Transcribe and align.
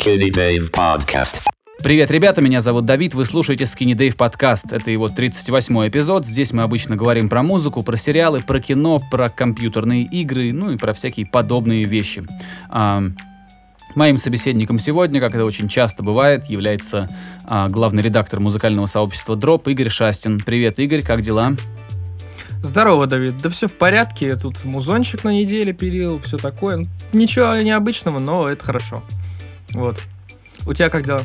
Skinny 0.00 0.30
Dave 0.30 0.70
Podcast. 0.70 1.42
Привет, 1.82 2.10
ребята, 2.10 2.40
меня 2.40 2.60
зовут 2.60 2.86
Давид, 2.86 3.12
вы 3.14 3.26
слушаете 3.26 3.64
Skinny 3.64 3.92
Dave 3.92 4.16
подкаст. 4.16 4.72
Это 4.72 4.90
его 4.90 5.08
38-й 5.08 5.88
эпизод. 5.88 6.24
Здесь 6.24 6.52
мы 6.52 6.62
обычно 6.62 6.96
говорим 6.96 7.28
про 7.28 7.42
музыку, 7.42 7.82
про 7.82 7.98
сериалы, 7.98 8.40
про 8.40 8.60
кино, 8.60 9.00
про 9.10 9.28
компьютерные 9.28 10.04
игры, 10.04 10.52
ну 10.52 10.70
и 10.70 10.78
про 10.78 10.94
всякие 10.94 11.26
подобные 11.26 11.84
вещи. 11.84 12.24
А, 12.70 13.02
Моим 13.94 14.16
собеседником 14.18 14.78
сегодня, 14.78 15.20
как 15.20 15.34
это 15.34 15.44
очень 15.44 15.68
часто 15.68 16.02
бывает, 16.02 16.46
является 16.46 17.10
а, 17.44 17.68
главный 17.68 18.02
редактор 18.02 18.40
музыкального 18.40 18.86
сообщества 18.86 19.34
Drop 19.34 19.70
Игорь 19.70 19.90
Шастин. 19.90 20.40
Привет, 20.40 20.78
Игорь, 20.78 21.02
как 21.02 21.20
дела? 21.20 21.56
Здорово, 22.62 23.06
Давид. 23.06 23.36
Да 23.42 23.50
все 23.50 23.68
в 23.68 23.76
порядке. 23.76 24.36
Тут 24.36 24.64
музончик 24.64 25.24
на 25.24 25.32
неделе 25.32 25.72
пилил, 25.72 26.18
все 26.18 26.38
такое. 26.38 26.86
Ничего 27.12 27.56
необычного, 27.56 28.18
но 28.18 28.48
это 28.48 28.64
хорошо. 28.64 29.02
Вот. 29.72 29.98
У 30.66 30.72
тебя 30.74 30.88
как 30.88 31.04
дела? 31.04 31.22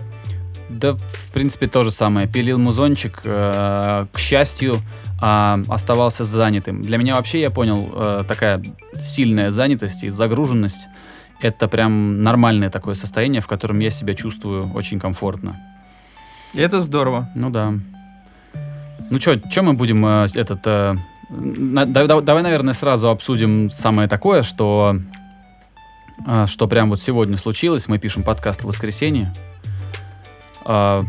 Да, 0.70 0.94
в 0.94 1.32
принципе, 1.34 1.68
то 1.68 1.84
же 1.84 1.92
самое. 1.92 2.28
Пилил 2.28 2.58
музончик, 2.58 3.22
э, 3.24 4.06
к 4.12 4.18
счастью, 4.20 4.80
э, 5.22 5.64
оставался 5.68 6.24
занятым. 6.24 6.82
Для 6.82 6.98
меня 6.98 7.16
вообще, 7.16 7.42
я 7.42 7.52
понял, 7.52 7.92
э, 7.94 8.24
такая 8.28 8.64
сильная 8.94 9.52
занятость 9.52 10.04
и 10.04 10.10
загруженность— 10.10 10.88
это 11.42 11.68
прям 11.68 12.24
нормальное 12.24 12.70
такое 12.70 12.96
состояние, 12.96 13.42
в 13.42 13.48
котором 13.48 13.80
я 13.80 13.92
себя 13.92 14.14
чувствую 14.14 14.72
очень 14.74 15.00
комфортно. 15.00 15.60
И 16.54 16.62
это 16.62 16.82
здорово. 16.82 17.30
Ну 17.36 17.50
да. 17.50 17.74
Ну 19.12 19.20
что, 19.20 19.40
что 19.50 19.62
мы 19.62 19.74
будем 19.74 20.04
э, 20.06 20.26
этот... 20.34 20.62
Э, 20.66 20.96
на- 21.30 21.86
да- 21.86 22.08
да- 22.08 22.22
давай, 22.22 22.42
наверное, 22.42 22.74
сразу 22.74 23.10
обсудим 23.10 23.70
самое 23.72 24.08
такое, 24.08 24.42
что, 24.42 24.98
что 26.46 26.68
прям 26.68 26.90
вот 26.90 27.00
сегодня 27.00 27.38
случилось. 27.38 27.88
Мы 27.88 28.00
пишем 28.00 28.24
подкаст 28.24 28.64
в 28.64 28.68
воскресенье. 28.68 29.34
А, 30.66 31.06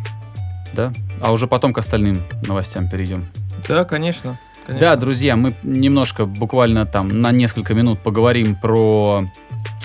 да? 0.75 0.93
А 1.21 1.33
уже 1.33 1.47
потом 1.47 1.73
к 1.73 1.79
остальным 1.79 2.23
новостям 2.47 2.89
перейдем. 2.89 3.27
Да, 3.67 3.85
конечно. 3.85 4.39
конечно. 4.67 4.87
Да, 4.87 4.97
друзья, 4.97 5.37
мы 5.37 5.55
немножко, 5.63 6.27
буквально 6.27 6.87
там 6.87 7.09
на 7.09 7.33
несколько 7.33 7.75
минут 7.75 8.01
поговорим 8.01 8.55
про 8.55 9.27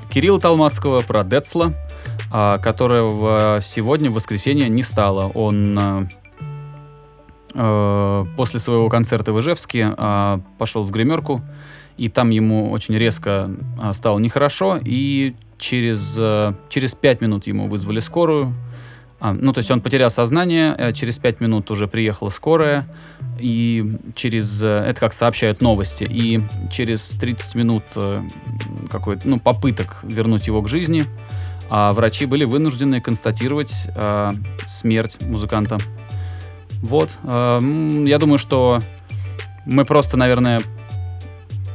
Кирилла 0.10 0.40
Талмацкого, 0.40 1.02
про 1.02 1.24
Децла, 1.24 1.74
а, 2.32 2.58
которого 2.58 3.60
сегодня, 3.62 4.12
в 4.12 4.16
воскресенье, 4.16 4.68
не 4.68 4.84
стало. 4.84 5.30
Он 5.30 5.80
а, 5.80 6.08
э, 7.54 8.26
после 8.36 8.60
своего 8.60 8.90
концерта 8.90 9.32
в 9.32 9.40
Ижевске 9.40 9.94
а, 9.98 10.42
пошел 10.58 10.84
в 10.84 10.92
гримерку, 10.92 11.42
и 12.02 12.10
там 12.10 12.32
ему 12.32 12.72
очень 12.72 12.98
резко 12.98 13.52
а, 13.80 13.94
стало 13.94 14.18
нехорошо, 14.18 14.80
и 14.84 15.36
через, 15.60 16.18
э, 16.20 16.56
через 16.68 16.96
пять 16.96 17.22
минут 17.22 17.46
ему 17.46 17.68
вызвали 17.68 18.00
скорую, 18.00 18.56
а, 19.20 19.34
ну, 19.34 19.54
то 19.54 19.60
есть 19.60 19.70
он 19.70 19.82
потерял 19.82 20.10
сознание, 20.10 20.74
э, 20.76 20.94
через 20.94 21.20
пять 21.20 21.42
минут 21.42 21.70
уже 21.70 21.88
приехала 21.88 22.30
скорая, 22.30 22.88
и 23.40 24.00
через, 24.16 24.64
э, 24.64 24.86
это 24.88 25.00
как 25.00 25.14
сообщают 25.14 25.62
новости, 25.62 26.08
и 26.10 26.42
через 26.72 27.08
30 27.12 27.54
минут 27.54 27.84
какой-то, 28.90 29.30
ну, 29.30 29.40
попыток 29.40 30.00
вернуть 30.02 30.48
его 30.48 30.64
к 30.64 30.68
жизни, 30.68 31.06
а 31.70 31.94
врачи 31.94 32.26
были 32.26 32.46
вынуждены 32.46 33.00
констатировать 33.00 33.90
э, 33.96 34.32
смерть 34.66 35.22
музыканта. 35.22 35.78
Вот, 36.82 37.12
м, 37.24 38.06
я 38.06 38.18
думаю, 38.18 38.40
что 38.40 38.80
мы 39.68 39.86
просто, 39.86 40.18
наверное, 40.18 40.62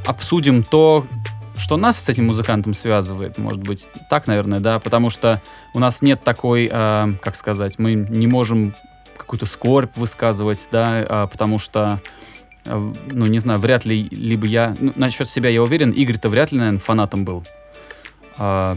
обсудим 0.07 0.63
то, 0.63 1.07
что 1.57 1.77
нас 1.77 1.99
с 1.99 2.09
этим 2.09 2.27
музыкантом 2.27 2.75
связывает, 2.75 3.39
может 3.39 3.63
быть, 3.63 3.89
так, 4.11 4.27
наверное, 4.27 4.61
да, 4.61 4.79
потому 4.79 5.11
что 5.11 5.43
у 5.75 5.79
нас 5.79 6.03
нет 6.03 6.23
такой, 6.23 6.69
э, 6.71 7.13
как 7.21 7.35
сказать, 7.35 7.79
мы 7.79 7.95
не 7.95 8.27
можем 8.27 8.75
какую-то 9.17 9.47
скорбь 9.47 9.97
высказывать, 9.97 10.69
да, 10.71 11.05
а, 11.09 11.27
потому 11.27 11.59
что, 11.59 12.01
э, 12.67 12.93
ну, 13.11 13.27
не 13.27 13.39
знаю, 13.39 13.59
вряд 13.59 13.85
ли, 13.87 14.07
либо 14.11 14.47
я, 14.47 14.77
ну, 14.79 14.93
насчет 14.97 15.29
себя 15.29 15.49
я 15.49 15.63
уверен, 15.63 15.91
Игорь-то 15.91 16.29
вряд 16.29 16.53
ли, 16.53 16.59
наверное, 16.59 16.81
фанатом 16.81 17.25
был. 17.25 17.43
А, 18.37 18.77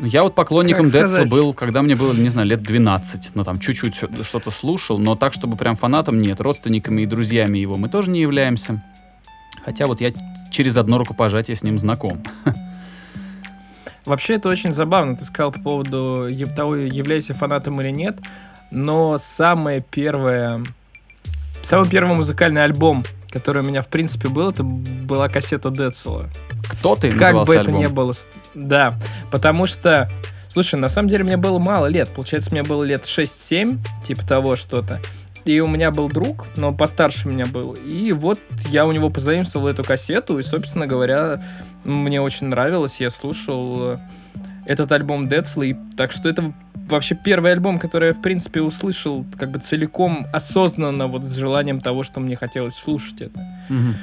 я 0.00 0.22
вот 0.22 0.34
поклонником 0.34 0.86
Децла 0.86 1.24
был, 1.24 1.52
когда 1.54 1.82
мне 1.82 1.94
было, 1.94 2.12
не 2.12 2.28
знаю, 2.28 2.48
лет 2.48 2.62
12. 2.62 3.32
Ну, 3.34 3.44
там, 3.44 3.58
чуть-чуть 3.58 3.94
что-то 3.94 4.50
слушал, 4.50 4.98
но 4.98 5.16
так, 5.16 5.32
чтобы 5.32 5.56
прям 5.56 5.76
фанатом 5.76 6.18
нет. 6.18 6.40
Родственниками 6.40 7.02
и 7.02 7.06
друзьями 7.06 7.58
его 7.58 7.76
мы 7.76 7.88
тоже 7.88 8.10
не 8.10 8.20
являемся. 8.20 8.82
Хотя 9.64 9.86
вот 9.86 10.00
я 10.00 10.12
через 10.50 10.76
одно 10.76 10.98
рукопожатие 10.98 11.56
с 11.56 11.62
ним 11.62 11.78
знаком. 11.78 12.22
Вообще 14.04 14.34
это 14.34 14.48
очень 14.48 14.72
забавно. 14.72 15.16
Ты 15.16 15.24
сказал 15.24 15.52
по 15.52 15.60
поводу 15.60 16.28
того, 16.54 16.76
являйся 16.76 17.34
фанатом 17.34 17.80
или 17.80 17.90
нет. 17.90 18.18
Но 18.70 19.18
самое 19.18 19.84
первое... 19.88 20.62
Самый 21.62 21.88
первый 21.88 22.16
музыкальный 22.16 22.64
альбом, 22.64 23.04
который 23.30 23.62
у 23.62 23.66
меня, 23.66 23.82
в 23.82 23.88
принципе, 23.88 24.28
был, 24.28 24.50
это 24.50 24.64
была 24.64 25.28
кассета 25.28 25.70
Децела. 25.70 26.28
Кто 26.68 26.96
ты 26.96 27.12
Как 27.12 27.46
бы 27.46 27.54
это 27.54 27.66
альбом? 27.66 27.80
ни 27.80 27.86
было... 27.86 28.12
Да, 28.54 28.98
потому 29.30 29.66
что... 29.66 30.10
Слушай, 30.48 30.80
на 30.80 30.88
самом 30.88 31.08
деле 31.08 31.22
мне 31.22 31.36
было 31.36 31.58
мало 31.58 31.86
лет. 31.86 32.08
Получается, 32.10 32.50
мне 32.50 32.62
было 32.62 32.82
лет 32.82 33.04
6-7, 33.04 33.78
типа 34.02 34.26
того 34.26 34.56
что-то. 34.56 35.00
И 35.44 35.58
у 35.60 35.66
меня 35.66 35.90
был 35.90 36.08
друг, 36.08 36.46
но 36.56 36.72
постарше 36.72 37.28
меня 37.28 37.46
был. 37.46 37.72
И 37.72 38.12
вот 38.12 38.40
я 38.68 38.86
у 38.86 38.92
него 38.92 39.10
позаимствовал 39.10 39.68
эту 39.68 39.82
кассету, 39.82 40.38
и, 40.38 40.42
собственно 40.42 40.86
говоря, 40.86 41.42
мне 41.84 42.20
очень 42.20 42.46
нравилось. 42.46 43.00
Я 43.00 43.10
слушал 43.10 43.94
э, 43.94 43.98
этот 44.66 44.92
альбом 44.92 45.28
Децла, 45.28 45.62
и 45.64 45.74
так 45.96 46.12
что 46.12 46.28
это 46.28 46.52
вообще 46.88 47.16
первый 47.16 47.52
альбом, 47.52 47.78
который 47.78 48.08
я, 48.08 48.14
в 48.14 48.22
принципе, 48.22 48.60
услышал 48.60 49.24
как 49.36 49.50
бы 49.50 49.58
целиком, 49.58 50.26
осознанно, 50.32 51.08
вот 51.08 51.24
с 51.24 51.34
желанием 51.34 51.80
того, 51.80 52.02
что 52.02 52.20
мне 52.20 52.36
хотелось 52.36 52.74
слушать 52.74 53.20
это. 53.20 53.40
Мгм. 53.68 53.96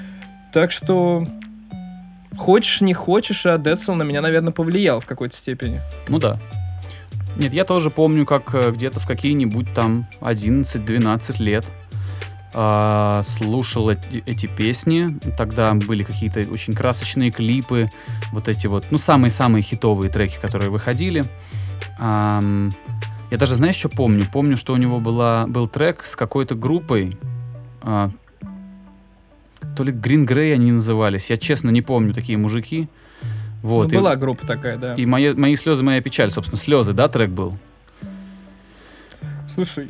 Так 0.51 0.71
что 0.71 1.25
хочешь, 2.37 2.81
не 2.81 2.93
хочешь, 2.93 3.45
а 3.45 3.57
Децл 3.57 3.93
на 3.93 4.03
меня, 4.03 4.21
наверное, 4.21 4.51
повлиял 4.51 4.99
в 4.99 5.05
какой-то 5.05 5.35
степени. 5.35 5.79
Ну 6.07 6.19
да. 6.19 6.37
Нет, 7.37 7.53
я 7.53 7.63
тоже 7.63 7.89
помню, 7.89 8.25
как 8.25 8.53
э, 8.53 8.71
где-то 8.71 8.99
в 8.99 9.07
какие-нибудь 9.07 9.73
там 9.73 10.07
11-12 10.21 11.41
лет 11.41 11.71
а, 12.53 13.21
слушал 13.23 13.89
эти, 13.89 14.23
эти 14.25 14.47
песни. 14.47 15.17
Тогда 15.37 15.73
были 15.73 16.03
какие-то 16.03 16.39
очень 16.51 16.73
красочные 16.73 17.31
клипы, 17.31 17.89
вот 18.31 18.47
эти 18.47 18.67
вот, 18.67 18.87
ну, 18.89 18.97
самые-самые 18.97 19.61
хитовые 19.61 20.11
треки, 20.11 20.37
которые 20.41 20.69
выходили. 20.71 21.23
Ам, 21.99 22.71
я 23.29 23.37
даже, 23.37 23.55
знаешь, 23.55 23.75
что 23.75 23.89
помню? 23.89 24.25
Помню, 24.31 24.57
что 24.57 24.73
у 24.73 24.77
него 24.77 24.99
была, 24.99 25.45
был 25.47 25.67
трек 25.67 26.03
с 26.03 26.15
какой-то 26.15 26.55
группой, 26.55 27.17
а, 27.83 28.09
то 29.77 29.83
ли 29.83 29.91
Green 29.91 30.25
Grey 30.25 30.53
они 30.53 30.71
назывались, 30.71 31.29
я 31.29 31.37
честно 31.37 31.69
не 31.69 31.81
помню, 31.81 32.13
такие 32.13 32.37
мужики. 32.37 32.89
Вот, 33.61 33.91
Ну, 33.91 33.93
и- 33.93 34.01
была 34.01 34.15
группа 34.15 34.45
такая, 34.47 34.77
да. 34.77 34.93
и 34.95 35.05
мои, 35.05 35.33
мои 35.33 35.55
слезы, 35.55 35.83
моя 35.83 36.01
печаль, 36.01 36.29
собственно, 36.29 36.57
слезы, 36.57 36.93
да, 36.93 37.07
трек 37.09 37.29
был? 37.29 37.57
Слушай, 39.47 39.89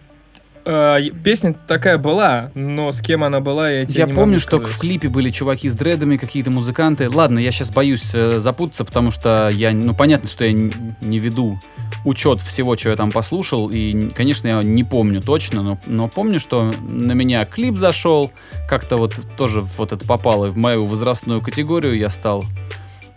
э, 0.65 0.97
песня 1.23 1.53
такая 1.67 1.97
была, 1.97 2.51
но 2.55 2.91
с 2.91 3.01
кем 3.01 3.23
она 3.23 3.39
была, 3.41 3.69
я 3.69 3.85
тебе 3.85 3.99
Я 4.01 4.05
не 4.05 4.13
помню, 4.13 4.33
могу 4.33 4.39
что 4.39 4.57
сказать. 4.57 4.73
в 4.75 4.79
клипе 4.79 5.09
были 5.09 5.29
чуваки 5.29 5.69
с 5.69 5.75
дредами, 5.75 6.17
какие-то 6.17 6.49
музыканты. 6.51 7.09
Ладно, 7.09 7.39
я 7.39 7.51
сейчас 7.51 7.71
боюсь 7.71 8.11
э, 8.15 8.39
запутаться, 8.39 8.85
потому 8.85 9.11
что 9.11 9.49
я, 9.53 9.71
ну, 9.71 9.93
понятно, 9.93 10.29
что 10.29 10.45
я 10.45 10.51
н- 10.51 10.95
не 11.01 11.19
веду 11.19 11.59
учет 12.05 12.39
всего, 12.41 12.77
что 12.77 12.89
я 12.89 12.95
там 12.95 13.11
послушал, 13.11 13.69
и, 13.69 14.09
конечно, 14.11 14.47
я 14.47 14.63
не 14.63 14.83
помню 14.83 15.21
точно, 15.21 15.61
но, 15.61 15.79
но 15.87 16.07
помню, 16.07 16.39
что 16.39 16.71
на 16.87 17.11
меня 17.13 17.45
клип 17.45 17.77
зашел, 17.77 18.31
как-то 18.69 18.95
вот 18.97 19.15
тоже 19.35 19.61
вот 19.61 19.91
это 19.91 20.05
попало 20.07 20.49
в 20.49 20.57
мою 20.57 20.85
возрастную 20.85 21.41
категорию, 21.41 21.97
я 21.97 22.09
стал... 22.09 22.45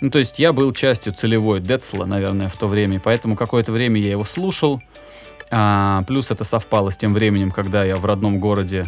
Ну, 0.03 0.11
то 0.11 0.19
есть 0.19 0.41
я 0.41 0.53
был 0.53 0.73
частью 0.73 1.13
целевой 1.15 1.61
Децла, 1.61 2.07
наверное, 2.07 2.49
в 2.49 2.57
то 2.57 2.67
время, 2.67 2.99
поэтому 2.99 3.37
какое-то 3.37 3.71
время 3.71 4.01
я 4.01 4.11
его 4.11 4.25
слушал, 4.25 4.83
А, 5.55 6.03
плюс 6.09 6.31
это 6.31 6.45
совпало 6.45 6.91
с 6.91 6.97
тем 6.97 7.15
временем, 7.15 7.51
когда 7.51 7.85
я 7.85 7.97
в 7.97 8.05
родном 8.05 8.41
городе 8.41 8.87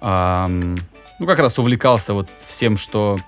ам, 0.00 0.76
ну, 1.18 1.26
как 1.26 1.38
раз 1.38 1.58
увлекался 1.58 2.14
вот 2.14 2.28
всем, 2.28 2.76
что 2.76 3.18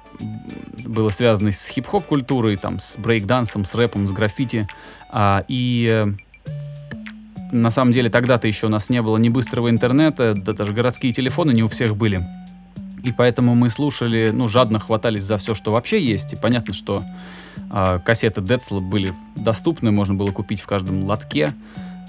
было 0.84 1.08
связано 1.10 1.52
с 1.52 1.68
хип-хоп 1.68 2.04
культурой, 2.06 2.56
там, 2.56 2.80
с 2.80 2.98
брейкдансом, 2.98 3.64
с 3.64 3.74
рэпом, 3.74 4.06
с 4.06 4.12
граффити. 4.12 4.66
А, 5.08 5.44
и 5.46 5.88
э, 5.90 6.12
на 7.52 7.70
самом 7.70 7.92
деле 7.92 8.10
тогда-то 8.10 8.48
еще 8.48 8.66
у 8.66 8.70
нас 8.70 8.90
не 8.90 9.00
было 9.00 9.16
ни 9.16 9.28
быстрого 9.28 9.70
интернета, 9.70 10.34
да 10.36 10.52
даже 10.52 10.72
городские 10.72 11.12
телефоны 11.12 11.52
не 11.52 11.62
у 11.62 11.68
всех 11.68 11.96
были. 11.96 12.20
И 13.06 13.12
поэтому 13.12 13.54
мы 13.54 13.70
слушали, 13.70 14.32
ну, 14.34 14.48
жадно 14.48 14.80
хватались 14.80 15.22
за 15.22 15.36
все, 15.36 15.54
что 15.54 15.70
вообще 15.70 16.04
есть. 16.04 16.32
И 16.32 16.36
понятно, 16.36 16.74
что 16.74 17.04
а, 17.70 18.00
кассеты 18.00 18.40
Децла 18.40 18.80
были 18.80 19.14
доступны, 19.36 19.92
можно 19.92 20.14
было 20.14 20.32
купить 20.32 20.60
в 20.60 20.66
каждом 20.66 21.04
лотке 21.04 21.54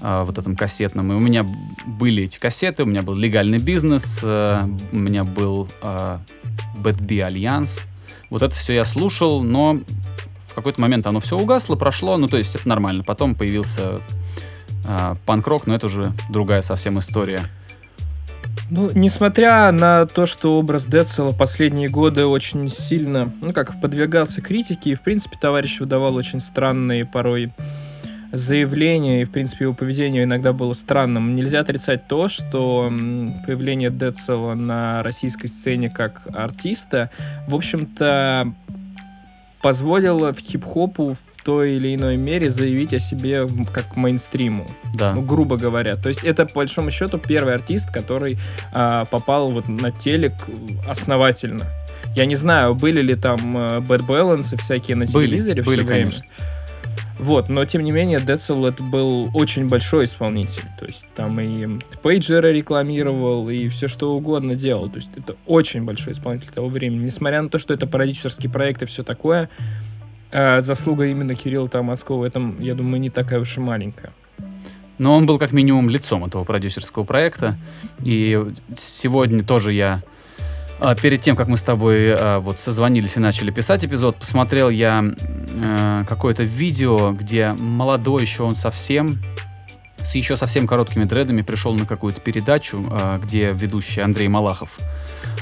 а, 0.00 0.24
вот 0.24 0.38
этом 0.38 0.56
кассетном. 0.56 1.12
И 1.12 1.14
у 1.14 1.20
меня 1.20 1.46
были 1.86 2.24
эти 2.24 2.40
кассеты, 2.40 2.82
у 2.82 2.86
меня 2.86 3.02
был 3.02 3.14
легальный 3.14 3.58
бизнес, 3.58 4.22
э, 4.24 4.64
у 4.90 4.96
меня 4.96 5.22
был 5.22 5.68
э, 5.82 6.18
Альянс. 7.22 7.82
Вот 8.28 8.42
это 8.42 8.56
все 8.56 8.74
я 8.74 8.84
слушал, 8.84 9.44
но 9.44 9.78
в 10.48 10.54
какой-то 10.56 10.80
момент 10.80 11.06
оно 11.06 11.20
все 11.20 11.38
угасло, 11.38 11.76
прошло, 11.76 12.16
ну, 12.16 12.26
то 12.26 12.38
есть 12.38 12.56
это 12.56 12.68
нормально. 12.68 13.04
Потом 13.04 13.36
появился 13.36 14.00
а, 14.84 15.16
панк-рок, 15.26 15.68
но 15.68 15.76
это 15.76 15.86
уже 15.86 16.12
другая 16.28 16.62
совсем 16.62 16.98
история. 16.98 17.42
Ну, 18.70 18.90
несмотря 18.94 19.72
на 19.72 20.06
то, 20.06 20.26
что 20.26 20.58
образ 20.58 20.86
Децела 20.86 21.32
последние 21.32 21.88
годы 21.88 22.26
очень 22.26 22.68
сильно, 22.68 23.32
ну 23.42 23.52
как, 23.52 23.80
подвергался 23.80 24.42
критике, 24.42 24.90
и, 24.90 24.94
в 24.94 25.00
принципе, 25.00 25.38
товарищ 25.40 25.80
выдавал 25.80 26.14
очень 26.16 26.38
странные 26.38 27.06
порой 27.06 27.50
заявления, 28.30 29.22
и, 29.22 29.24
в 29.24 29.30
принципе, 29.30 29.64
его 29.64 29.74
поведение 29.74 30.24
иногда 30.24 30.52
было 30.52 30.74
странным. 30.74 31.34
Нельзя 31.34 31.60
отрицать 31.60 32.08
то, 32.08 32.28
что 32.28 32.92
появление 33.46 33.90
Децела 33.90 34.54
на 34.54 35.02
российской 35.02 35.46
сцене 35.46 35.88
как 35.88 36.26
артиста, 36.34 37.10
в 37.46 37.54
общем-то, 37.54 38.52
позволило 39.62 40.32
в 40.32 40.38
хип-хопу 40.38 41.14
в 41.14 41.42
той 41.44 41.72
или 41.76 41.94
иной 41.94 42.16
мере 42.16 42.50
заявить 42.50 42.92
о 42.94 42.98
себе 42.98 43.46
как 43.72 43.96
мейнстриму. 43.96 44.66
Да. 44.94 45.14
Ну, 45.14 45.22
грубо 45.22 45.56
говоря. 45.56 45.96
То 45.96 46.08
есть 46.08 46.24
это, 46.24 46.46
по 46.46 46.56
большому 46.56 46.90
счету, 46.90 47.18
первый 47.18 47.54
артист, 47.54 47.90
который 47.90 48.36
а, 48.72 49.04
попал 49.06 49.48
вот 49.48 49.68
на 49.68 49.90
телек 49.90 50.34
основательно. 50.88 51.64
Я 52.14 52.26
не 52.26 52.34
знаю, 52.36 52.74
были 52.74 53.00
ли 53.00 53.14
там 53.14 53.56
а, 53.56 53.80
Bad 53.80 54.06
Balance 54.06 54.54
и 54.54 54.58
всякие 54.58 54.96
на 54.96 55.06
Были, 55.06 55.26
телевизоре 55.26 55.62
были, 55.62 55.78
все 55.78 55.86
время. 55.86 56.00
конечно. 56.10 56.26
Вот, 57.18 57.48
но 57.48 57.64
тем 57.64 57.82
не 57.82 57.90
менее, 57.90 58.20
Децл 58.20 58.64
это 58.64 58.82
был 58.82 59.30
очень 59.34 59.68
большой 59.68 60.04
исполнитель. 60.04 60.62
То 60.78 60.86
есть 60.86 61.06
там 61.14 61.40
и 61.40 61.80
пейджеры 62.02 62.52
рекламировал, 62.52 63.48
и 63.50 63.68
все 63.68 63.88
что 63.88 64.14
угодно 64.14 64.54
делал. 64.54 64.88
То 64.88 64.96
есть 64.96 65.10
это 65.16 65.34
очень 65.46 65.84
большой 65.84 66.12
исполнитель 66.12 66.50
того 66.50 66.68
времени. 66.68 67.04
Несмотря 67.04 67.42
на 67.42 67.48
то, 67.48 67.58
что 67.58 67.74
это 67.74 67.86
продюсерский 67.86 68.48
проект 68.48 68.82
и 68.82 68.86
все 68.86 69.02
такое, 69.02 69.50
э, 70.30 70.60
заслуга 70.60 71.06
именно 71.06 71.34
Кирилла 71.34 71.68
Толмацкого 71.68 72.18
в 72.18 72.22
этом, 72.22 72.60
я 72.60 72.74
думаю, 72.74 73.00
не 73.00 73.10
такая 73.10 73.40
уж 73.40 73.56
и 73.56 73.60
маленькая. 73.60 74.12
Но 74.98 75.14
он 75.14 75.26
был 75.26 75.38
как 75.38 75.52
минимум 75.52 75.88
лицом 75.88 76.24
этого 76.24 76.44
продюсерского 76.44 77.04
проекта. 77.04 77.56
И 78.02 78.40
сегодня 78.74 79.44
тоже 79.44 79.72
я, 79.72 80.02
а, 80.80 80.94
перед 80.94 81.20
тем, 81.20 81.36
как 81.36 81.48
мы 81.48 81.56
с 81.56 81.62
тобой 81.62 82.14
а, 82.14 82.38
вот 82.40 82.60
созвонились 82.60 83.16
и 83.16 83.20
начали 83.20 83.50
писать 83.50 83.84
эпизод, 83.84 84.16
посмотрел 84.16 84.70
я 84.70 85.04
э, 85.04 86.04
какое-то 86.08 86.44
видео, 86.44 87.12
где 87.12 87.52
молодой 87.58 88.22
еще 88.22 88.44
он 88.44 88.54
совсем, 88.54 89.18
с 89.96 90.14
еще 90.14 90.36
совсем 90.36 90.66
короткими 90.66 91.04
дредами 91.04 91.42
пришел 91.42 91.74
на 91.74 91.84
какую-то 91.84 92.20
передачу, 92.20 92.84
а, 92.90 93.18
где 93.18 93.52
ведущий 93.52 94.00
Андрей 94.00 94.28
Малахов. 94.28 94.78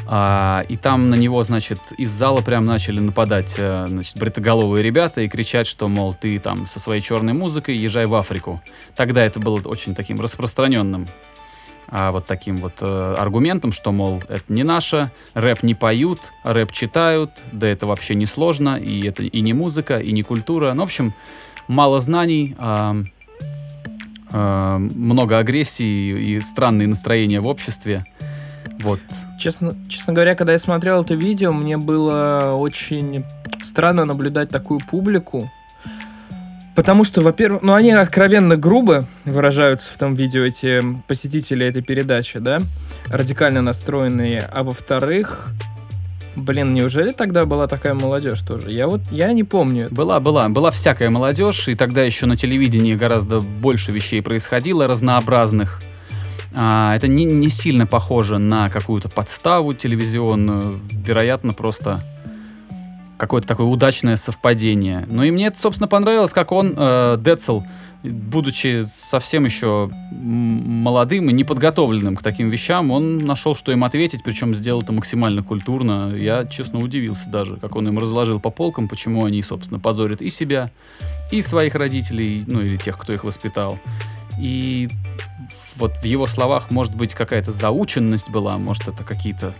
И 0.08 0.78
там 0.80 1.10
на 1.10 1.16
него, 1.16 1.42
значит, 1.42 1.80
из 1.98 2.12
зала 2.12 2.40
прям 2.40 2.64
начали 2.64 3.00
нападать, 3.00 3.56
э, 3.58 3.86
значит, 3.88 4.16
бритоголовые 4.16 4.84
ребята 4.84 5.22
и 5.22 5.28
кричать, 5.28 5.66
что, 5.66 5.88
мол, 5.88 6.14
ты 6.14 6.38
там 6.38 6.68
со 6.68 6.78
своей 6.78 7.00
черной 7.00 7.32
музыкой 7.32 7.76
езжай 7.76 8.06
в 8.06 8.14
Африку. 8.14 8.62
Тогда 8.94 9.24
это 9.24 9.40
было 9.40 9.60
очень 9.64 9.96
таким 9.96 10.20
распространенным 10.20 11.08
а, 11.88 12.10
вот 12.12 12.26
таким 12.26 12.56
вот 12.56 12.78
э, 12.80 13.14
аргументом, 13.18 13.72
что, 13.72 13.92
мол, 13.92 14.22
это 14.28 14.44
не 14.48 14.64
наше, 14.64 15.10
рэп 15.34 15.62
не 15.62 15.74
поют, 15.74 16.32
рэп 16.44 16.72
читают, 16.72 17.30
да 17.52 17.68
это 17.68 17.86
вообще 17.86 18.14
не 18.14 18.26
сложно, 18.26 18.76
и 18.76 19.06
это 19.06 19.22
и 19.22 19.40
не 19.40 19.52
музыка, 19.52 19.98
и 19.98 20.12
не 20.12 20.22
культура. 20.22 20.72
Ну, 20.72 20.82
в 20.82 20.86
общем, 20.86 21.14
мало 21.68 22.00
знаний, 22.00 22.56
а, 22.58 22.96
а, 24.32 24.78
много 24.78 25.38
агрессии 25.38 26.34
и 26.36 26.40
странные 26.40 26.88
настроения 26.88 27.40
в 27.40 27.46
обществе. 27.46 28.04
Вот. 28.80 29.00
Честно, 29.38 29.76
честно 29.88 30.12
говоря, 30.12 30.34
когда 30.34 30.52
я 30.52 30.58
смотрел 30.58 31.02
это 31.02 31.14
видео, 31.14 31.52
мне 31.52 31.76
было 31.76 32.54
очень 32.56 33.24
странно 33.62 34.04
наблюдать 34.04 34.48
такую 34.48 34.80
публику. 34.80 35.50
Потому 36.76 37.04
что, 37.04 37.22
во-первых, 37.22 37.62
ну 37.62 37.72
они 37.72 37.90
откровенно 37.90 38.58
грубо 38.58 39.06
выражаются 39.24 39.90
в 39.92 39.96
том 39.96 40.14
видео, 40.14 40.42
эти 40.42 40.84
посетители 41.08 41.64
этой 41.64 41.80
передачи, 41.80 42.38
да, 42.38 42.58
радикально 43.06 43.62
настроенные. 43.62 44.46
А 44.52 44.62
во-вторых, 44.62 45.52
блин, 46.36 46.74
неужели 46.74 47.12
тогда 47.12 47.46
была 47.46 47.66
такая 47.66 47.94
молодежь 47.94 48.42
тоже? 48.42 48.72
Я 48.72 48.88
вот, 48.88 49.00
я 49.10 49.32
не 49.32 49.42
помню. 49.42 49.88
Была, 49.90 50.20
была, 50.20 50.50
была 50.50 50.70
всякая 50.70 51.08
молодежь, 51.08 51.66
и 51.68 51.74
тогда 51.74 52.02
еще 52.02 52.26
на 52.26 52.36
телевидении 52.36 52.94
гораздо 52.94 53.40
больше 53.40 53.90
вещей 53.90 54.20
происходило, 54.20 54.86
разнообразных. 54.86 55.80
А, 56.54 56.94
это 56.94 57.08
не, 57.08 57.24
не 57.24 57.48
сильно 57.48 57.86
похоже 57.86 58.36
на 58.36 58.68
какую-то 58.68 59.08
подставу 59.08 59.72
телевизионную, 59.72 60.78
вероятно, 60.92 61.54
просто 61.54 62.00
какое-то 63.16 63.48
такое 63.48 63.66
удачное 63.66 64.16
совпадение. 64.16 65.04
Ну 65.08 65.22
и 65.22 65.30
мне 65.30 65.46
это, 65.46 65.58
собственно, 65.58 65.88
понравилось, 65.88 66.32
как 66.32 66.52
он, 66.52 66.74
э, 66.76 67.16
Децл, 67.18 67.62
будучи 68.02 68.84
совсем 68.86 69.44
еще 69.44 69.90
молодым 70.12 71.30
и 71.30 71.32
неподготовленным 71.32 72.16
к 72.16 72.22
таким 72.22 72.48
вещам, 72.50 72.90
он 72.90 73.18
нашел, 73.18 73.54
что 73.54 73.72
им 73.72 73.84
ответить, 73.84 74.22
причем 74.22 74.54
сделал 74.54 74.82
это 74.82 74.92
максимально 74.92 75.42
культурно. 75.42 76.14
Я, 76.14 76.44
честно, 76.44 76.78
удивился 76.78 77.30
даже, 77.30 77.56
как 77.56 77.74
он 77.76 77.88
им 77.88 77.98
разложил 77.98 78.38
по 78.38 78.50
полкам, 78.50 78.88
почему 78.88 79.24
они, 79.24 79.42
собственно, 79.42 79.80
позорят 79.80 80.22
и 80.22 80.30
себя, 80.30 80.70
и 81.30 81.42
своих 81.42 81.74
родителей, 81.74 82.44
ну 82.46 82.60
или 82.60 82.76
тех, 82.76 82.98
кто 82.98 83.12
их 83.12 83.24
воспитал. 83.24 83.78
И 84.38 84.88
вот 85.78 85.96
в 85.96 86.04
его 86.04 86.26
словах, 86.26 86.70
может 86.70 86.94
быть, 86.94 87.14
какая-то 87.14 87.52
заученность 87.52 88.30
была, 88.30 88.58
может, 88.58 88.88
это 88.88 89.04
какие-то 89.04 89.54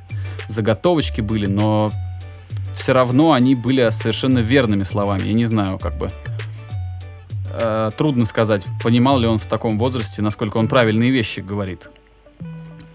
заготовочки 0.48 1.20
были, 1.20 1.46
но 1.46 1.90
все 2.76 2.92
равно 2.92 3.32
они 3.32 3.54
были 3.54 3.88
совершенно 3.90 4.38
верными 4.38 4.84
словами. 4.84 5.22
Я 5.26 5.32
не 5.32 5.46
знаю, 5.46 5.78
как 5.78 5.96
бы 5.96 6.10
э, 7.52 7.90
трудно 7.96 8.24
сказать, 8.26 8.62
понимал 8.82 9.18
ли 9.18 9.26
он 9.26 9.38
в 9.38 9.46
таком 9.46 9.78
возрасте, 9.78 10.22
насколько 10.22 10.58
он 10.58 10.68
правильные 10.68 11.10
вещи 11.10 11.40
говорит. 11.40 11.90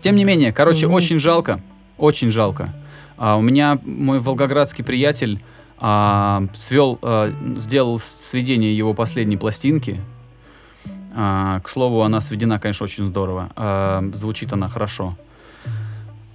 Тем 0.01 0.15
не 0.15 0.23
менее, 0.23 0.53
короче, 0.53 0.87
Ну. 0.87 0.93
очень 0.93 1.19
жалко, 1.19 1.59
очень 1.97 2.31
жалко. 2.31 2.69
А, 3.17 3.37
у 3.37 3.41
меня 3.41 3.79
мой 3.85 4.19
волгоградский 4.19 4.83
приятель 4.83 5.39
а, 5.79 6.43
свел, 6.53 6.97
а, 7.01 7.31
сделал 7.57 7.99
сведение 7.99 8.75
его 8.75 8.93
последней 8.93 9.37
пластинки. 9.37 9.99
А, 11.15 11.59
к 11.59 11.69
слову, 11.69 12.01
она 12.03 12.21
сведена, 12.21 12.59
конечно, 12.59 12.83
очень 12.83 13.05
здорово. 13.05 13.49
А, 13.55 14.03
звучит 14.13 14.53
она 14.53 14.69
хорошо. 14.69 15.15
А, 15.17 15.30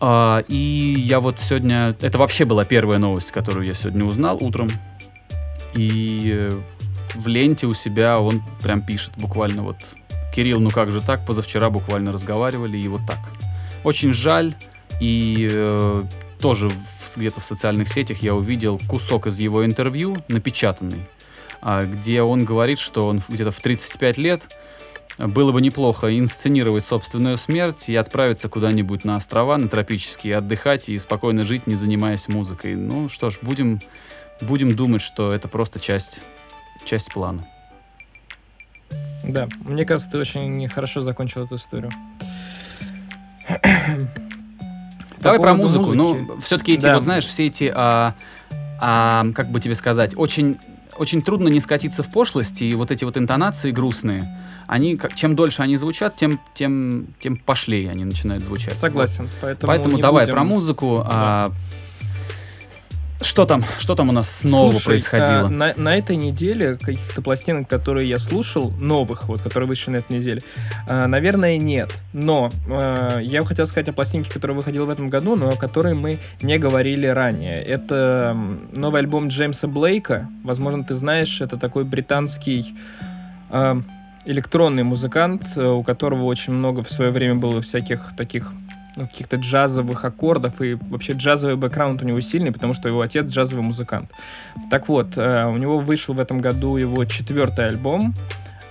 и 0.01 0.95
я 0.99 1.21
вот 1.21 1.39
сегодня... 1.39 1.97
Это 2.01 2.19
вообще 2.19 2.45
была 2.45 2.65
первая 2.65 2.99
новость, 2.99 3.33
которую 3.33 3.67
я 3.67 3.75
сегодня 3.75 4.05
узнал 4.05 4.39
утром. 4.43 4.71
И 5.75 6.51
в 7.15 7.27
ленте 7.27 7.67
у 7.67 7.75
себя 7.75 8.21
он 8.21 8.43
прям 8.63 8.83
пишет 8.83 9.13
буквально 9.17 9.63
вот... 9.63 9.77
Кирилл, 10.35 10.61
ну 10.61 10.71
как 10.71 10.93
же 10.93 11.01
так? 11.01 11.25
Позавчера 11.25 11.71
буквально 11.71 12.13
разговаривали, 12.13 12.79
и 12.79 12.89
вот 12.89 13.01
так. 13.07 13.19
Очень 13.85 14.13
жаль. 14.13 14.55
И 15.01 15.49
э, 15.51 16.05
тоже 16.41 16.71
где-то 17.17 17.41
в 17.41 17.45
социальных 17.45 17.89
сетях 17.89 18.19
я 18.19 18.35
увидел 18.35 18.81
кусок 18.89 19.27
из 19.27 19.39
его 19.39 19.65
интервью, 19.65 20.17
напечатанный, 20.29 21.01
а, 21.63 21.85
где 21.85 22.23
он 22.23 22.45
говорит, 22.45 22.79
что 22.79 23.07
он 23.07 23.23
где-то 23.29 23.51
в 23.51 23.61
35 23.61 24.19
лет 24.19 24.59
было 25.19 25.53
бы 25.53 25.61
неплохо 25.63 26.17
инсценировать 26.19 26.85
собственную 26.85 27.37
смерть 27.39 27.89
и 27.89 27.97
отправиться 27.97 28.49
куда-нибудь 28.49 29.05
на 29.05 29.17
острова, 29.17 29.57
на 29.57 29.69
тропические, 29.69 30.37
отдыхать 30.37 30.89
и 30.89 30.99
спокойно 30.99 31.45
жить, 31.45 31.67
не 31.67 31.75
занимаясь 31.75 32.29
музыкой. 32.29 32.75
Ну 32.75 33.09
что 33.09 33.31
ж, 33.31 33.39
будем, 33.41 33.81
будем 34.43 34.77
думать, 34.77 35.01
что 35.01 35.31
это 35.33 35.49
просто 35.49 35.81
часть, 35.81 36.23
часть 36.85 37.13
плана. 37.13 37.47
Да, 39.25 39.49
мне 39.65 39.85
кажется, 39.85 40.11
ты 40.13 40.19
очень 40.19 40.69
хорошо 40.69 41.01
закончил 41.01 41.45
эту 41.45 41.57
историю. 41.57 41.91
Давай 45.19 45.39
По 45.39 45.45
про 45.45 45.55
музыку. 45.55 45.87
музыки. 45.95 45.97
Ну, 46.29 46.41
все-таки 46.41 46.75
эти, 46.75 46.83
Да. 46.85 46.95
вот 46.95 47.05
знаешь, 47.05 47.27
все 47.27 47.47
эти, 47.47 47.73
а, 47.75 48.15
а, 48.81 49.27
как 49.35 49.51
бы 49.51 49.61
тебе 49.61 49.75
сказать, 49.75 50.13
очень, 50.17 50.59
очень 50.99 51.23
трудно 51.23 51.49
не 51.49 51.61
скатиться 51.61 52.03
в 52.03 52.11
пошлость, 52.11 52.63
и 52.63 52.75
вот 52.75 52.91
эти 52.91 53.05
вот 53.05 53.17
интонации 53.17 53.71
грустные, 53.71 54.37
они, 54.67 54.97
как, 54.97 55.15
чем 55.15 55.37
дольше 55.37 55.63
они 55.63 55.77
звучат, 55.77 56.17
тем, 56.17 56.41
тем, 56.55 57.07
тем 57.21 57.37
пошлее 57.37 57.91
они 57.91 58.05
начинают 58.05 58.45
звучать. 58.45 58.77
Согласен. 58.77 59.29
Поэтому, 59.41 59.69
Поэтому 59.69 59.99
давай 59.99 60.25
будем- 60.25 60.35
про 60.35 60.45
музыку. 60.45 61.03
а, 61.07 61.53
что 63.21 63.47
там, 63.47 63.65
что 63.79 63.95
там 63.95 64.09
у 64.09 64.13
нас 64.13 64.31
снова 64.31 64.73
Слушай, 64.73 64.87
происходило? 64.87 65.47
а, 65.47 65.49
на, 65.49 65.75
на 65.77 65.97
этой 65.97 66.17
неделе 66.17 66.77
каких-то 66.77 67.23
пластинок, 67.23 67.69
которые 67.69 68.09
я 68.09 68.19
слушал, 68.19 68.71
новых, 68.73 69.29
вот, 69.29 69.41
которые 69.41 69.69
вышли 69.69 69.91
на 69.93 69.97
этой 69.97 70.17
неделе, 70.17 70.43
а, 70.87 71.07
наверное, 71.07 71.57
нет. 71.57 71.95
Но 72.13 72.51
а, 72.69 73.19
я 73.19 73.43
хотел 73.45 73.67
сказать 73.67 73.89
о 73.89 73.93
пластинке, 73.93 74.31
которая 74.31 74.57
выходила 74.57 74.85
в 74.85 74.91
этом 74.91 75.09
году, 75.09 75.37
но 75.37 75.51
о 75.51 75.57
которой 75.57 75.95
мы 75.95 76.19
не 76.43 76.59
говорили 76.59 77.07
ранее. 77.07 77.63
Это 77.63 78.37
новый 78.73 79.01
альбом 79.01 79.29
Джеймса 79.29 79.67
Блейка. 79.67 80.29
Возможно, 80.45 80.85
ты 80.85 80.95
знаешь, 80.95 81.41
это 81.41 81.57
такой 81.57 81.85
британский 81.85 82.75
а, 83.51 83.81
электронный 84.27 84.83
музыкант, 84.83 85.43
э, 85.57 85.65
у 85.65 85.83
которого 85.83 86.25
очень 86.25 86.53
много 86.53 86.83
в 86.83 86.91
свое 86.91 87.11
время 87.11 87.37
было 87.37 87.63
всяких 87.63 88.15
таких 88.17 88.53
ну, 88.97 89.07
каких-то 89.07 89.37
джазовых 89.37 90.05
аккордов, 90.05 90.61
и 90.61 90.75
вообще 90.75 91.13
джазовый 91.13 91.57
бэкграунд 91.57 92.03
у 92.03 92.07
него 92.07 92.21
сильный, 92.21 92.53
потому 92.53 92.75
что 92.75 92.89
его 92.89 93.01
отец 93.01 93.31
джазовый 93.31 93.63
музыкант. 93.63 94.11
Так 94.71 94.89
вот, 94.89 95.17
э, 95.17 95.47
у 95.47 95.57
него 95.57 95.79
вышел 95.79 96.15
в 96.15 96.21
этом 96.21 96.41
году 96.41 96.77
его 96.77 97.05
четвертый 97.05 97.69
альбом, 97.69 98.15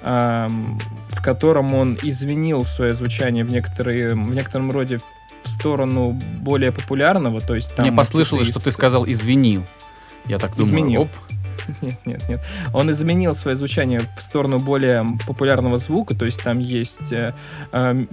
эм, 0.01 0.79
в 1.09 1.23
котором 1.23 1.75
он 1.75 1.97
изменил 2.01 2.65
свое 2.65 2.93
звучание 2.93 3.45
в, 3.45 3.49
некоторые, 3.49 4.15
в 4.15 4.33
некотором 4.33 4.71
роде 4.71 4.97
в 5.43 5.47
сторону 5.47 6.19
более 6.41 6.71
популярного, 6.71 7.39
то 7.39 7.55
есть 7.55 7.75
там... 7.75 7.85
Мне 7.85 7.95
послышалось, 7.95 8.47
что 8.47 8.63
ты 8.63 8.71
сказал 8.71 9.05
«извинил». 9.05 9.63
Я 10.25 10.39
так 10.39 10.51
думаю, 10.55 10.65
Изменил. 10.65 11.01
оп, 11.03 11.09
Нет, 11.81 11.99
нет, 12.05 12.29
нет. 12.29 12.41
Он 12.73 12.89
изменил 12.91 13.33
свое 13.33 13.55
звучание 13.55 14.01
в 14.17 14.21
сторону 14.21 14.59
более 14.59 15.05
популярного 15.27 15.77
звука, 15.77 16.15
то 16.15 16.25
есть 16.25 16.43
там 16.43 16.59
есть 16.59 17.11
э, 17.11 17.33
э, 17.71 18.05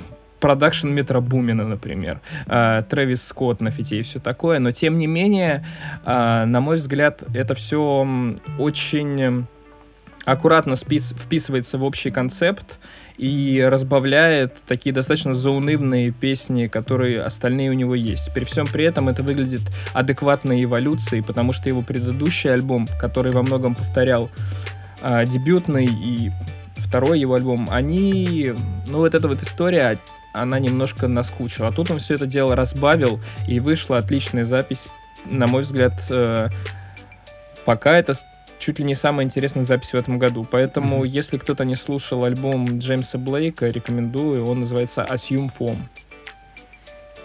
продакшн 0.42 0.88
Метро 0.88 1.20
Бумина, 1.20 1.64
например, 1.64 2.20
э, 2.48 2.82
Трэвис 2.90 3.24
Скотт 3.24 3.60
на 3.60 3.70
фите 3.70 4.00
и 4.00 4.02
все 4.02 4.18
такое, 4.18 4.58
но 4.58 4.72
тем 4.72 4.98
не 4.98 5.06
менее, 5.06 5.64
э, 6.04 6.44
на 6.44 6.60
мой 6.60 6.76
взгляд, 6.76 7.22
это 7.32 7.54
все 7.54 8.06
очень 8.58 9.20
м, 9.20 9.46
аккуратно 10.24 10.72
спис- 10.72 11.14
вписывается 11.14 11.78
в 11.78 11.84
общий 11.84 12.10
концепт 12.10 12.80
и 13.18 13.64
разбавляет 13.70 14.56
такие 14.66 14.92
достаточно 14.92 15.32
заунывные 15.32 16.10
песни, 16.10 16.66
которые 16.66 17.22
остальные 17.22 17.70
у 17.70 17.74
него 17.74 17.94
есть. 17.94 18.34
При 18.34 18.44
всем 18.44 18.66
при 18.66 18.84
этом 18.84 19.08
это 19.08 19.22
выглядит 19.22 19.62
адекватной 19.94 20.64
эволюцией, 20.64 21.22
потому 21.22 21.52
что 21.52 21.68
его 21.68 21.82
предыдущий 21.82 22.52
альбом, 22.52 22.88
который 23.00 23.30
во 23.30 23.44
многом 23.44 23.76
повторял 23.76 24.28
а, 25.02 25.24
дебютный 25.24 25.86
и 25.86 26.32
второй 26.76 27.20
его 27.20 27.34
альбом, 27.34 27.68
они, 27.70 28.54
ну 28.88 28.98
вот 28.98 29.14
эта 29.14 29.28
вот 29.28 29.40
история, 29.40 30.00
она 30.32 30.58
немножко 30.58 31.08
наскучила. 31.08 31.68
А 31.68 31.72
тут 31.72 31.90
он 31.90 31.98
все 31.98 32.14
это 32.14 32.26
дело 32.26 32.56
разбавил, 32.56 33.20
и 33.48 33.60
вышла 33.60 33.98
отличная 33.98 34.44
запись, 34.44 34.88
на 35.26 35.46
мой 35.46 35.62
взгляд, 35.62 35.92
э, 36.10 36.48
пока 37.64 37.96
это 37.98 38.14
чуть 38.58 38.78
ли 38.78 38.84
не 38.84 38.94
самая 38.94 39.26
интересная 39.26 39.64
запись 39.64 39.90
в 39.92 39.94
этом 39.96 40.18
году. 40.18 40.46
Поэтому, 40.48 40.98
Мгм. 40.98 41.04
если 41.04 41.36
кто-то 41.38 41.64
не 41.64 41.74
слушал 41.74 42.24
альбом 42.24 42.78
Джеймса 42.78 43.18
Блейка, 43.18 43.68
рекомендую. 43.68 44.46
Он 44.46 44.60
называется 44.60 45.06
Assume 45.08 45.50
Form. 45.58 45.78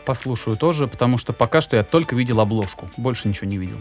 послушаю 0.05 0.55
тоже, 0.55 0.87
потому 0.87 1.17
что 1.17 1.33
пока 1.33 1.59
что 1.59 1.75
я 1.75 1.83
только 1.83 2.15
видел 2.15 2.39
обложку, 2.39 2.89
больше 2.95 3.27
ничего 3.27 3.49
не 3.49 3.57
видел. 3.57 3.77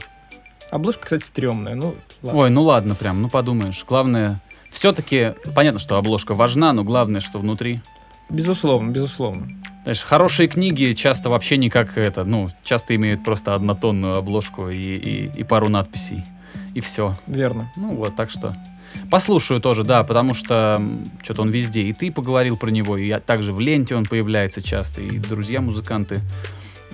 Обложка, 0.73 1.05
кстати, 1.05 1.23
стрёмная. 1.23 1.77
Ну, 1.77 1.95
ладно. 2.23 2.41
Ой, 2.41 2.51
ну 2.51 2.63
ладно, 2.65 2.95
прям, 2.97 3.23
ну 3.23 3.29
подумаешь. 3.31 3.85
Главное, 3.89 4.41
все-таки, 4.71 5.35
понятно, 5.55 5.79
что 5.79 5.97
обложка 5.97 6.35
важна, 6.35 6.73
но 6.73 6.83
главное, 6.83 7.21
что 7.21 7.39
внутри. 7.39 7.81
Безусловно, 8.29 8.91
безусловно. 8.91 9.49
Знаешь, 9.85 10.03
хорошие 10.03 10.49
книги 10.49 10.93
часто 10.95 11.31
вообще 11.31 11.57
не 11.57 11.71
как 11.71 11.97
это, 11.97 12.25
ну, 12.25 12.49
часто 12.65 12.97
имеют 12.97 13.23
просто 13.23 13.55
однотонную 13.55 14.17
обложку 14.17 14.69
и, 14.69 14.77
и, 14.77 15.31
и 15.37 15.45
пару 15.45 15.69
надписей. 15.69 16.25
И 16.75 16.81
все. 16.81 17.17
Верно. 17.27 17.71
Ну 17.77 17.95
вот, 17.95 18.17
так 18.17 18.31
что. 18.31 18.57
Послушаю 19.11 19.61
тоже, 19.61 19.85
да, 19.85 20.03
потому 20.05 20.35
что 20.35 20.83
что-то 21.23 21.43
он 21.43 21.51
везде. 21.51 21.83
И 21.83 21.93
ты 21.93 22.11
поговорил 22.11 22.57
про 22.57 22.71
него, 22.71 22.97
и 22.97 23.07
я- 23.07 23.21
также 23.21 23.53
в 23.53 23.61
ленте 23.61 23.95
он 23.95 24.07
появляется 24.07 24.61
часто, 24.61 25.03
и 25.03 25.19
друзья-музыканты 25.19 26.21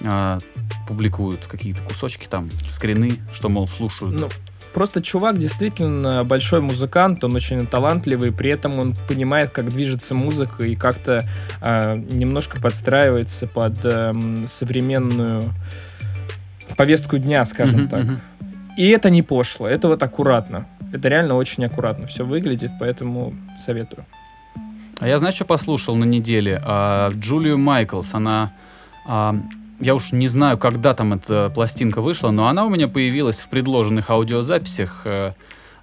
а, 0.04 0.38
публикуют 0.86 1.46
какие-то 1.46 1.82
кусочки 1.82 2.26
там, 2.28 2.50
скрины, 2.68 3.14
что, 3.32 3.48
мол, 3.48 3.68
слушают. 3.68 4.14
Ну, 4.14 4.28
просто 4.72 5.02
чувак 5.02 5.38
действительно 5.38 6.24
большой 6.24 6.60
музыкант, 6.60 7.22
он 7.24 7.34
очень 7.34 7.66
талантливый, 7.66 8.32
при 8.32 8.50
этом 8.50 8.78
он 8.78 8.94
понимает, 9.08 9.50
как 9.50 9.68
движется 9.68 10.14
музыка 10.14 10.64
и 10.64 10.74
как-то 10.76 11.24
а, 11.60 11.96
немножко 11.96 12.60
подстраивается 12.60 13.46
под 13.46 13.84
эм, 13.84 14.46
современную 14.46 15.42
повестку 16.76 17.18
дня, 17.18 17.44
скажем 17.44 17.80
Мгм, 17.82 17.88
так. 17.88 18.04
мгм. 18.04 18.20
И 18.76 18.88
это 18.88 19.10
не 19.10 19.22
пошло, 19.22 19.68
это 19.68 19.88
вот 19.88 20.02
аккуратно. 20.02 20.66
Это 20.92 21.08
реально 21.08 21.34
очень 21.36 21.64
аккуратно 21.64 22.06
все 22.06 22.24
выглядит, 22.24 22.70
поэтому 22.80 23.34
советую. 23.58 24.04
А 25.00 25.08
я, 25.08 25.18
знаешь, 25.18 25.34
что 25.34 25.44
послушал 25.44 25.96
на 25.96 26.04
неделе? 26.04 26.60
А, 26.64 27.10
Джулию 27.14 27.58
Майклс, 27.58 28.14
она... 28.14 28.52
а, 29.06 29.36
я 29.80 29.94
уж 29.94 30.12
не 30.12 30.28
знаю, 30.28 30.58
когда 30.58 30.94
там 30.94 31.14
эта 31.14 31.50
пластинка 31.54 32.00
вышла, 32.00 32.30
но 32.30 32.48
она 32.48 32.64
у 32.64 32.70
меня 32.70 32.88
появилась 32.88 33.40
в 33.40 33.48
предложенных 33.48 34.10
аудиозаписях 34.10 35.02
э, 35.04 35.32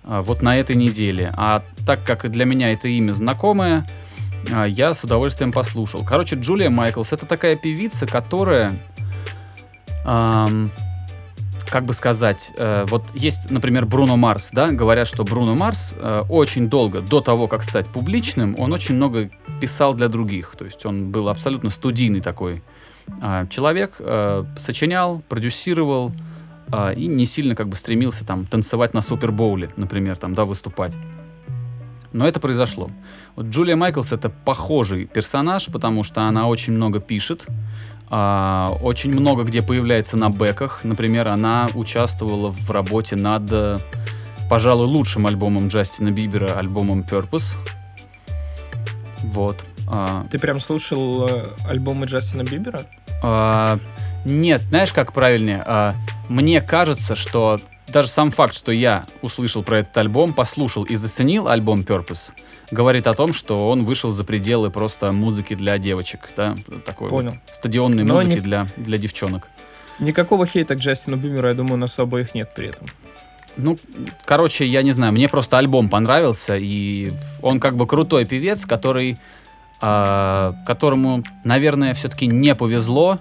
а, 0.03 0.21
вот 0.21 0.41
на 0.41 0.57
этой 0.57 0.75
неделе. 0.75 1.33
А 1.35 1.63
так 1.85 2.03
как 2.03 2.29
для 2.29 2.45
меня 2.45 2.71
это 2.71 2.87
имя 2.87 3.11
знакомое, 3.11 3.85
а, 4.51 4.65
я 4.65 4.93
с 4.93 5.03
удовольствием 5.03 5.51
послушал. 5.51 6.03
Короче, 6.05 6.35
Джулия 6.35 6.69
Майклс 6.69 7.13
это 7.13 7.25
такая 7.25 7.55
певица, 7.55 8.05
которая... 8.05 8.71
ам, 10.05 10.71
как 11.69 11.85
бы 11.85 11.93
сказать, 11.93 12.51
э, 12.57 12.85
вот 12.87 13.03
есть, 13.13 13.51
например, 13.51 13.85
Бруно 13.85 14.17
Марс, 14.17 14.49
да, 14.51 14.71
говорят, 14.71 15.07
что 15.07 15.23
Бруно 15.23 15.53
Марс 15.53 15.95
э, 15.95 16.23
очень 16.27 16.67
долго, 16.67 17.01
до 17.01 17.21
того, 17.21 17.47
как 17.47 17.61
стать 17.61 17.85
публичным, 17.87 18.55
он 18.57 18.73
очень 18.73 18.95
много 18.95 19.29
писал 19.61 19.93
для 19.93 20.07
других, 20.07 20.55
то 20.57 20.65
есть 20.65 20.83
он 20.87 21.11
был 21.11 21.29
абсолютно 21.29 21.69
студийный 21.69 22.21
такой 22.21 22.63
человек, 23.49 23.95
э, 23.99 24.45
сочинял, 24.57 25.21
продюсировал 25.27 26.11
а, 26.71 26.91
и 26.91 27.07
не 27.07 27.25
сильно 27.25 27.55
как 27.55 27.67
бы 27.67 27.75
стремился 27.75 28.25
там 28.25 28.45
танцевать 28.45 28.93
на 28.93 29.01
Супербоуле, 29.01 29.69
например, 29.75 30.17
там, 30.17 30.33
да, 30.33 30.45
выступать. 30.45 30.93
Но 32.11 32.27
это 32.27 32.39
произошло. 32.39 32.89
Вот 33.35 33.47
Джулия 33.47 33.75
Майклс 33.75 34.11
это 34.11 34.29
похожий 34.29 35.05
персонаж, 35.05 35.67
потому 35.67 36.03
что 36.03 36.23
она 36.23 36.47
очень 36.47 36.73
много 36.73 36.99
пишет, 36.99 37.45
а, 38.09 38.71
очень 38.81 39.11
много 39.11 39.43
где 39.43 39.61
появляется 39.61 40.17
на 40.17 40.29
бэках. 40.29 40.83
Например, 40.83 41.27
она 41.27 41.69
участвовала 41.75 42.49
в 42.49 42.71
работе 42.71 43.15
над, 43.15 43.51
э, 43.51 43.77
пожалуй, 44.49 44.87
лучшим 44.87 45.27
альбомом 45.27 45.67
Джастина 45.67 46.11
Бибера, 46.11 46.57
альбомом 46.57 47.01
Purpose. 47.01 47.55
Вот. 49.23 49.63
А, 49.87 50.25
Ты 50.31 50.39
прям 50.39 50.59
слушал 50.59 51.27
э, 51.27 51.51
альбомы 51.65 52.07
Джастина 52.07 52.43
Бибера? 52.43 52.81
А, 53.21 53.79
нет, 54.25 54.61
знаешь, 54.69 54.93
как 54.93 55.13
правильнее? 55.13 55.63
А, 55.65 55.95
мне 56.27 56.61
кажется, 56.61 57.15
что 57.15 57.59
даже 57.87 58.07
сам 58.07 58.31
факт, 58.31 58.53
что 58.53 58.71
я 58.71 59.05
услышал 59.21 59.63
про 59.63 59.79
этот 59.79 59.97
альбом, 59.97 60.33
послушал 60.33 60.83
и 60.83 60.95
заценил 60.95 61.47
альбом 61.47 61.81
Purpose, 61.81 62.33
говорит 62.71 63.07
о 63.07 63.13
том, 63.13 63.33
что 63.33 63.69
он 63.69 63.83
вышел 63.83 64.11
за 64.11 64.23
пределы 64.23 64.69
просто 64.69 65.11
музыки 65.11 65.55
для 65.55 65.77
девочек, 65.77 66.29
да, 66.37 66.55
такой 66.85 67.09
Понял. 67.09 67.31
вот 67.31 67.39
стадионной 67.55 68.03
Но 68.03 68.15
музыки 68.15 68.35
не- 68.35 68.39
для, 68.39 68.67
для 68.77 68.97
девчонок. 68.97 69.47
Никакого 69.99 70.45
хейта 70.45 70.75
к 70.75 70.79
Джастину 70.79 71.17
Биберу, 71.17 71.47
я 71.47 71.53
думаю, 71.53 71.73
у 71.73 71.77
нас 71.77 71.97
обоих 71.99 72.33
нет 72.35 72.51
при 72.55 72.69
этом. 72.69 72.87
Ну, 73.57 73.77
короче, 74.23 74.65
я 74.65 74.81
не 74.83 74.91
знаю, 74.93 75.11
мне 75.11 75.27
просто 75.27 75.57
альбом 75.57 75.89
понравился, 75.89 76.55
и 76.57 77.11
он 77.41 77.59
как 77.59 77.75
бы 77.75 77.85
крутой 77.87 78.25
певец, 78.25 78.65
который, 78.65 79.17
которому, 79.79 81.23
наверное, 81.43 81.93
все-таки 81.93 82.27
не 82.27 82.53
повезло 82.53 83.19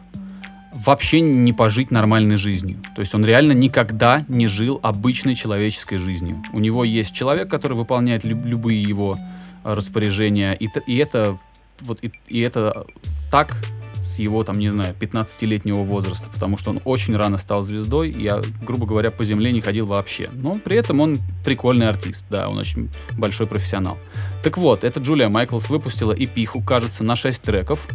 вообще 0.75 1.21
не 1.21 1.53
пожить 1.53 1.91
нормальной 1.91 2.37
жизнью. 2.37 2.79
То 2.95 3.01
есть 3.01 3.15
он 3.15 3.25
реально 3.25 3.53
никогда 3.53 4.23
не 4.29 4.47
жил 4.49 4.79
обычной 4.83 5.35
человеческой 5.35 5.99
жизнью. 5.99 6.43
У 6.53 6.59
него 6.59 6.85
есть 6.85 7.15
человек, 7.15 7.51
который 7.51 7.77
выполняет 7.77 8.25
люб- 8.25 8.45
любые 8.45 8.83
его 8.83 9.17
а, 9.65 9.75
распоряжения, 9.75 10.53
и, 10.53 10.69
и 10.87 10.97
это 10.97 11.39
вот 11.81 11.99
и, 12.03 12.13
и 12.29 12.41
это 12.41 12.87
так 13.31 13.55
с 14.01 14.19
его, 14.19 14.45
там, 14.45 14.59
не 14.59 14.69
знаю, 14.69 14.95
15-летнего 14.99 15.83
возраста, 15.83 16.29
потому 16.33 16.57
что 16.57 16.71
он 16.71 16.81
очень 16.85 17.17
рано 17.17 17.39
стал 17.39 17.63
звездой, 17.63 18.11
и 18.11 18.23
я, 18.23 18.43
грубо 18.63 18.87
говоря, 18.87 19.11
по 19.11 19.25
земле 19.25 19.53
не 19.53 19.61
ходил 19.61 19.87
вообще. 19.87 20.29
Но 20.33 20.55
при 20.55 20.77
этом 20.77 21.01
он 21.01 21.19
прикольный 21.45 21.89
артист, 21.89 22.27
да, 22.31 22.49
он 22.49 22.59
очень 22.59 22.91
большой 23.17 23.47
профессионал. 23.47 23.99
Так 24.43 24.59
вот, 24.59 24.85
эта 24.85 25.01
Джулия 25.01 25.29
Майклс 25.29 25.69
выпустила 25.69 26.13
эпиху, 26.13 26.63
кажется, 26.63 27.05
на 27.05 27.17
6 27.17 27.43
треков, 27.43 27.89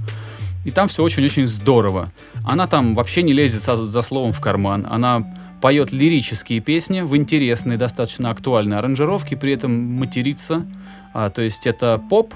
и 0.66 0.72
там 0.72 0.88
все 0.88 1.04
очень-очень 1.04 1.48
здорово. 1.48 2.12
Она 2.46 2.68
там 2.68 2.96
вообще 2.96 3.22
не 3.22 3.34
лезет 3.34 3.64
за, 3.64 3.76
за 3.76 4.02
словом 4.02 4.32
в 4.32 4.40
карман, 4.40 4.88
она 4.90 5.26
поет 5.62 5.94
лирические 5.94 6.60
песни 6.60 7.02
в 7.02 7.16
интересной, 7.16 7.78
достаточно 7.78 8.30
актуальной 8.30 8.78
аранжировке, 8.78 9.38
при 9.38 9.54
этом 9.54 9.72
матерится, 9.72 10.66
а, 11.14 11.30
то 11.30 11.42
есть 11.42 11.68
это 11.68 12.02
поп, 12.10 12.34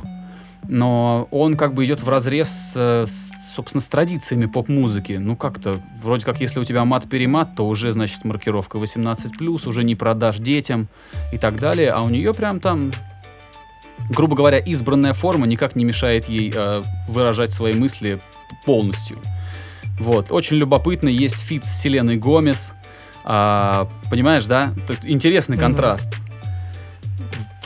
но 0.70 1.28
он 1.32 1.56
как 1.56 1.74
бы 1.74 1.86
идет 1.86 2.02
в 2.02 2.10
разрез 2.10 2.50
с, 2.50 2.76
с, 3.06 3.54
собственно, 3.56 3.82
с 3.82 3.88
традициями 3.88 4.46
поп-музыки. 4.46 5.14
Ну, 5.14 5.36
как-то, 5.36 5.80
вроде 6.02 6.26
как, 6.26 6.40
если 6.42 6.60
у 6.60 6.64
тебя 6.64 6.84
мат-перемат, 6.86 7.56
то 7.56 7.68
уже, 7.68 7.92
значит, 7.92 8.26
маркировка 8.26 8.78
18+, 8.78 9.68
уже 9.68 9.84
не 9.84 9.96
продашь 9.96 10.38
детям 10.38 10.88
и 11.32 11.38
так 11.38 11.60
далее, 11.60 11.92
а 11.92 12.02
у 12.02 12.10
нее 12.10 12.34
прям 12.34 12.60
там, 12.60 12.92
грубо 14.10 14.36
говоря, 14.36 14.58
избранная 14.60 15.14
форма 15.14 15.48
никак 15.48 15.76
не 15.76 15.86
мешает 15.86 16.30
ей 16.30 16.54
э, 16.56 16.84
выражать 17.08 17.54
свои 17.54 17.74
мысли 17.74 18.22
полностью. 18.66 19.20
Вот, 20.00 20.32
очень 20.32 20.58
любопытно, 20.58 21.10
есть 21.10 21.40
фит 21.40 21.66
с 21.66 21.82
Селеной 21.82 22.18
Гомес, 22.18 22.74
А, 23.30 23.90
понимаешь, 24.10 24.46
да? 24.46 24.72
Тут 24.88 25.00
интересный 25.04 25.58
Мгм. 25.58 25.66
контраст. 25.66 26.16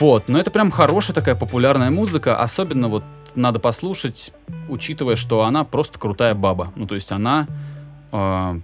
Вот, 0.02 0.28
но 0.28 0.36
это 0.36 0.50
прям 0.50 0.72
хорошая 0.72 1.14
такая 1.14 1.36
популярная 1.36 1.92
музыка, 1.92 2.36
особенно 2.36 2.88
вот 2.88 3.04
надо 3.36 3.60
послушать, 3.60 4.32
учитывая, 4.68 5.14
что 5.14 5.44
она 5.44 5.62
просто 5.62 5.96
крутая 6.00 6.34
баба. 6.34 6.72
Ну, 6.74 6.88
то 6.88 6.96
есть 6.96 7.12
она 7.12 7.46
э, 8.10 8.60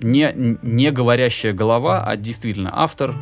не, 0.00 0.32
не 0.62 0.90
говорящая 0.90 1.52
голова, 1.52 2.02
а 2.02 2.16
действительно 2.16 2.70
автор, 2.72 3.14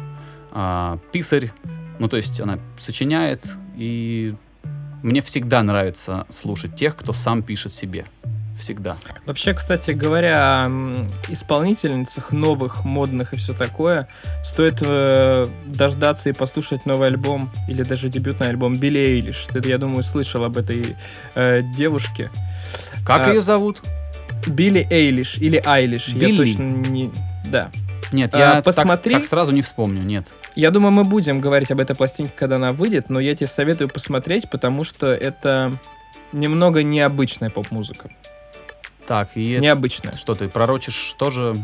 э, 0.53 0.99
писарь. 1.11 1.51
Ну, 1.99 2.07
то 2.07 2.17
есть 2.17 2.41
она 2.41 2.61
сочиняет, 2.79 3.45
и 3.77 4.37
мне 5.03 5.21
всегда 5.21 5.61
нравится 5.65 6.27
слушать 6.29 6.77
тех, 6.77 6.95
кто 6.95 7.13
сам 7.13 7.43
пишет 7.43 7.73
себе. 7.73 8.05
Всегда. 8.59 8.97
Вообще, 9.25 9.55
кстати 9.55 9.93
говоря, 9.93 10.65
о 10.67 11.07
исполнительницах 11.29 12.33
новых, 12.33 12.85
модных 12.85 13.33
и 13.33 13.37
все 13.37 13.55
такое, 13.55 14.09
стоит 14.45 14.79
э, 14.81 15.47
дождаться 15.67 16.29
и 16.29 16.33
послушать 16.33 16.85
новый 16.87 17.09
альбом 17.09 17.51
или 17.69 17.83
даже 17.83 18.09
дебютный 18.09 18.49
альбом 18.49 18.77
Билли 18.77 18.99
Эйлиш. 18.99 19.47
Ты, 19.53 19.67
я 19.69 19.79
думаю, 19.79 20.03
слышал 20.03 20.45
об 20.45 20.57
этой 20.57 20.97
э, 21.35 21.63
девушке. 21.75 22.31
Как 23.07 23.27
А, 23.27 23.31
ее 23.33 23.41
зовут? 23.41 23.81
Билли 24.47 24.87
Эйлиш 24.91 25.39
или 25.39 25.63
Айлиш. 25.65 26.09
Я 26.09 26.29
Билли? 26.29 26.37
точно 26.39 26.63
не... 26.63 27.13
Да. 27.47 27.71
Нет, 28.13 28.35
а, 28.35 28.39
я 28.39 28.53
так- 28.55 28.65
посмотри. 28.65 29.13
так 29.13 29.25
сразу 29.25 29.53
не 29.53 29.63
вспомню, 29.63 30.03
нет. 30.03 30.27
Я 30.57 30.71
думаю, 30.71 30.91
мы 30.91 31.05
будем 31.05 31.41
говорить 31.41 31.71
об 31.71 31.79
этой 31.81 31.95
пластинке, 31.95 32.33
когда 32.35 32.57
она 32.57 32.73
выйдет, 32.73 33.11
но 33.11 33.21
я 33.21 33.35
тебе 33.35 33.47
советую 33.47 33.89
посмотреть, 33.89 34.51
потому 34.51 34.83
что 34.83 35.07
это 35.07 35.79
немного 36.33 36.83
необычная 36.83 37.51
поп-музыка. 37.51 38.11
Так, 39.09 39.31
и 39.35 39.57
Необычная. 39.59 40.15
что 40.15 40.35
ты 40.35 40.49
пророчишь 40.49 41.15
тоже? 41.19 41.57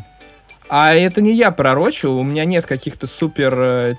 А 0.71 0.95
это 0.95 1.21
не 1.21 1.35
я 1.35 1.51
пророчу, 1.51 2.11
у 2.11 2.23
меня 2.23 2.47
нет 2.47 2.65
каких-то 2.65 3.07
супер, 3.07 3.55
э, 3.61 3.95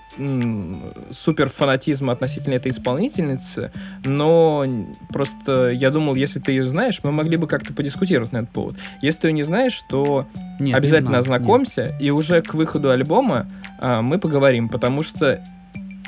супер 1.12 1.48
фанатизма 1.48 2.12
относительно 2.12 2.56
этой 2.56 2.72
исполнительницы, 2.72 3.72
но 4.04 4.66
просто 5.10 5.70
я 5.70 5.92
думал, 5.92 6.16
если 6.16 6.40
ты 6.40 6.54
ее 6.54 6.64
знаешь, 6.64 7.02
мы 7.04 7.12
могли 7.12 7.38
бы 7.38 7.46
как-то 7.46 7.72
подискутировать 7.72 8.32
на 8.32 8.40
этот 8.40 8.50
повод. 8.50 8.76
Если 9.04 9.22
ты 9.22 9.28
ее 9.28 9.34
не 9.34 9.44
знаешь, 9.44 9.80
то 9.88 10.28
Нет, 10.34 10.60
не 10.60 10.74
обязательно 10.74 11.22
знаю, 11.22 11.38
ознакомься, 11.38 11.96
и 12.00 12.10
уже 12.10 12.42
к 12.42 12.56
выходу 12.56 12.90
альбома 12.90 13.46
а, 13.80 14.02
мы 14.02 14.18
поговорим, 14.18 14.68
потому 14.68 15.04
что 15.04 15.40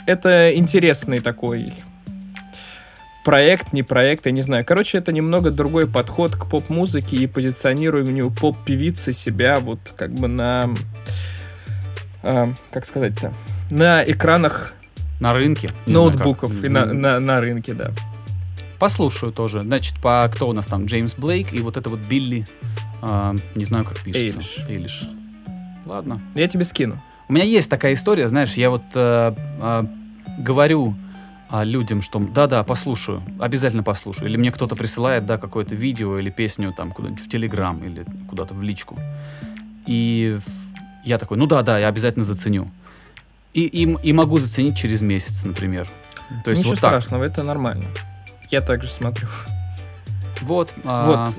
это 0.07 0.55
интересный 0.55 1.19
такой 1.19 1.71
проект, 3.27 3.73
не 3.73 3.83
проект, 3.83 4.25
я 4.25 4.31
не 4.31 4.41
знаю. 4.41 4.63
Короче, 4.63 4.99
это 4.99 5.11
немного 5.11 5.51
другой 5.51 5.85
подход 5.85 6.37
к 6.37 6.45
поп-музыке 6.45 7.17
и 7.17 7.27
позиционированию 7.27 8.31
поп-певицы 8.31 9.11
себя 9.11 9.59
вот 9.59 9.79
как 9.97 10.13
бы 10.13 10.29
на... 10.29 10.69
а, 12.23 12.53
как 12.71 12.85
сказать-то? 12.85 13.33
На 13.69 14.01
экранах. 14.01 14.75
На 15.19 15.33
рынке. 15.33 15.67
знаю, 15.67 15.93
ноутбуков 15.93 16.55
как. 16.55 16.63
и 16.63 16.69
на, 16.69 16.85
на, 16.85 17.19
на 17.19 17.41
рынке, 17.41 17.73
да. 17.73 17.91
Послушаю 18.79 19.33
тоже. 19.33 19.61
Значит, 19.61 19.99
по 20.01 20.31
кто 20.33 20.47
у 20.47 20.53
нас 20.53 20.65
там? 20.65 20.85
Джеймс 20.85 21.15
Блейк 21.15 21.51
и 21.51 21.59
вот 21.59 21.75
это 21.75 21.89
вот 21.89 21.99
Билли. 21.99 22.47
а, 23.01 23.35
не 23.55 23.65
знаю, 23.65 23.83
как 23.83 23.99
пишется. 23.99 24.39
Эйлиш. 24.39 24.57
Эйлиш. 24.69 25.09
Ладно. 25.85 26.21
Я 26.33 26.47
тебе 26.47 26.63
скину. 26.63 27.03
У 27.27 27.33
меня 27.33 27.43
есть 27.43 27.69
такая 27.69 27.93
история, 27.93 28.29
знаешь, 28.29 28.53
я 28.53 28.69
вот 28.69 28.83
э, 28.95 29.33
э, 29.61 29.83
говорю 30.37 30.95
а, 31.49 31.63
людям, 31.63 32.01
что 32.01 32.19
да-да, 32.19 32.63
послушаю, 32.63 33.23
обязательно 33.39 33.83
послушаю. 33.83 34.29
Или 34.29 34.37
мне 34.37 34.51
кто-то 34.51 34.75
присылает, 34.75 35.25
да, 35.25 35.37
какое-то 35.37 35.75
видео 35.75 36.19
или 36.19 36.29
песню 36.29 36.73
там 36.73 36.91
куда-нибудь 36.91 37.23
в 37.23 37.29
Телеграм 37.29 37.81
или 37.83 38.05
куда-то 38.27 38.53
в 38.53 38.61
личку. 38.61 38.99
И 39.85 40.37
я 41.05 41.17
такой, 41.17 41.37
ну 41.37 41.47
да-да, 41.47 41.79
я 41.79 41.87
обязательно 41.87 42.25
заценю. 42.25 42.69
И, 43.53 43.61
и, 43.61 43.97
и 44.03 44.13
могу 44.13 44.37
заценить 44.39 44.77
через 44.77 45.01
месяц, 45.01 45.45
например. 45.45 45.87
То 46.43 46.51
есть 46.51 46.59
Ничего 46.59 46.71
вот 46.71 46.81
так. 46.81 46.89
страшного, 46.89 47.23
это 47.23 47.43
нормально. 47.43 47.85
Я 48.49 48.61
также 48.61 48.89
смотрю. 48.89 49.27
Вот. 50.41 50.73
вот. 50.83 51.29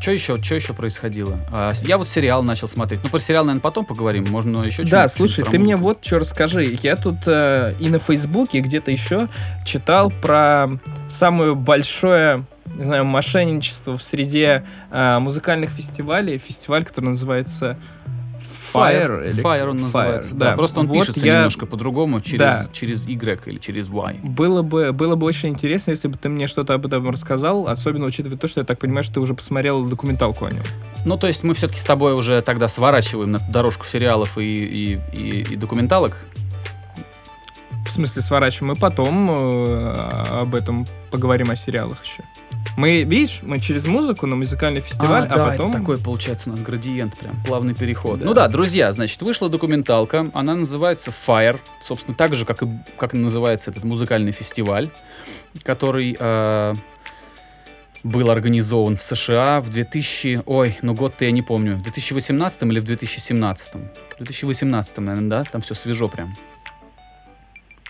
Что 0.00 0.12
еще, 0.12 0.42
что 0.42 0.54
еще 0.54 0.74
происходило? 0.74 1.38
А, 1.50 1.72
я 1.82 1.98
вот 1.98 2.08
сериал 2.08 2.42
начал 2.42 2.68
смотреть. 2.68 3.00
Ну, 3.02 3.08
про 3.08 3.18
сериал, 3.18 3.44
наверное, 3.44 3.62
потом 3.62 3.84
поговорим. 3.84 4.26
Можно 4.28 4.62
еще 4.62 4.84
Да, 4.84 5.08
слушай, 5.08 5.44
ты 5.44 5.58
мне 5.58 5.76
вот 5.76 6.04
что 6.04 6.18
расскажи. 6.18 6.76
Я 6.82 6.96
тут 6.96 7.26
э, 7.26 7.74
и 7.80 7.88
на 7.88 7.98
Фейсбуке, 7.98 8.58
и 8.58 8.60
где-то 8.60 8.90
еще 8.90 9.28
читал 9.64 10.10
про 10.10 10.68
самое 11.08 11.54
большое, 11.54 12.44
не 12.76 12.84
знаю, 12.84 13.04
мошенничество 13.04 13.96
в 13.96 14.02
среде 14.02 14.64
э, 14.90 15.18
музыкальных 15.18 15.70
фестивалей. 15.70 16.38
Фестиваль, 16.38 16.84
который 16.84 17.06
называется 17.06 17.76
Fire. 18.76 19.26
или- 19.30 19.42
Fire 19.42 19.70
он 19.70 19.76
называется. 19.76 20.34
Да, 20.34 20.52
просто 20.52 20.80
он 20.80 20.86
Вот 20.86 20.98
пишется 21.00 21.24
я- 21.26 21.36
немножко 21.36 21.66
по-другому, 21.66 22.20
через, 22.20 22.38
Да. 22.40 22.66
через 22.72 23.06
Y 23.06 23.46
или 23.46 23.58
через 23.58 23.88
Y. 23.88 24.16
Было 24.22 24.62
бы, 24.62 24.92
было 24.92 25.16
бы 25.16 25.26
очень 25.26 25.50
интересно, 25.50 25.90
если 25.92 26.08
бы 26.08 26.16
ты 26.18 26.28
мне 26.28 26.46
что-то 26.46 26.74
об 26.74 26.86
этом 26.86 27.08
рассказал, 27.10 27.68
особенно 27.68 28.06
учитывая 28.06 28.36
то, 28.38 28.46
что 28.46 28.60
я 28.60 28.64
так 28.64 28.78
понимаю, 28.78 29.04
что 29.04 29.14
ты 29.14 29.20
уже 29.20 29.34
посмотрел 29.34 29.84
документалку 29.84 30.46
о 30.46 30.50
нем. 30.50 30.62
Ну, 31.04 31.16
то 31.16 31.26
есть 31.26 31.44
мы 31.44 31.54
все-таки 31.54 31.78
с 31.80 31.84
тобой 31.84 32.14
уже 32.14 32.42
тогда 32.42 32.68
сворачиваем 32.68 33.32
на 33.32 33.38
дорожку 33.48 33.84
сериалов 33.84 34.38
и, 34.38 34.42
и, 34.42 35.00
и, 35.12 35.42
и 35.52 35.56
документалок. 35.56 36.16
В 37.86 37.90
смысле, 37.92 38.20
сворачиваем. 38.22 38.70
Мы 38.74 38.76
потом 38.76 39.30
э, 39.30 39.92
об 40.40 40.54
этом 40.56 40.86
поговорим 41.12 41.50
о 41.52 41.54
сериалах 41.56 42.04
еще. 42.04 42.24
Мы, 42.76 43.04
видишь, 43.04 43.40
мы 43.42 43.58
через 43.58 43.86
музыку 43.86 44.26
на 44.26 44.36
музыкальный 44.36 44.82
фестиваль, 44.82 45.24
а, 45.24 45.34
да, 45.34 45.46
потом... 45.46 45.70
это 45.70 45.78
такой 45.78 45.98
получается 45.98 46.50
у 46.50 46.52
нас 46.52 46.60
градиент, 46.60 47.16
прям 47.16 47.34
плавный 47.46 47.74
переход. 47.74 48.20
Ну 48.22 48.34
да, 48.34 48.48
друзья, 48.48 48.92
значит, 48.92 49.22
вышла 49.22 49.48
документалка, 49.48 50.30
она 50.34 50.54
называется 50.54 51.10
Fire, 51.10 51.58
собственно, 51.80 52.14
так 52.14 52.34
же, 52.34 52.44
как 52.44 52.62
и, 52.62 52.68
как 52.98 53.14
называется 53.14 53.70
этот 53.70 53.84
музыкальный 53.84 54.32
фестиваль, 54.32 54.90
который 55.62 56.16
э, 56.18 56.74
был 58.04 58.30
организован 58.30 58.96
в 58.96 59.02
США 59.02 59.60
в 59.60 59.68
2000... 59.70 60.42
Ой, 60.44 60.76
ну 60.82 60.94
год-то 60.94 61.24
я 61.24 61.30
не 61.30 61.42
помню, 61.42 61.76
в 61.76 61.82
2018 61.82 62.62
или 62.62 62.80
в 62.80 62.84
2017? 62.84 63.74
В 63.74 63.78
2018, 64.18 64.98
наверное, 64.98 65.30
да? 65.30 65.44
Там 65.44 65.62
все 65.62 65.74
свежо 65.74 66.08
прям. 66.08 66.34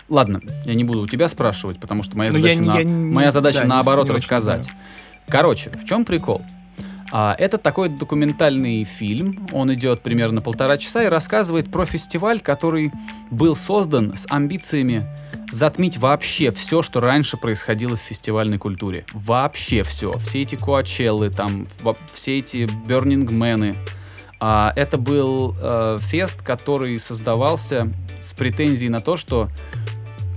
Ладно, 0.09 0.39
я 0.65 0.73
не 0.73 0.83
буду 0.83 1.01
у 1.01 1.07
тебя 1.07 1.27
спрашивать, 1.27 1.79
потому 1.79 2.01
что 2.03 2.17
моя 2.17 2.31
Ну, 2.31 2.37
я 2.37 2.43
задача, 2.43 2.61
не- 2.61 2.67
на- 2.67 2.77
я 2.77 2.83
не- 2.83 3.13
моя 3.13 3.31
задача 3.31 3.59
да, 3.61 3.65
наоборот 3.67 4.07
не 4.09 4.15
рассказать. 4.15 4.69
Короче, 5.27 5.69
в 5.71 5.83
чем 5.85 6.05
прикол? 6.05 6.41
А, 7.11 7.35
это 7.39 7.57
такой 7.57 7.89
документальный 7.89 8.83
фильм, 8.83 9.47
он 9.53 9.73
идет 9.73 10.01
примерно 10.01 10.41
полтора 10.41 10.77
часа 10.77 11.03
и 11.03 11.07
рассказывает 11.07 11.71
про 11.71 11.85
фестиваль, 11.85 12.39
который 12.41 12.91
был 13.31 13.55
создан 13.55 14.15
с 14.15 14.27
амбициями 14.29 15.05
затмить 15.49 15.97
вообще 15.97 16.51
все, 16.51 16.81
что 16.81 16.99
раньше 16.99 17.37
происходило 17.37 17.95
в 17.95 17.99
фестивальной 18.01 18.57
культуре. 18.57 19.05
Вообще 19.13 19.83
все. 19.83 20.17
Все 20.17 20.41
эти 20.41 20.55
Коачеллы, 20.55 21.29
там, 21.29 21.65
все 22.13 22.39
эти 22.39 22.69
Бернингмены. 22.87 23.75
А, 24.39 24.73
это 24.75 24.97
был 24.97 25.55
э, 25.59 25.97
фест, 26.01 26.41
который 26.41 26.99
создавался 26.99 27.87
с 28.19 28.33
претензией 28.33 28.89
на 28.89 28.99
то, 28.99 29.15
что 29.15 29.47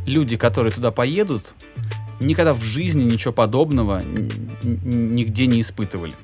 люди, 0.06 0.36
которые 0.36 0.72
туда 0.72 0.90
поедут, 0.90 1.54
никогда 2.20 2.52
в 2.52 2.62
жизни 2.62 3.04
ничего 3.04 3.32
подобного 3.32 4.02
нигде 4.62 5.46
не 5.46 5.60
испытывали. 5.60 6.14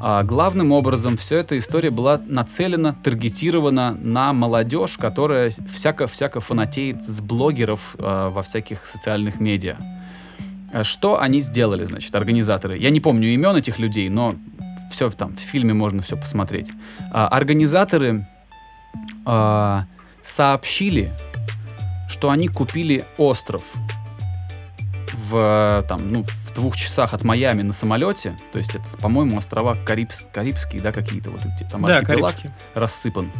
А 0.00 0.22
главным 0.22 0.72
образом 0.72 1.16
вся 1.16 1.36
эта 1.36 1.58
история 1.58 1.90
была 1.90 2.20
нацелена, 2.26 2.94
таргетирована 3.02 3.96
на 4.00 4.32
молодежь, 4.32 4.96
которая 4.96 5.50
всяко-всяко 5.50 6.40
фанатеет 6.40 7.04
с 7.04 7.20
блогеров 7.20 7.96
а, 7.98 8.30
во 8.30 8.42
всяких 8.42 8.86
социальных 8.86 9.40
медиа. 9.40 9.76
А 10.72 10.84
Что 10.84 11.20
они 11.20 11.40
сделали, 11.40 11.84
значит, 11.84 12.14
организаторы? 12.14 12.78
Я 12.78 12.90
не 12.90 13.00
помню 13.00 13.28
имен 13.28 13.56
этих 13.56 13.78
людей, 13.78 14.08
но 14.08 14.36
все 14.90 15.10
там 15.10 15.36
в 15.36 15.40
фильме 15.40 15.74
можно 15.74 16.00
все 16.02 16.16
посмотреть. 16.16 16.72
А, 17.12 17.26
Организаторы 17.28 18.26
а, 19.24 19.86
сообщили, 20.22 21.10
что 22.08 22.30
они 22.30 22.48
купили 22.48 23.04
остров 23.16 23.62
в, 25.12 25.84
там, 25.88 26.12
ну, 26.12 26.22
в 26.24 26.52
двух 26.54 26.76
часах 26.76 27.14
от 27.14 27.22
Майами 27.24 27.62
на 27.62 27.72
самолете. 27.72 28.36
То 28.52 28.58
есть 28.58 28.74
это, 28.74 28.84
по-моему, 29.00 29.36
острова 29.36 29.76
Карибс- 29.86 30.24
Карибские, 30.32 30.80
да, 30.82 30.92
какие-то 30.92 31.30
вот 31.30 31.40
эти 31.44 31.68
там 31.68 31.82
Да, 31.82 31.98
архипелаг 31.98 32.34
Карибский. 32.36 32.50
рассыпан. 32.74 33.30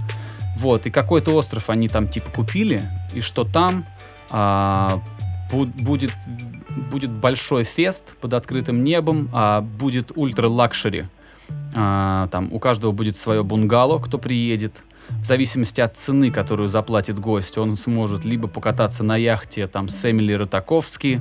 Вот, 0.56 0.86
и 0.86 0.90
какой-то 0.90 1.32
остров 1.34 1.70
они 1.70 1.88
там 1.88 2.08
типа 2.08 2.30
купили, 2.30 2.82
и 3.14 3.20
что 3.20 3.44
там 3.44 3.84
а, 4.30 5.00
бу- 5.50 5.66
будет, 5.82 6.10
будет 6.90 7.10
большой 7.10 7.64
фест 7.64 8.16
под 8.18 8.34
открытым 8.34 8.82
небом, 8.82 9.30
а 9.32 9.60
будет 9.60 10.10
ultra 10.14 10.52
luxury. 10.52 11.06
А, 11.74 12.28
там 12.28 12.52
у 12.52 12.58
каждого 12.58 12.92
будет 12.92 13.16
свое 13.16 13.42
бунгало, 13.44 13.98
кто 14.00 14.18
приедет. 14.18 14.82
В 15.22 15.24
зависимости 15.24 15.80
от 15.80 15.96
цены, 15.96 16.30
которую 16.30 16.68
заплатит 16.68 17.18
гость, 17.18 17.58
он 17.58 17.76
сможет 17.76 18.24
либо 18.24 18.48
покататься 18.48 19.02
на 19.02 19.16
яхте 19.16 19.66
там 19.66 19.88
с 19.88 20.10
Эмили 20.10 20.32
Ротаковски, 20.32 21.20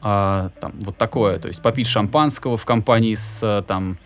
а, 0.00 0.50
там 0.60 0.72
вот 0.80 0.96
такое, 0.96 1.38
то 1.38 1.48
есть 1.48 1.62
попить 1.62 1.86
шампанского 1.86 2.56
в 2.56 2.64
компании 2.64 3.14
с 3.14 3.40
а, 3.42 3.62
там 3.62 3.96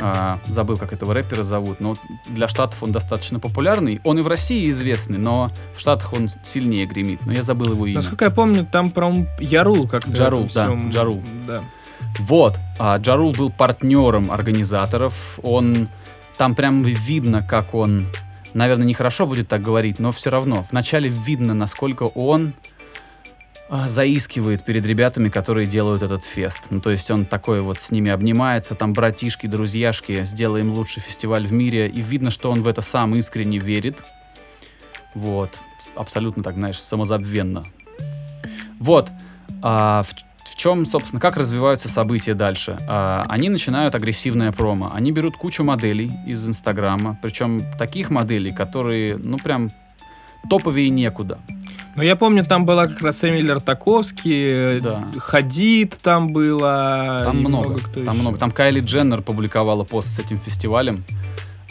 А, 0.00 0.40
забыл, 0.46 0.76
как 0.76 0.92
этого 0.92 1.14
рэпера 1.14 1.44
зовут, 1.44 1.78
но 1.78 1.94
для 2.28 2.48
Штатов 2.48 2.82
он 2.82 2.90
достаточно 2.90 3.38
популярный. 3.38 4.00
Он 4.02 4.18
и 4.18 4.22
в 4.22 4.26
России 4.26 4.68
известный, 4.70 5.18
но 5.18 5.52
в 5.72 5.78
Штатах 5.80 6.12
он 6.12 6.28
сильнее 6.42 6.84
гремит. 6.86 7.24
Но 7.26 7.32
я 7.32 7.42
забыл 7.42 7.72
его 7.74 7.86
имя. 7.86 7.96
Насколько 7.96 8.24
я 8.24 8.32
помню, 8.32 8.66
там, 8.70 8.90
по-моему, 8.90 9.28
Ярул 9.38 9.86
как-то. 9.86 10.10
Джарул, 10.10 10.48
да, 10.52 10.64
всем- 10.64 10.90
Джарул. 10.90 11.22
Да. 11.46 11.62
Вот, 12.18 12.58
а 12.80 12.96
Джарул 12.98 13.32
был 13.34 13.50
партнером 13.50 14.32
организаторов. 14.32 15.38
Он 15.44 15.88
там 16.36 16.56
прям 16.56 16.82
видно, 16.82 17.42
как 17.42 17.72
он, 17.74 18.08
наверное, 18.54 18.86
нехорошо 18.86 19.26
будет 19.26 19.48
так 19.48 19.62
говорить, 19.62 19.98
но 19.98 20.12
все 20.12 20.30
равно 20.30 20.64
вначале 20.70 21.08
видно, 21.08 21.54
насколько 21.54 22.04
он 22.04 22.54
а, 23.68 23.88
заискивает 23.88 24.64
перед 24.64 24.84
ребятами, 24.86 25.28
которые 25.28 25.66
делают 25.66 26.02
этот 26.02 26.24
фест. 26.24 26.66
Ну, 26.70 26.80
то 26.80 26.90
есть 26.90 27.10
он 27.10 27.24
такой 27.24 27.60
вот 27.60 27.80
с 27.80 27.90
ними 27.90 28.10
обнимается, 28.10 28.74
там 28.74 28.92
братишки, 28.92 29.46
друзьяшки, 29.46 30.22
сделаем 30.24 30.72
лучший 30.72 31.02
фестиваль 31.02 31.46
в 31.46 31.52
мире, 31.52 31.88
и 31.88 32.00
видно, 32.00 32.30
что 32.30 32.50
он 32.50 32.62
в 32.62 32.68
это 32.68 32.82
сам 32.82 33.14
искренне 33.14 33.58
верит. 33.58 34.04
Вот, 35.14 35.60
абсолютно 35.96 36.42
так, 36.42 36.56
знаешь, 36.56 36.80
самозабвенно. 36.80 37.64
Вот, 38.78 39.10
а, 39.62 40.02
в, 40.02 40.14
в 40.54 40.56
чем, 40.56 40.86
собственно, 40.86 41.18
как 41.20 41.36
развиваются 41.36 41.88
события 41.88 42.32
дальше? 42.34 42.78
А, 42.86 43.26
они 43.28 43.48
начинают 43.48 43.96
агрессивное 43.96 44.52
промо. 44.52 44.88
Они 44.94 45.10
берут 45.10 45.36
кучу 45.36 45.64
моделей 45.64 46.12
из 46.28 46.48
Инстаграма, 46.48 47.18
причем 47.20 47.60
таких 47.76 48.08
моделей, 48.08 48.52
которые, 48.52 49.16
ну, 49.16 49.36
прям 49.38 49.72
топовее 50.48 50.90
некуда. 50.90 51.40
Но 51.96 52.04
я 52.04 52.14
помню, 52.14 52.44
там 52.44 52.66
была 52.66 52.86
как 52.86 53.02
раз 53.02 53.24
Эмиль 53.24 53.50
Артаковский, 53.50 54.78
Да. 54.78 55.04
Хадид 55.18 55.98
там 56.00 56.32
было. 56.32 57.22
Там 57.24 57.38
и 57.38 57.40
много, 57.40 57.80
кто 57.80 58.04
там 58.04 58.14
еще. 58.14 58.22
много. 58.22 58.38
Там 58.38 58.52
Кайли 58.52 58.78
Дженнер 58.78 59.22
публиковала 59.22 59.82
пост 59.82 60.14
с 60.14 60.20
этим 60.20 60.38
фестивалем 60.38 61.02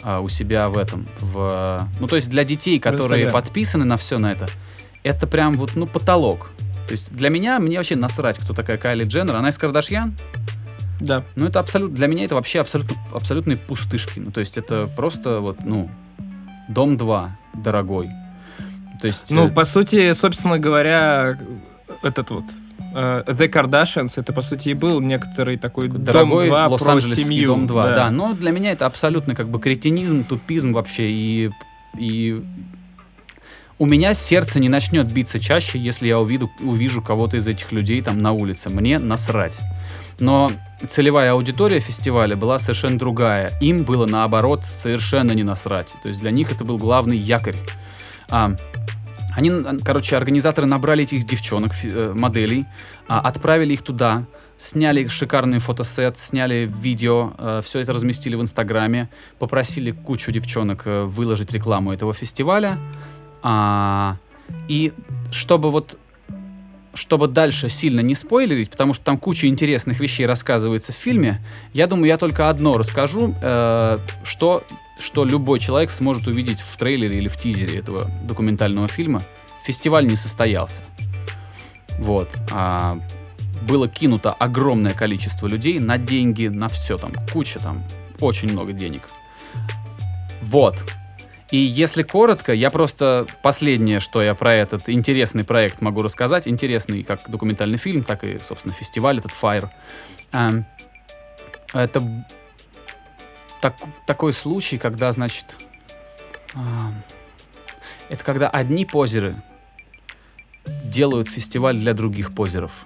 а, 0.02 0.20
у 0.20 0.28
себя 0.28 0.68
в 0.68 0.76
этом. 0.76 1.06
В, 1.20 1.88
ну, 2.00 2.06
то 2.06 2.16
есть 2.16 2.28
для 2.28 2.44
детей, 2.44 2.78
которые 2.78 3.30
подписаны 3.30 3.86
на 3.86 3.96
все 3.96 4.18
на 4.18 4.30
это, 4.30 4.46
это 5.04 5.26
прям 5.26 5.54
вот, 5.54 5.74
ну, 5.74 5.86
потолок. 5.86 6.50
То 6.86 6.92
есть 6.92 7.14
для 7.14 7.30
меня, 7.30 7.58
мне 7.58 7.78
вообще 7.78 7.96
насрать, 7.96 8.38
кто 8.38 8.52
такая 8.52 8.76
Кайли 8.76 9.04
Дженнер. 9.04 9.36
Она 9.36 9.48
из 9.48 9.58
Кардашьян? 9.58 10.14
Да. 11.00 11.24
Ну, 11.36 11.46
это 11.46 11.60
абсолютно, 11.60 11.96
для 11.96 12.06
меня 12.06 12.24
это 12.24 12.34
вообще 12.34 12.60
абсолютно, 12.60 12.96
абсолютные 13.12 13.56
пустышки. 13.56 14.20
Ну, 14.20 14.30
то 14.30 14.40
есть 14.40 14.58
это 14.58 14.88
просто 14.96 15.40
вот, 15.40 15.58
ну, 15.64 15.90
Дом 16.68 16.96
2, 16.96 17.36
дорогой. 17.54 18.10
То 19.00 19.06
есть... 19.06 19.30
Ну, 19.30 19.48
э, 19.48 19.50
по 19.50 19.64
сути, 19.64 20.12
собственно 20.12 20.58
говоря, 20.58 21.38
этот 22.02 22.30
вот 22.30 22.44
э, 22.94 23.24
The 23.26 23.50
Kardashians, 23.50 24.14
это, 24.16 24.32
по 24.32 24.42
сути, 24.42 24.70
и 24.70 24.74
был 24.74 25.00
некоторый 25.00 25.56
такой 25.56 25.88
дорогой 25.88 26.48
Дом 26.48 26.48
2 26.48 26.64
про 26.64 26.72
Лос-Анджелесский 26.72 27.24
семью. 27.24 27.48
Дом 27.48 27.66
2. 27.66 27.94
Да. 27.94 28.10
но 28.10 28.32
для 28.34 28.50
меня 28.50 28.72
это 28.72 28.86
абсолютно 28.86 29.34
как 29.34 29.48
бы 29.48 29.58
кретинизм, 29.58 30.24
тупизм 30.24 30.72
вообще. 30.72 31.10
И, 31.10 31.50
и 31.98 32.42
у 33.78 33.86
меня 33.86 34.14
сердце 34.14 34.60
не 34.60 34.68
начнет 34.68 35.10
биться 35.12 35.40
чаще, 35.40 35.78
если 35.78 36.06
я 36.06 36.20
увиду, 36.20 36.50
увижу 36.60 37.02
кого-то 37.02 37.36
из 37.36 37.46
этих 37.46 37.72
людей 37.72 38.00
там 38.02 38.18
на 38.18 38.32
улице. 38.32 38.70
Мне 38.70 38.98
насрать. 38.98 39.60
Но 40.20 40.52
целевая 40.88 41.32
аудитория 41.32 41.80
фестиваля 41.80 42.36
была 42.36 42.58
совершенно 42.58 42.98
другая. 42.98 43.50
Им 43.60 43.84
было 43.84 44.06
наоборот 44.06 44.64
совершенно 44.64 45.32
не 45.32 45.42
насрать. 45.42 45.96
То 46.02 46.08
есть 46.08 46.20
для 46.20 46.30
них 46.30 46.52
это 46.52 46.64
был 46.64 46.78
главный 46.78 47.16
якорь. 47.16 47.56
А, 48.30 48.54
они, 49.34 49.50
короче, 49.84 50.16
организаторы 50.16 50.68
набрали 50.68 51.02
этих 51.02 51.24
девчонок, 51.24 51.72
э, 51.82 52.12
моделей, 52.14 52.66
а, 53.08 53.20
отправили 53.20 53.74
их 53.74 53.82
туда, 53.82 54.24
сняли 54.56 55.08
шикарный 55.08 55.58
фотосет, 55.58 56.16
сняли 56.16 56.70
видео, 56.72 57.60
все 57.62 57.80
это 57.80 57.92
разместили 57.92 58.36
в 58.36 58.40
Инстаграме, 58.40 59.08
попросили 59.40 59.90
кучу 59.90 60.30
девчонок 60.30 60.82
э, 60.86 61.04
выложить 61.04 61.50
рекламу 61.50 61.92
этого 61.92 62.14
фестиваля. 62.14 62.78
А, 63.44 64.16
и 64.66 64.92
чтобы 65.30 65.70
вот 65.70 65.98
чтобы 66.94 67.26
дальше 67.26 67.68
сильно 67.68 68.00
не 68.00 68.14
спойлерить, 68.14 68.70
потому 68.70 68.94
что 68.94 69.04
там 69.04 69.18
куча 69.18 69.48
интересных 69.48 70.00
вещей 70.00 70.26
рассказывается 70.26 70.92
в 70.92 70.96
фильме, 70.96 71.44
я 71.72 71.86
думаю, 71.88 72.06
я 72.06 72.16
только 72.16 72.48
одно 72.48 72.78
расскажу, 72.78 73.34
э, 73.42 73.98
что, 74.22 74.64
что 74.98 75.24
любой 75.24 75.58
человек 75.58 75.90
сможет 75.90 76.28
увидеть 76.28 76.60
в 76.60 76.76
трейлере 76.76 77.18
или 77.18 77.26
в 77.26 77.36
тизере 77.36 77.78
этого 77.78 78.08
документального 78.22 78.86
фильма. 78.86 79.22
Фестиваль 79.64 80.06
не 80.06 80.16
состоялся. 80.16 80.82
Вот. 81.98 82.30
А, 82.52 83.00
было 83.62 83.88
кинуто 83.88 84.30
огромное 84.30 84.94
количество 84.94 85.46
людей 85.46 85.78
на 85.78 85.98
деньги, 85.98 86.46
на 86.46 86.68
все 86.68 86.96
там, 86.96 87.12
куча 87.32 87.58
там, 87.58 87.82
очень 88.20 88.52
много 88.52 88.72
денег. 88.72 89.08
Вот. 90.42 90.84
И 91.54 91.56
если 91.56 92.02
коротко, 92.02 92.52
я 92.52 92.68
просто 92.68 93.28
последнее, 93.40 94.00
что 94.00 94.20
я 94.20 94.34
про 94.34 94.52
этот 94.52 94.88
интересный 94.88 95.44
проект 95.44 95.82
могу 95.82 96.02
рассказать, 96.02 96.48
интересный 96.48 97.04
как 97.04 97.30
документальный 97.30 97.78
фильм, 97.78 98.02
так 98.02 98.24
и, 98.24 98.40
собственно, 98.40 98.74
фестиваль 98.74 99.18
этот 99.18 99.30
Fire. 99.30 99.68
Эм, 100.32 100.66
Это 101.72 102.24
так- 103.60 103.78
такой 104.04 104.32
случай, 104.32 104.78
когда, 104.78 105.12
значит, 105.12 105.56
ам, 106.54 107.00
это 108.08 108.24
когда 108.24 108.48
одни 108.48 108.84
позеры 108.84 109.36
делают 110.66 111.28
фестиваль 111.28 111.76
для 111.76 111.94
других 111.94 112.34
позеров. 112.34 112.84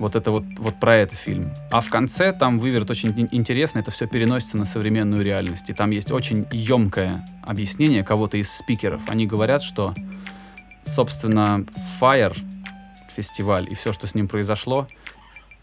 Вот 0.00 0.16
это 0.16 0.30
вот, 0.30 0.44
вот 0.58 0.80
про 0.80 0.96
это 0.96 1.14
фильм. 1.14 1.50
А 1.70 1.80
в 1.80 1.88
конце 1.88 2.32
там 2.32 2.58
выверт 2.58 2.90
очень 2.90 3.10
ин- 3.10 3.28
интересно, 3.30 3.78
это 3.78 3.90
все 3.90 4.06
переносится 4.06 4.56
на 4.56 4.64
современную 4.64 5.22
реальность. 5.24 5.70
И 5.70 5.72
там 5.72 5.90
есть 5.90 6.10
очень 6.10 6.46
емкое 6.50 7.24
объяснение 7.42 8.02
кого-то 8.02 8.36
из 8.36 8.52
спикеров. 8.52 9.02
Они 9.08 9.26
говорят, 9.26 9.62
что, 9.62 9.94
собственно, 10.82 11.64
Fire 12.00 12.36
фестиваль 13.14 13.66
и 13.70 13.74
все, 13.74 13.92
что 13.92 14.06
с 14.06 14.14
ним 14.14 14.26
произошло, 14.26 14.88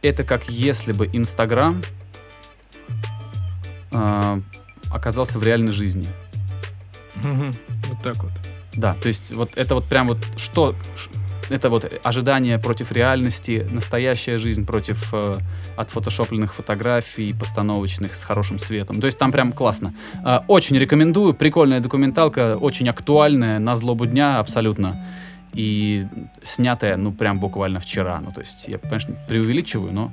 это 0.02 0.24
как 0.24 0.50
если 0.50 0.94
бы 0.94 1.10
Инстаграм 1.12 1.82
э, 3.91 4.41
оказался 4.91 5.38
в 5.38 5.44
реальной 5.44 5.72
жизни. 5.72 6.08
Вот 7.15 8.02
так 8.02 8.24
вот. 8.24 8.32
Да, 8.74 8.96
то 9.02 9.10
есть 9.10 9.34
вот 9.34 9.52
это 9.58 9.76
вот 9.76 9.86
прям 9.86 10.08
вот 10.08 10.17
что 10.38 10.74
это 11.49 11.69
вот 11.69 11.91
ожидание 12.04 12.58
против 12.60 12.91
реальности, 12.91 13.67
настоящая 13.71 14.38
жизнь 14.38 14.65
против 14.65 15.10
э, 15.13 15.36
отфотошопленных 15.77 16.54
фотографий, 16.54 17.34
постановочных 17.34 18.15
с 18.15 18.23
хорошим 18.23 18.60
светом. 18.60 18.99
То 19.01 19.06
есть 19.08 19.17
там 19.17 19.32
прям 19.32 19.51
классно. 19.51 19.93
Э, 20.25 20.39
очень 20.47 20.77
рекомендую, 20.77 21.34
прикольная 21.34 21.80
документалка, 21.80 22.58
очень 22.58 22.88
актуальная, 22.89 23.60
на 23.60 23.75
злобу 23.75 24.06
дня 24.06 24.39
абсолютно. 24.39 25.04
И 25.54 26.06
снятая, 26.43 26.95
ну, 26.97 27.12
прям 27.12 27.39
буквально 27.39 27.80
вчера. 27.80 28.21
Ну, 28.21 28.32
то 28.32 28.39
есть 28.41 28.67
я, 28.67 28.77
конечно, 28.77 29.15
преувеличиваю, 29.27 29.91
но... 29.93 30.12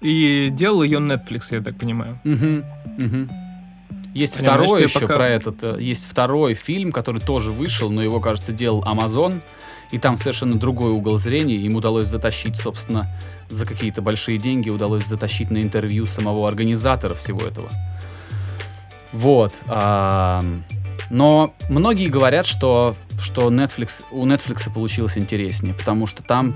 И 0.00 0.48
делал 0.52 0.82
ее 0.82 0.98
Netflix, 0.98 1.48
я 1.50 1.60
так 1.60 1.76
понимаю. 1.76 2.18
Мгм, 2.24 2.62
мгм. 2.98 3.30
Есть 4.14 4.36
Понимаешь, 4.38 4.60
второй 4.68 4.82
еще 4.84 5.00
пока- 5.00 5.14
про 5.14 5.28
этот. 5.28 5.62
э, 5.62 5.76
Есть 5.80 6.06
второй 6.08 6.54
фильм, 6.54 6.92
который 6.92 7.20
тоже 7.20 7.50
вышел, 7.50 7.90
но 7.90 8.02
его, 8.02 8.20
кажется, 8.20 8.52
делал 8.52 8.82
Amazon. 8.84 9.40
И 9.90 9.98
там 9.98 10.16
совершенно 10.16 10.58
другой 10.58 10.90
угол 10.90 11.18
зрения. 11.18 11.56
Им 11.56 11.76
удалось 11.76 12.06
затащить, 12.06 12.56
собственно, 12.56 13.08
за 13.48 13.64
какие-то 13.66 14.02
большие 14.02 14.38
деньги 14.38 14.70
удалось 14.70 15.06
затащить 15.06 15.50
на 15.50 15.58
интервью 15.58 16.06
самого 16.06 16.46
организатора 16.46 17.14
всего 17.14 17.40
этого. 17.40 17.70
Вот. 19.12 19.54
но 21.10 21.54
многие 21.70 22.08
говорят, 22.08 22.44
что, 22.46 22.94
что 23.18 23.50
Netflix, 23.50 24.04
у 24.10 24.26
Netflix 24.26 24.72
получилось 24.72 25.16
интереснее, 25.16 25.74
потому 25.74 26.06
что 26.06 26.22
там 26.22 26.54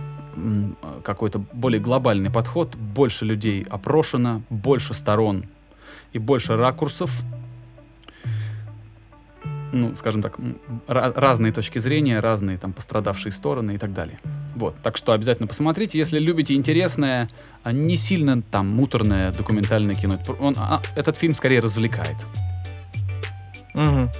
какой-то 1.02 1.38
более 1.52 1.80
глобальный 1.80 2.30
подход, 2.30 2.74
больше 2.74 3.24
людей 3.24 3.66
опрошено, 3.68 4.42
больше 4.50 4.94
сторон 4.94 5.44
и 6.12 6.18
больше 6.18 6.56
ракурсов. 6.56 7.22
Ну, 9.72 9.96
скажем 9.96 10.22
так, 10.22 10.38
разные 10.86 11.50
точки 11.50 11.78
зрения, 11.78 12.20
разные 12.20 12.58
там 12.58 12.74
пострадавшие 12.74 13.32
стороны 13.32 13.72
и 13.74 13.78
так 13.78 13.94
далее. 13.94 14.18
Вот, 14.54 14.74
так 14.82 14.98
что 14.98 15.12
обязательно 15.12 15.48
посмотрите, 15.48 15.98
если 15.98 16.18
любите 16.18 16.54
интересное, 16.54 17.28
а 17.62 17.72
не 17.72 17.96
сильно 17.96 18.42
там 18.42 18.68
муторное 18.68 19.32
документальное 19.32 19.94
кино. 19.94 20.18
Он, 20.40 20.54
а, 20.58 20.82
этот 20.94 21.16
фильм 21.16 21.34
скорее 21.34 21.60
развлекает. 21.60 22.16
Мгм. 23.72 24.10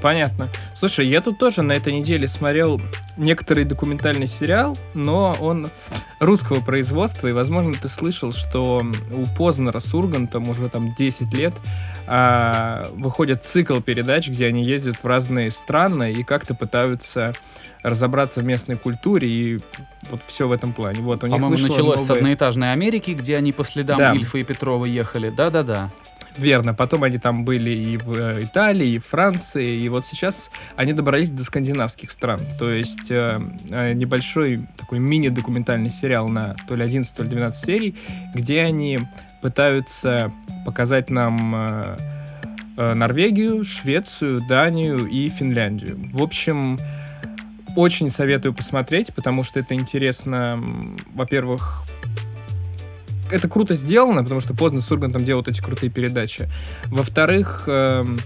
Понятно. 0.00 0.48
Слушай, 0.74 1.08
я 1.08 1.20
тут 1.20 1.38
тоже 1.38 1.62
на 1.62 1.72
этой 1.72 1.92
неделе 1.92 2.26
смотрел 2.26 2.80
некоторый 3.16 3.64
документальный 3.64 4.26
сериал, 4.26 4.76
но 4.94 5.36
он 5.40 5.68
русского 6.18 6.60
производства, 6.60 7.28
и, 7.28 7.32
возможно, 7.32 7.74
ты 7.74 7.86
слышал, 7.88 8.32
что 8.32 8.84
у 9.10 9.26
Познера 9.36 9.78
с 9.78 9.94
Ургантом 9.94 10.48
уже 10.48 10.68
там 10.68 10.94
10 10.94 11.32
лет 11.34 11.54
а, 12.06 12.86
выходит 12.94 13.44
цикл 13.44 13.80
передач, 13.80 14.28
где 14.28 14.46
они 14.46 14.62
ездят 14.64 14.96
в 14.96 15.06
разные 15.06 15.50
страны 15.50 16.12
и 16.12 16.22
как-то 16.24 16.54
пытаются 16.54 17.32
разобраться 17.82 18.40
в 18.40 18.44
местной 18.44 18.76
культуре 18.76 19.28
и 19.28 19.58
вот 20.10 20.20
все 20.26 20.46
в 20.46 20.52
этом 20.52 20.72
плане. 20.72 21.00
Вот, 21.00 21.20
По-моему, 21.20 21.50
началось 21.50 22.00
с 22.00 22.08
новое- 22.08 22.18
одноэтажной 22.20 22.72
Америки, 22.72 23.10
где 23.12 23.36
они 23.36 23.52
по 23.52 23.64
следам 23.64 23.98
Да. 23.98 24.14
Ильфа 24.14 24.38
и 24.38 24.44
Петрова 24.44 24.84
ехали. 24.84 25.30
Да-да-да. 25.30 25.90
Верно. 26.38 26.72
Потом 26.74 27.04
они 27.04 27.18
там 27.18 27.44
были 27.44 27.70
и 27.70 27.96
в 27.98 28.12
э, 28.14 28.44
Италии, 28.44 28.92
и 28.92 28.98
в 28.98 29.06
Франции, 29.06 29.80
и 29.80 29.88
вот 29.90 30.04
сейчас 30.06 30.50
они 30.76 30.92
добрались 30.92 31.30
до 31.30 31.44
скандинавских 31.44 32.10
стран. 32.10 32.40
То 32.58 32.70
есть 32.72 33.10
э, 33.10 33.40
э, 33.70 33.92
небольшой 33.92 34.64
такой 34.78 34.98
мини-документальный 34.98 35.90
сериал 35.90 36.28
на 36.28 36.56
то 36.66 36.74
ли 36.74 36.84
11, 36.84 37.14
то 37.14 37.22
ли 37.22 37.28
12 37.28 37.64
серий, 37.64 37.96
где 38.34 38.62
они 38.62 39.00
пытаются 39.42 40.32
показать 40.64 41.10
нам 41.10 41.54
э, 41.54 41.96
э, 42.76 42.94
Норвегию, 42.94 43.64
Швецию, 43.64 44.40
Данию 44.48 45.06
и 45.06 45.28
Финляндию. 45.28 45.98
В 46.12 46.22
общем, 46.22 46.78
очень 47.76 48.08
советую 48.08 48.54
посмотреть, 48.54 49.12
потому 49.12 49.42
что 49.42 49.60
это 49.60 49.74
интересно, 49.74 50.62
во-первых, 51.14 51.84
это 53.30 53.48
круто 53.48 53.74
сделано, 53.74 54.22
потому 54.22 54.40
что 54.40 54.54
поздно 54.54 54.80
с 54.80 54.90
Ургантом 54.92 55.24
делают 55.24 55.48
эти 55.48 55.60
крутые 55.60 55.90
передачи. 55.90 56.48
Во-вторых, 56.86 57.64
эм, 57.66 58.18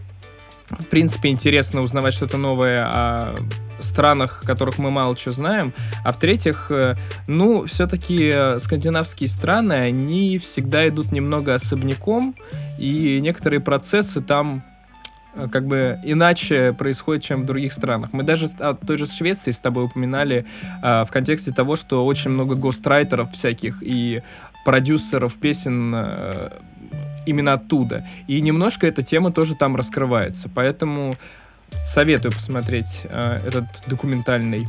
в 0.68 0.86
принципе, 0.86 1.28
интересно 1.28 1.82
узнавать 1.82 2.14
что-то 2.14 2.36
новое 2.36 2.84
о 2.86 3.36
странах, 3.78 4.42
которых 4.44 4.78
мы 4.78 4.90
мало 4.90 5.16
чего 5.16 5.32
знаем. 5.32 5.72
А 6.04 6.12
в-третьих, 6.12 6.70
э, 6.70 6.94
ну, 7.26 7.66
все-таки 7.66 8.58
скандинавские 8.58 9.28
страны, 9.28 9.74
они 9.74 10.38
всегда 10.38 10.86
идут 10.88 11.12
немного 11.12 11.54
особняком, 11.54 12.34
и 12.78 13.18
некоторые 13.20 13.60
процессы 13.60 14.20
там 14.20 14.62
э, 15.34 15.48
как 15.50 15.66
бы 15.66 15.98
иначе 16.04 16.72
происходят, 16.72 17.22
чем 17.22 17.42
в 17.42 17.46
других 17.46 17.72
странах. 17.72 18.10
Мы 18.12 18.22
даже 18.22 18.48
с- 18.48 18.60
о 18.60 18.74
той 18.74 18.96
же 18.96 19.06
Швеции 19.06 19.50
с 19.50 19.60
тобой 19.60 19.84
упоминали 19.84 20.46
а, 20.82 21.04
в 21.04 21.10
контексте 21.10 21.52
того, 21.52 21.76
что 21.76 22.04
очень 22.06 22.30
много 22.30 22.54
гострайтеров 22.54 23.32
всяких 23.32 23.82
и 23.82 24.22
продюсеров 24.64 25.34
песен 25.34 25.92
э, 25.94 26.50
именно 27.26 27.52
оттуда. 27.54 28.06
И 28.28 28.40
немножко 28.40 28.86
эта 28.86 29.02
тема 29.02 29.30
тоже 29.30 29.54
там 29.54 29.76
раскрывается. 29.76 30.48
Поэтому 30.54 31.16
советую 31.86 32.32
посмотреть 32.32 33.02
э, 33.04 33.38
этот 33.46 33.64
документальный 33.86 34.66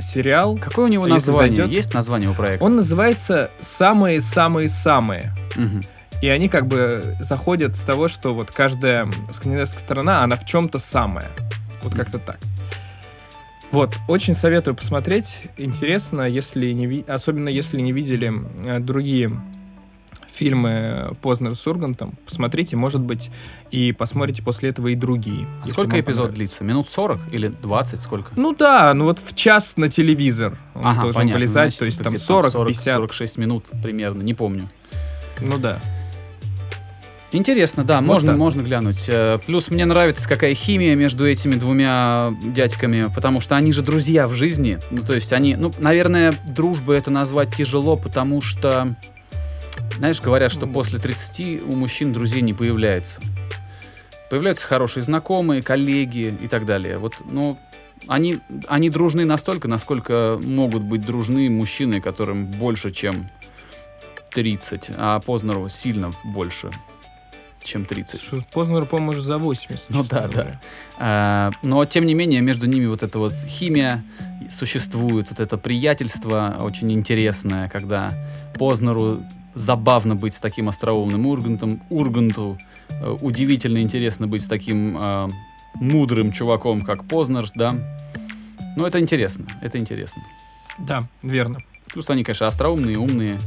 сериал. 0.00 0.58
Какое 0.58 0.86
у 0.86 0.88
него 0.88 1.06
название? 1.06 1.56
зайдет. 1.56 1.72
Есть 1.72 1.94
название 1.94 2.28
у 2.28 2.34
проекта? 2.34 2.64
Он 2.64 2.76
называется 2.76 3.50
«Самые-самые-самые». 3.60 5.32
Мгм. 5.56 5.82
И 6.22 6.28
они 6.28 6.48
как 6.48 6.66
бы 6.66 7.16
заходят 7.20 7.76
с 7.76 7.80
того, 7.80 8.08
что 8.08 8.34
вот 8.34 8.50
каждая 8.50 9.08
скандинавская 9.30 9.80
страна, 9.80 10.22
она 10.22 10.36
в 10.36 10.44
чем-то 10.44 10.78
самая. 10.78 11.28
Вот 11.82 11.94
как-то 11.94 12.18
так. 12.18 12.38
Вот, 13.70 13.94
очень 14.08 14.34
советую 14.34 14.74
посмотреть. 14.74 15.42
Интересно, 15.56 16.22
если 16.22 16.72
не 16.72 16.86
ви- 16.86 17.04
особенно 17.06 17.48
если 17.48 17.80
не 17.80 17.92
видели 17.92 18.32
э, 18.64 18.78
другие 18.78 19.32
фильмы 20.36 21.12
Познер 21.22 21.54
с 21.54 21.66
Ургантом, 21.66 22.14
посмотрите, 22.24 22.76
может 22.76 23.00
быть, 23.00 23.30
и 23.70 23.92
посмотрите 23.92 24.42
после 24.42 24.70
этого 24.70 24.88
и 24.88 24.94
другие. 24.94 25.46
А 25.62 25.66
сколько 25.66 25.98
эпизод 25.98 26.34
длится? 26.34 26.62
Минут 26.62 26.88
40 26.88 27.18
или 27.32 27.48
20? 27.48 28.02
Сколько? 28.02 28.30
Ну 28.36 28.54
да, 28.54 28.92
ну 28.94 29.04
вот 29.04 29.18
в 29.18 29.34
час 29.34 29.76
на 29.76 29.88
телевизор 29.88 30.56
он 30.74 30.86
Ага, 30.86 31.02
должен 31.02 31.20
понятно. 31.22 31.38
вылезать, 31.38 31.74
Значит, 31.74 31.78
то 31.78 31.84
есть 31.86 31.98
там 32.02 32.12
где-то 32.12 32.26
40, 32.26 32.52
40, 32.52 32.68
50. 32.68 32.94
46 32.96 33.38
минут 33.38 33.64
примерно, 33.82 34.22
не 34.22 34.34
помню. 34.34 34.68
Ну 35.40 35.58
да. 35.58 35.78
Интересно, 37.32 37.84
да, 37.84 37.96
Вот 37.96 38.06
можно, 38.06 38.28
так. 38.32 38.38
можно 38.38 38.62
глянуть. 38.62 39.06
Э, 39.08 39.38
Плюс 39.46 39.68
мне 39.70 39.84
нравится, 39.84 40.28
какая 40.28 40.54
химия 40.54 40.94
между 40.94 41.28
этими 41.28 41.54
двумя 41.54 42.32
дядьками, 42.44 43.10
потому 43.14 43.40
что 43.40 43.56
они 43.56 43.72
же 43.72 43.82
друзья 43.82 44.28
в 44.28 44.32
жизни. 44.32 44.78
Ну, 44.90 45.02
то 45.02 45.12
есть 45.12 45.32
они, 45.32 45.56
ну, 45.56 45.72
наверное, 45.78 46.32
дружбы 46.46 46.94
это 46.94 47.10
назвать 47.10 47.54
тяжело, 47.54 47.96
потому 47.96 48.40
что, 48.40 48.94
знаешь, 49.98 50.20
говорят, 50.20 50.52
что 50.52 50.66
после 50.66 50.98
30 50.98 51.62
у 51.62 51.72
мужчин 51.72 52.12
друзей 52.12 52.42
не 52.42 52.54
появляется. 52.54 53.20
Появляются 54.30 54.66
хорошие 54.66 55.02
знакомые, 55.02 55.62
коллеги 55.62 56.36
и 56.42 56.48
так 56.48 56.64
далее. 56.66 56.98
Вот, 56.98 57.14
ну, 57.24 57.58
они, 58.08 58.40
они 58.68 58.90
дружны 58.90 59.24
настолько, 59.24 59.68
насколько 59.68 60.38
могут 60.42 60.82
быть 60.82 61.00
дружны 61.02 61.48
мужчины, 61.48 62.00
которым 62.00 62.46
больше, 62.46 62.90
чем 62.90 63.28
30, 64.32 64.92
а 64.96 65.20
Познеру 65.20 65.68
сильно 65.68 66.10
больше, 66.24 66.70
чем 67.62 67.84
30. 67.84 68.20
Слушай, 68.20 68.46
Познер, 68.52 68.84
по-моему, 68.84 69.12
уже 69.12 69.22
за 69.22 69.38
80. 69.38 69.90
Ну 69.90 70.04
да, 70.04 70.28
говоря. 70.28 70.50
да. 70.50 70.60
А, 70.98 71.50
Но, 71.62 71.84
тем 71.84 72.04
не 72.04 72.14
менее, 72.14 72.40
между 72.40 72.66
ними 72.66 72.86
вот 72.86 73.02
эта 73.02 73.18
вот 73.18 73.32
химия 73.32 74.04
существует, 74.50 75.30
вот 75.30 75.40
это 75.40 75.56
приятельство 75.56 76.56
очень 76.60 76.92
интересное, 76.92 77.68
когда 77.68 78.12
Познеру 78.54 79.22
забавно 79.56 80.14
быть 80.14 80.34
с 80.34 80.40
таким 80.40 80.68
остроумным 80.68 81.26
Ургантом, 81.26 81.82
Урганту 81.90 82.58
э, 82.90 83.16
удивительно 83.20 83.78
интересно 83.78 84.28
быть 84.28 84.44
с 84.44 84.48
таким 84.48 84.96
э, 85.00 85.28
мудрым 85.74 86.30
чуваком, 86.30 86.82
как 86.82 87.04
Познер, 87.06 87.48
да. 87.54 87.74
Ну, 88.76 88.84
это 88.84 89.00
интересно, 89.00 89.46
это 89.62 89.78
интересно. 89.78 90.22
Да, 90.78 91.02
верно. 91.22 91.58
Плюс 91.92 92.10
они, 92.10 92.22
конечно, 92.22 92.46
остроумные, 92.46 92.98
умные. 92.98 93.38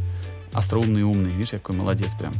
Остроумные, 0.51 1.05
умные. 1.05 1.33
Видишь, 1.35 1.53
я 1.53 1.59
какой 1.59 1.75
молодец 1.75 2.15
прям. 2.15 2.33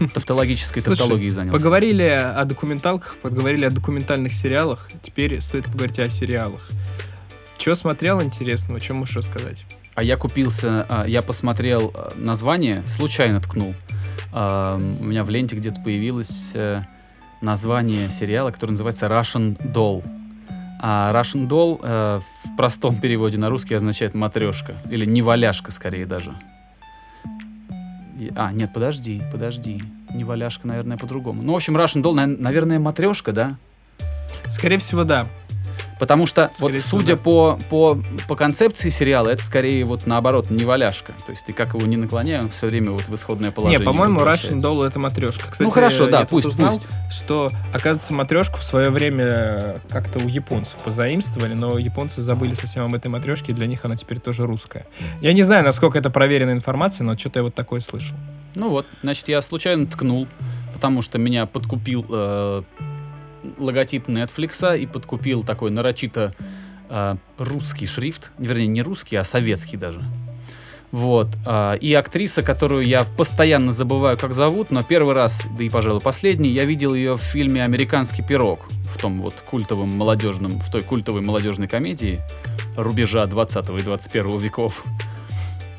Тавтологической 0.14 0.82
тавтологией 0.82 1.30
занялся. 1.30 1.56
Поговорили 1.56 2.02
о 2.02 2.44
документалках, 2.44 3.16
поговорили 3.22 3.66
о 3.66 3.70
документальных 3.70 4.32
сериалах. 4.32 4.90
Теперь 5.02 5.40
стоит 5.40 5.66
поговорить 5.66 6.00
о 6.00 6.08
сериалах. 6.08 6.68
Че 7.56 7.76
смотрел 7.76 8.20
интересного, 8.20 8.80
что 8.80 8.94
можешь 8.94 9.16
рассказать? 9.16 9.64
А 9.96 10.02
я 10.02 10.18
купился, 10.18 10.84
а, 10.90 11.06
я 11.06 11.22
посмотрел 11.22 11.90
а, 11.94 12.12
название, 12.16 12.82
случайно 12.86 13.40
ткнул. 13.40 13.74
А, 14.30 14.76
У 15.00 15.04
меня 15.04 15.24
в 15.24 15.30
ленте 15.30 15.56
где-то 15.56 15.80
появилось 15.80 16.52
э, 16.54 16.82
название 17.40 18.10
сериала, 18.10 18.50
который 18.50 18.72
называется 18.72 19.06
Russian 19.06 19.56
Doll. 19.72 20.04
А 20.82 21.10
Russian 21.14 21.48
Doll 21.48 21.80
э, 21.82 22.20
в 22.44 22.56
простом 22.58 22.96
переводе 23.00 23.38
на 23.38 23.48
русский 23.48 23.74
означает 23.74 24.12
матрешка. 24.12 24.74
Или 24.90 25.06
неваляшка, 25.06 25.72
скорее 25.72 26.04
даже. 26.04 26.34
А, 28.36 28.52
нет, 28.52 28.74
подожди, 28.74 29.22
подожди. 29.32 29.82
Неваляшка, 30.12 30.66
наверное, 30.66 30.98
по-другому. 30.98 31.42
Ну, 31.42 31.54
в 31.54 31.56
общем, 31.56 31.74
Russian 31.74 32.02
Doll, 32.02 32.12
на- 32.12 32.26
наверное, 32.26 32.78
матрешка, 32.78 33.32
да? 33.32 33.56
Скорее 34.46 34.76
всего, 34.76 35.04
да. 35.04 35.26
Потому 35.98 36.26
что, 36.26 36.50
Скорее 36.54 36.72
вот, 36.74 36.82
всего, 36.82 37.00
судя 37.00 37.16
да. 37.16 37.22
по, 37.22 37.58
по, 37.70 37.98
по 38.28 38.36
концепции 38.36 38.90
сериала, 38.90 39.30
это 39.30 39.42
скорее 39.42 39.84
вот 39.84 40.06
наоборот, 40.06 40.50
не 40.50 40.64
валяшка. 40.64 41.14
То 41.24 41.32
есть 41.32 41.46
ты 41.46 41.52
как 41.52 41.74
его 41.74 41.86
не 41.86 41.96
наклоняй, 41.96 42.40
он 42.40 42.50
все 42.50 42.66
время 42.66 42.90
вот 42.90 43.08
в 43.08 43.14
исходное 43.14 43.48
Не, 43.48 43.54
положение 43.54 43.84
по-моему, 43.84 44.20
Russian. 44.20 44.58
Doll 44.58 44.86
это 44.86 44.98
матрешка. 44.98 45.44
Кстати, 45.50 45.62
Ну 45.62 45.70
хорошо, 45.70 46.06
да, 46.06 46.20
я 46.20 46.26
пусть, 46.26 46.48
узнал, 46.48 46.72
пусть. 46.72 46.88
что, 47.10 47.50
оказывается, 47.72 48.12
матрешку 48.12 48.58
в 48.58 48.64
свое 48.64 48.90
время 48.90 49.80
как-то 49.88 50.18
у 50.18 50.28
японцев 50.28 50.78
позаимствовали, 50.80 51.54
но 51.54 51.78
японцы 51.78 52.20
забыли 52.20 52.54
совсем 52.54 52.84
об 52.84 52.94
этой 52.94 53.08
матрешке, 53.08 53.52
и 53.52 53.54
для 53.54 53.66
них 53.66 53.84
она 53.84 53.96
теперь 53.96 54.20
тоже 54.20 54.46
русская. 54.46 54.86
Я 55.20 55.32
не 55.32 55.42
знаю, 55.42 55.64
насколько 55.64 55.98
это 55.98 56.10
проверенная 56.10 56.54
информация, 56.54 57.04
но 57.04 57.16
что-то 57.16 57.38
я 57.38 57.42
вот 57.44 57.54
такое 57.54 57.80
слышал. 57.80 58.16
Ну 58.54 58.68
вот, 58.68 58.86
значит, 59.02 59.28
я 59.28 59.40
случайно 59.40 59.86
ткнул, 59.86 60.26
потому 60.74 61.02
что 61.02 61.18
меня 61.18 61.46
подкупил 61.46 62.04
э, 62.08 62.62
логотип 63.58 64.08
Netflix 64.08 64.78
и 64.78 64.86
подкупил 64.86 65.42
такой 65.42 65.70
нарочито 65.70 66.34
э, 66.88 67.16
русский 67.38 67.86
шрифт. 67.86 68.32
Вернее, 68.38 68.66
не 68.66 68.82
русский, 68.82 69.16
а 69.16 69.24
советский 69.24 69.76
даже. 69.76 70.02
Вот. 70.92 71.28
а, 71.44 71.74
И 71.74 71.92
актриса, 71.94 72.42
которую 72.42 72.86
я 72.86 73.04
постоянно 73.04 73.72
забываю, 73.72 74.16
как 74.16 74.32
зовут, 74.32 74.70
но 74.70 74.82
первый 74.82 75.14
раз, 75.14 75.44
да 75.58 75.64
и, 75.64 75.68
пожалуй, 75.68 76.00
последний, 76.00 76.48
я 76.48 76.64
видел 76.64 76.94
ее 76.94 77.16
в 77.16 77.20
фильме 77.20 77.64
«Американский 77.64 78.22
пирог», 78.22 78.68
в 78.90 78.98
том 78.98 79.20
вот 79.20 79.34
культовом 79.34 79.90
молодежном, 79.90 80.60
в 80.60 80.70
той 80.70 80.82
культовой 80.82 81.20
молодежной 81.20 81.68
комедии 81.68 82.20
рубежа 82.76 83.26
20 83.26 83.68
и 83.78 83.82
21 83.82 84.38
веков. 84.38 84.84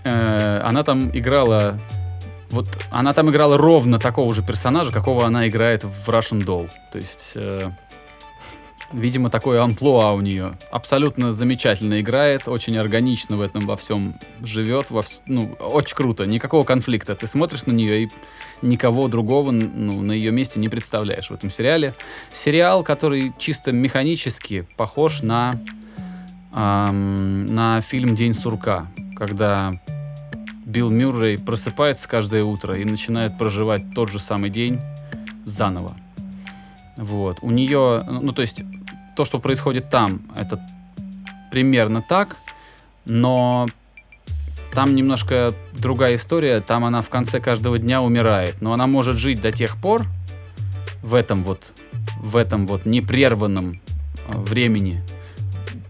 Э, 0.03 0.62
Она 0.63 0.84
там 0.84 1.10
играла 1.13 1.80
вот 2.50 2.68
она 2.92 3.14
там 3.14 3.30
играла 3.30 3.58
ровно 3.58 4.00
такого 4.00 4.34
же 4.34 4.42
персонажа, 4.44 4.92
какого 4.92 5.26
она 5.26 5.48
играет 5.48 5.84
в 5.84 6.10
Russian 6.10 6.46
Doll. 6.46 6.70
То 6.92 6.98
есть, 6.98 7.34
э, 7.36 7.72
видимо, 8.94 9.30
такое 9.30 9.62
амплуа 9.62 10.14
у 10.14 10.22
нее. 10.22 10.58
Абсолютно 10.72 11.32
замечательно 11.32 12.00
играет, 12.00 12.48
очень 12.48 12.78
органично 12.78 13.38
в 13.38 13.42
этом 13.42 13.66
во 13.66 13.76
всем 13.76 14.16
живет. 14.42 14.92
Во 14.92 15.02
вс- 15.02 15.22
ну, 15.26 15.56
очень 15.60 15.96
круто, 15.96 16.26
никакого 16.26 16.64
конфликта. 16.64 17.16
Ты 17.16 17.28
смотришь 17.28 17.66
на 17.66 17.72
нее 17.74 18.04
и 18.04 18.10
никого 18.62 19.08
другого 19.08 19.52
ну, 19.52 20.02
на 20.02 20.14
ее 20.14 20.32
месте 20.32 20.60
не 20.60 20.70
представляешь 20.70 21.30
в 21.30 21.34
этом 21.34 21.52
сериале. 21.52 21.94
Сериал, 22.32 22.84
который 22.84 23.34
чисто 23.38 23.72
механически 23.72 24.68
похож 24.78 25.22
на, 25.22 25.60
ам, 26.54 27.46
на 27.46 27.82
фильм 27.82 28.16
«День 28.16 28.34
сурка», 28.34 28.88
когда 29.16 29.80
Билл 30.67 30.89
Мюррей 30.89 31.39
просыпается 31.39 32.10
каждое 32.10 32.43
утро 32.43 32.77
и 32.77 32.84
начинает 32.84 33.38
проживать 33.38 33.93
тот 33.95 34.12
же 34.12 34.19
самый 34.19 34.49
день 34.49 34.82
заново. 35.45 35.95
Вот. 36.97 37.38
У 37.41 37.51
нее, 37.51 38.03
ну, 38.06 38.34
то 38.34 38.41
есть, 38.41 38.63
то, 39.15 39.23
что 39.23 39.39
происходит 39.39 39.89
там, 39.89 40.19
это 40.36 40.60
примерно 41.51 42.01
так, 42.01 42.36
но 43.06 43.67
там 44.73 44.93
немножко 44.93 45.53
другая 45.71 46.15
история. 46.15 46.60
Там 46.60 46.84
она 46.84 47.01
в 47.01 47.08
конце 47.08 47.39
каждого 47.39 47.80
дня 47.80 48.01
умирает. 48.01 48.62
Но 48.62 48.73
она 48.73 48.88
может 48.88 49.15
жить 49.15 49.41
до 49.41 49.53
тех 49.53 49.77
пор 49.77 50.03
в 51.01 51.15
этом 51.15 51.43
вот, 51.43 51.71
в 52.19 52.36
этом 52.36 52.67
вот 52.67 52.86
непрерванном 52.86 53.80
э, 54.27 54.38
времени, 54.38 55.01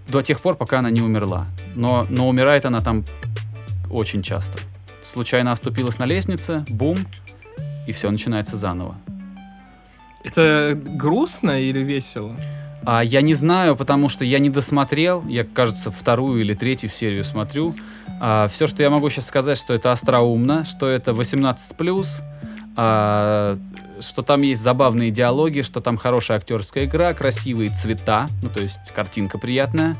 до 0.07 0.21
тех 0.21 0.39
пор, 0.39 0.55
пока 0.55 0.79
она 0.79 0.91
не 0.91 1.01
умерла. 1.01 1.47
Но, 1.73 2.05
но 2.11 2.29
умирает 2.29 2.65
она 2.67 2.81
там 2.81 3.05
очень 3.91 4.21
часто. 4.21 4.60
Случайно 5.04 5.52
оступилась 5.52 6.00
на 6.00 6.06
лестнице, 6.06 6.65
бум, 6.69 6.97
и 7.88 7.91
все, 7.91 8.12
начинается 8.12 8.56
заново. 8.56 8.95
Это 10.23 10.78
грустно 10.78 11.62
или 11.62 11.80
весело? 11.80 12.36
А 12.86 13.04
я 13.04 13.21
не 13.21 13.34
знаю, 13.34 13.76
потому 13.76 14.10
что 14.10 14.26
я 14.26 14.39
не 14.39 14.50
досмотрел. 14.50 15.23
Я, 15.28 15.43
кажется, 15.43 15.91
вторую 15.91 16.41
или 16.41 16.54
третью 16.54 16.89
серию 16.89 17.23
смотрю. 17.23 17.76
А, 18.19 18.47
все, 18.47 18.67
что 18.67 18.84
я 18.84 18.89
могу 18.89 19.10
сейчас 19.10 19.28
сказать, 19.28 19.58
что 19.58 19.73
это 19.73 19.91
остроумно, 19.91 20.65
что 20.65 20.88
это 20.88 21.12
18+, 21.12 22.21
а, 22.76 23.58
что 24.00 24.21
там 24.21 24.41
есть 24.41 24.62
забавные 24.62 25.12
диалоги, 25.12 25.62
что 25.62 25.82
там 25.82 25.97
хорошая 25.97 26.38
актерская 26.38 26.86
игра, 26.86 27.13
красивые 27.13 27.69
цвета, 27.69 28.28
ну 28.41 28.50
то 28.50 28.62
есть 28.62 28.91
картинка 28.95 29.38
приятная. 29.38 29.97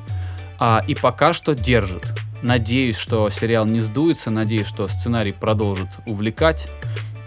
А, 0.60 0.84
и 0.88 0.96
пока 0.96 1.34
что 1.34 1.56
держит. 1.56 2.14
Надеюсь, 2.42 2.98
что 2.98 3.30
сериал 3.30 3.66
не 3.66 3.82
сдуется, 3.82 4.30
надеюсь, 4.30 4.68
что 4.68 4.88
сценарий 4.88 5.32
продолжит 5.32 5.90
увлекать, 6.06 6.70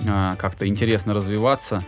а, 0.07 0.37
как-то 0.37 0.66
интересно 0.66 1.14
развиваться. 1.14 1.83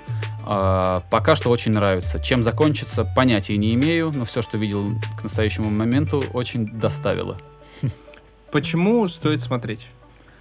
А, 0.45 1.05
пока 1.11 1.37
что 1.37 1.51
очень 1.51 1.73
нравится. 1.73 2.19
Чем 2.19 2.43
закончится, 2.43 3.05
понятия 3.05 3.57
не 3.57 3.75
имею, 3.75 4.13
но 4.15 4.25
все, 4.25 4.43
что 4.43 4.59
видел 4.59 5.01
к 5.19 5.23
настоящему 5.23 5.71
моменту, 5.71 6.25
очень 6.33 6.67
доставило. 6.67 7.39
Почему 8.51 9.07
стоит 9.09 9.41
смотреть? 9.41 9.87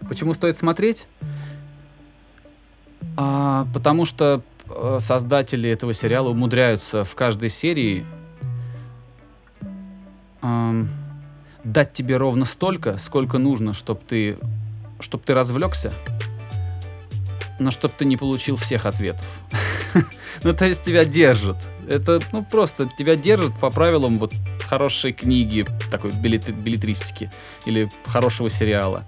Почему 0.07 0.33
стоит 0.33 0.57
смотреть? 0.57 1.07
А, 3.15 3.67
потому 3.73 4.05
что 4.05 4.41
э, 4.67 4.97
создатели 4.99 5.69
этого 5.69 5.93
сериала 5.93 6.29
умудряются 6.29 7.03
в 7.03 7.13
каждой 7.13 7.49
серии 7.49 8.05
эм, 10.41 10.89
дать 11.63 11.93
тебе 11.93 12.17
ровно 12.17 12.45
столько, 12.45 12.97
сколько 12.97 13.37
нужно, 13.37 13.73
чтобы 13.73 14.01
ты, 14.07 14.37
чтоб 14.99 15.23
ты 15.23 15.33
развлекся, 15.33 15.93
но 17.59 17.71
чтобы 17.71 17.93
ты 17.97 18.05
не 18.05 18.17
получил 18.17 18.55
всех 18.55 18.85
ответов. 18.85 19.27
Ну, 20.43 20.53
то 20.53 20.65
есть 20.65 20.81
тебя 20.81 21.05
держат. 21.05 21.57
Это, 21.87 22.19
ну, 22.31 22.43
просто 22.43 22.89
тебя 22.97 23.15
держат 23.15 23.53
по 23.59 23.69
правилам 23.69 24.17
вот 24.17 24.33
хорошей 24.65 25.11
книги, 25.13 25.67
такой 25.91 26.13
билет, 26.13 26.49
билетристики 26.49 27.29
или 27.67 27.91
хорошего 28.07 28.49
сериала. 28.49 29.03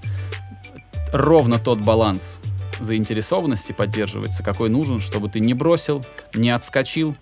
Ровно 1.11 1.57
тот 1.57 1.79
баланс 1.79 2.39
заинтересованности 2.79 3.71
поддерживается, 3.71 4.43
какой 4.43 4.69
нужен, 4.69 4.99
чтобы 4.99 5.29
ты 5.29 5.39
не 5.39 5.53
бросил, 5.53 6.03
не 6.35 6.49
отскочил. 6.49 7.15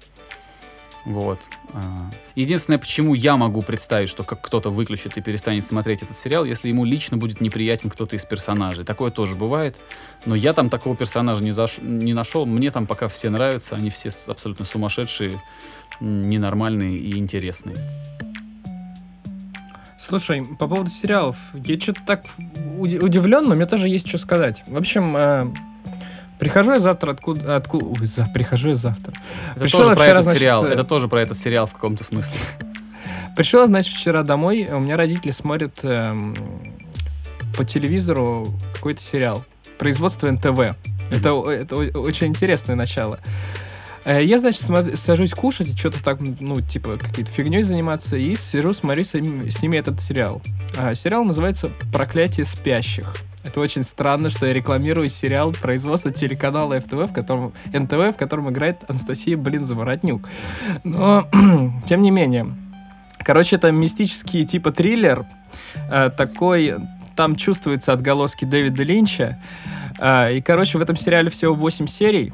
Вот. 1.06 1.42
А, 1.74 2.10
единственное, 2.36 2.78
почему 2.78 3.14
я 3.14 3.36
могу 3.36 3.62
представить, 3.62 4.10
что 4.10 4.24
как 4.24 4.42
кто-то 4.42 4.70
выключит 4.70 5.18
и 5.18 5.22
перестанет 5.22 5.66
смотреть 5.66 6.04
этот 6.04 6.16
сериал, 6.16 6.46
если 6.46 6.70
ему 6.70 6.86
лично 6.86 7.18
будет 7.18 7.42
неприятен 7.42 7.90
кто-то 7.90 8.16
из 8.16 8.26
персонажей. 8.26 8.84
Такое 8.84 9.12
тоже 9.12 9.36
бывает. 9.36 9.78
Но 10.26 10.36
я 10.36 10.54
там 10.54 10.70
такого 10.70 10.96
персонажа 10.96 11.44
не, 11.44 11.52
заш... 11.52 11.80
не 11.82 12.14
нашел. 12.14 12.46
Мне 12.46 12.70
там 12.72 12.86
пока 12.86 13.08
все 13.08 13.30
нравятся. 13.30 13.76
Они 13.76 13.90
все 13.90 14.10
абсолютно 14.28 14.66
сумасшедшие, 14.66 15.42
ненормальные 16.00 16.98
и 16.98 17.18
интересные. 17.18 17.78
Слушай, 19.98 20.44
по 20.60 20.68
поводу 20.68 20.90
сериалов, 20.90 21.38
я 21.54 21.80
что-то 21.80 22.02
так 22.06 22.26
удивлен, 22.80 23.48
но 23.48 23.56
мне 23.56 23.68
тоже 23.68 23.88
есть 23.88 24.08
что 24.08 24.18
сказать. 24.18 24.64
В 24.66 24.76
общем, 24.76 25.16
э, 25.16 25.48
прихожу 26.42 26.74
я 26.74 26.80
завтра 26.80 27.12
откуда... 27.12 27.56
откуда 27.56 27.86
ой, 27.86 28.08
за, 28.08 28.26
прихожу 28.34 28.70
я 28.70 28.76
завтра. 28.76 29.14
Это 29.52 29.60
Пришел 29.60 29.82
тоже 29.82 29.96
про 29.96 30.02
вчера, 30.02 30.12
этот 30.12 30.24
значит, 30.24 30.42
сериал. 30.42 30.66
Это 30.66 30.84
тоже 30.84 31.08
про 31.08 31.22
этот 31.22 31.38
сериал 31.38 31.68
в 31.68 31.74
каком-то 31.74 32.04
смысле. 32.04 32.36
Пришел, 33.38 33.66
значит, 33.68 33.94
вчера 33.94 34.24
домой, 34.24 34.68
у 34.72 34.80
меня 34.80 34.98
родители 34.98 35.30
смотрят 35.30 35.80
э, 35.84 36.34
по 37.56 37.64
телевизору 37.64 38.48
какой-то 38.74 39.02
сериал. 39.02 39.46
Производство 39.78 40.30
НТВ. 40.32 40.46
Mm-hmm. 40.46 40.76
Это, 41.12 41.52
это 41.52 41.76
очень 42.00 42.28
интересное 42.28 42.76
начало. 42.76 43.20
Э, 44.04 44.24
я, 44.24 44.40
значит, 44.40 44.62
смотр, 44.62 44.98
сажусь 44.98 45.36
кушать, 45.36 45.68
и 45.68 45.78
что-то 45.78 46.04
так, 46.04 46.18
ну, 46.20 46.60
типа, 46.60 46.98
какие-то 46.98 47.30
фигней 47.30 47.62
заниматься, 47.62 48.18
и 48.18 48.36
сижу, 48.36 48.74
смотрю 48.74 49.04
с, 49.04 49.12
с 49.12 49.62
ними 49.62 49.78
этот 49.78 50.02
сериал. 50.02 50.42
А, 50.76 50.96
сериал 50.96 51.24
называется 51.24 51.70
«Проклятие 51.94 52.48
спящих». 52.48 53.16
Это 53.44 53.60
очень 53.60 53.84
странно, 53.84 54.30
что 54.30 54.46
я 54.46 54.54
рекламирую 54.54 55.10
сериал 55.10 55.52
производства 55.52 56.12
телеканала 56.12 56.80
ФТВ, 56.80 57.10
в 57.10 57.14
котором, 57.14 57.54
НТВ, 57.74 58.14
в 58.14 58.18
котором 58.18 58.50
играет 58.50 58.78
Анастасия, 58.88 59.36
блин, 59.36 59.64
Заворотнюк. 59.64 60.28
Но, 60.84 61.28
тем 61.88 62.02
не 62.02 62.12
менее. 62.12 62.54
Короче, 63.24 63.56
это 63.56 63.72
мистический 63.72 64.46
типа 64.46 64.72
триллер. 64.72 65.26
Э, 65.90 66.10
такой, 66.16 66.76
там 67.16 67.36
чувствуются 67.36 67.94
отголоски 67.94 68.46
Дэвида 68.46 68.84
Линча. 68.84 69.40
Э, 70.00 70.34
и, 70.34 70.42
короче, 70.42 70.78
в 70.78 70.82
этом 70.82 70.96
сериале 70.96 71.30
всего 71.30 71.54
8 71.54 71.88
серий. 71.88 72.32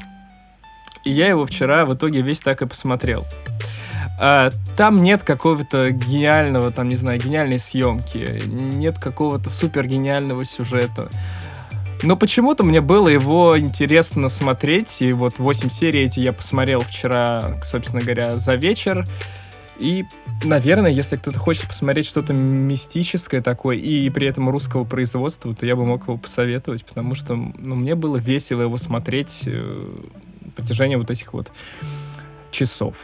И 1.04 1.12
я 1.12 1.30
его 1.30 1.46
вчера 1.46 1.86
в 1.86 1.96
итоге 1.96 2.22
весь 2.22 2.42
так 2.42 2.62
и 2.62 2.68
посмотрел. 2.68 3.26
А, 4.20 4.52
там 4.76 5.02
нет 5.02 5.24
какого-то 5.24 5.92
гениального, 5.92 6.72
там, 6.72 6.88
не 6.88 6.96
знаю, 6.96 7.20
гениальной 7.20 7.60
съемки, 7.60 8.42
нет 8.48 8.98
какого-то 8.98 9.50
супер 9.50 9.86
гениального 9.88 10.44
сюжета. 10.44 11.10
Но 12.04 12.16
почему-то 12.16 12.64
мне 12.64 12.82
было 12.82 13.08
его 13.08 13.58
интересно 13.58 14.30
смотреть, 14.30 15.02
и 15.02 15.14
вот 15.14 15.40
8 15.40 15.70
серий 15.70 16.04
эти 16.04 16.20
я 16.20 16.34
посмотрел 16.34 16.82
вчера, 16.82 17.60
собственно 17.64 18.02
говоря, 18.02 18.38
за 18.38 18.56
вечер. 18.56 19.06
И, 19.80 20.06
наверное, 20.44 20.92
если 20.92 21.18
кто-то 21.18 21.38
хочет 21.38 21.68
посмотреть 21.68 22.06
что-то 22.08 22.34
мистическое 22.34 23.42
такое 23.42 23.78
и 23.78 24.10
при 24.10 24.28
этом 24.28 24.50
русского 24.50 24.84
производства, 24.84 25.54
то 25.56 25.66
я 25.66 25.76
бы 25.76 25.86
мог 25.86 26.04
его 26.04 26.18
посоветовать, 26.18 26.86
потому 26.86 27.14
что 27.14 27.36
ну, 27.36 27.76
мне 27.76 27.94
было 27.96 28.18
весело 28.18 28.64
его 28.64 28.78
смотреть 28.78 29.44
э, 29.46 29.86
протяжении 30.58 30.96
вот 30.96 31.10
этих 31.12 31.34
вот 31.34 31.52
часов. 32.52 32.96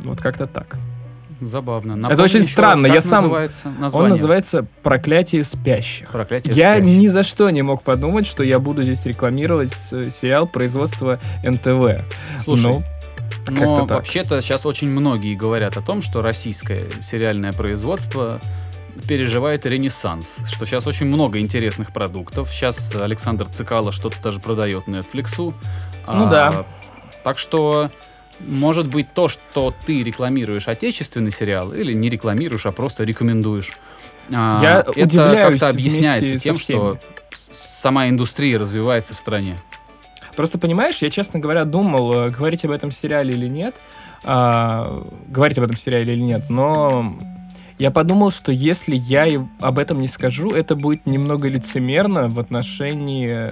Вот 0.00 0.20
как-то 0.20 0.46
так. 0.46 0.78
Забавно. 1.40 1.94
Напомню 1.94 2.14
это 2.14 2.22
очень 2.24 2.42
странно. 2.42 2.88
Раз, 2.88 2.94
я 2.94 3.00
сам. 3.00 3.22
Называется 3.24 3.72
он 3.92 4.08
называется 4.08 4.66
"Проклятие 4.82 5.44
спящих". 5.44 6.10
Проклятие 6.10 6.54
я 6.54 6.76
спящих. 6.76 6.98
ни 6.98 7.08
за 7.08 7.22
что 7.22 7.48
не 7.50 7.62
мог 7.62 7.82
подумать, 7.82 8.26
что 8.26 8.42
я 8.42 8.58
буду 8.58 8.82
здесь 8.82 9.04
рекламировать 9.06 9.72
сериал 9.72 10.48
производства 10.48 11.20
НТВ. 11.44 12.04
Слушай. 12.40 12.72
Ну, 12.72 12.82
но 13.50 13.86
вообще-то 13.86 14.40
сейчас 14.42 14.66
очень 14.66 14.90
многие 14.90 15.34
говорят 15.34 15.76
о 15.76 15.80
том, 15.80 16.02
что 16.02 16.22
российское 16.22 16.86
сериальное 17.00 17.52
производство 17.52 18.40
переживает 19.06 19.64
ренессанс, 19.64 20.40
что 20.50 20.66
сейчас 20.66 20.86
очень 20.86 21.06
много 21.06 21.38
интересных 21.38 21.92
продуктов. 21.92 22.50
Сейчас 22.50 22.94
Александр 22.96 23.46
Цикало 23.46 23.92
что-то 23.92 24.16
даже 24.22 24.40
продает 24.40 24.86
Netflix. 24.88 25.34
Ну 25.38 25.54
а, 26.06 26.26
да. 26.26 26.64
Так 27.22 27.38
что 27.38 27.90
может 28.40 28.86
быть 28.86 29.12
то, 29.12 29.28
что 29.28 29.74
ты 29.86 30.02
рекламируешь 30.02 30.68
отечественный 30.68 31.30
сериал, 31.30 31.72
или 31.72 31.92
не 31.92 32.08
рекламируешь, 32.08 32.66
а 32.66 32.72
просто 32.72 33.04
рекомендуешь. 33.04 33.72
А, 34.32 34.60
Я 34.62 34.84
это 34.94 35.34
как-то 35.34 35.68
объясняется 35.68 36.38
тем, 36.38 36.58
что 36.58 36.98
сама 37.50 38.08
индустрия 38.08 38.58
развивается 38.58 39.14
в 39.14 39.18
стране. 39.18 39.56
Просто 40.36 40.58
понимаешь, 40.58 40.98
я, 41.02 41.10
честно 41.10 41.40
говоря, 41.40 41.64
думал, 41.64 42.12
э, 42.12 42.30
говорить 42.30 42.64
об 42.64 42.70
этом 42.70 42.92
сериале 42.92 43.34
или 43.34 43.48
нет, 43.48 43.74
а, 44.24 45.04
говорить 45.26 45.58
об 45.58 45.64
этом 45.64 45.76
сериале 45.76 46.12
или 46.12 46.20
нет, 46.22 46.42
но 46.48 47.16
я 47.78 47.90
подумал, 47.90 48.30
что 48.30 48.52
если 48.52 48.94
я 48.94 49.26
об 49.60 49.78
этом 49.78 50.00
не 50.00 50.08
скажу, 50.08 50.50
это 50.52 50.76
будет 50.76 51.06
немного 51.06 51.48
лицемерно 51.48 52.28
в 52.28 52.38
отношении, 52.38 53.50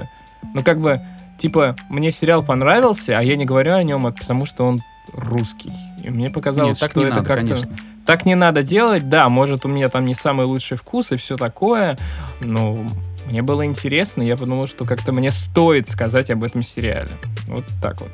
ну 0.55 0.63
как 0.63 0.81
бы 0.81 1.01
типа, 1.37 1.77
мне 1.89 2.11
сериал 2.11 2.43
понравился, 2.43 3.19
а 3.19 3.23
я 3.23 3.37
не 3.37 3.45
говорю 3.45 3.75
о 3.75 3.83
нем, 3.83 4.13
потому 4.13 4.45
что 4.45 4.65
он 4.65 4.81
русский. 5.13 5.73
И 6.03 6.11
мне 6.11 6.31
показалось, 6.31 6.81
Нет, 6.81 6.91
что 6.91 7.03
это 7.03 7.23
как-то... 7.23 7.57
Так 8.05 8.25
не 8.25 8.37
надо 8.37 8.63
делать, 8.63 9.09
да, 9.09 9.29
может, 9.29 9.65
у 9.65 9.69
меня 9.69 9.89
там 9.89 10.07
не 10.07 10.15
самый 10.15 10.47
лучший 10.47 10.77
вкус 10.77 11.11
и 11.11 11.17
все 11.17 11.37
такое, 11.37 11.99
но 12.41 12.87
мне 13.29 13.43
было 13.43 13.67
интересно, 13.67 14.23
я 14.23 14.37
подумал, 14.37 14.69
что 14.69 14.85
как-то 14.85 15.11
мне 15.11 15.33
стоит 15.33 15.89
сказать 15.89 16.31
об 16.31 16.45
этом 16.45 16.63
сериале. 16.63 17.11
Вот 17.49 17.65
так 17.83 18.01
вот. 18.01 18.11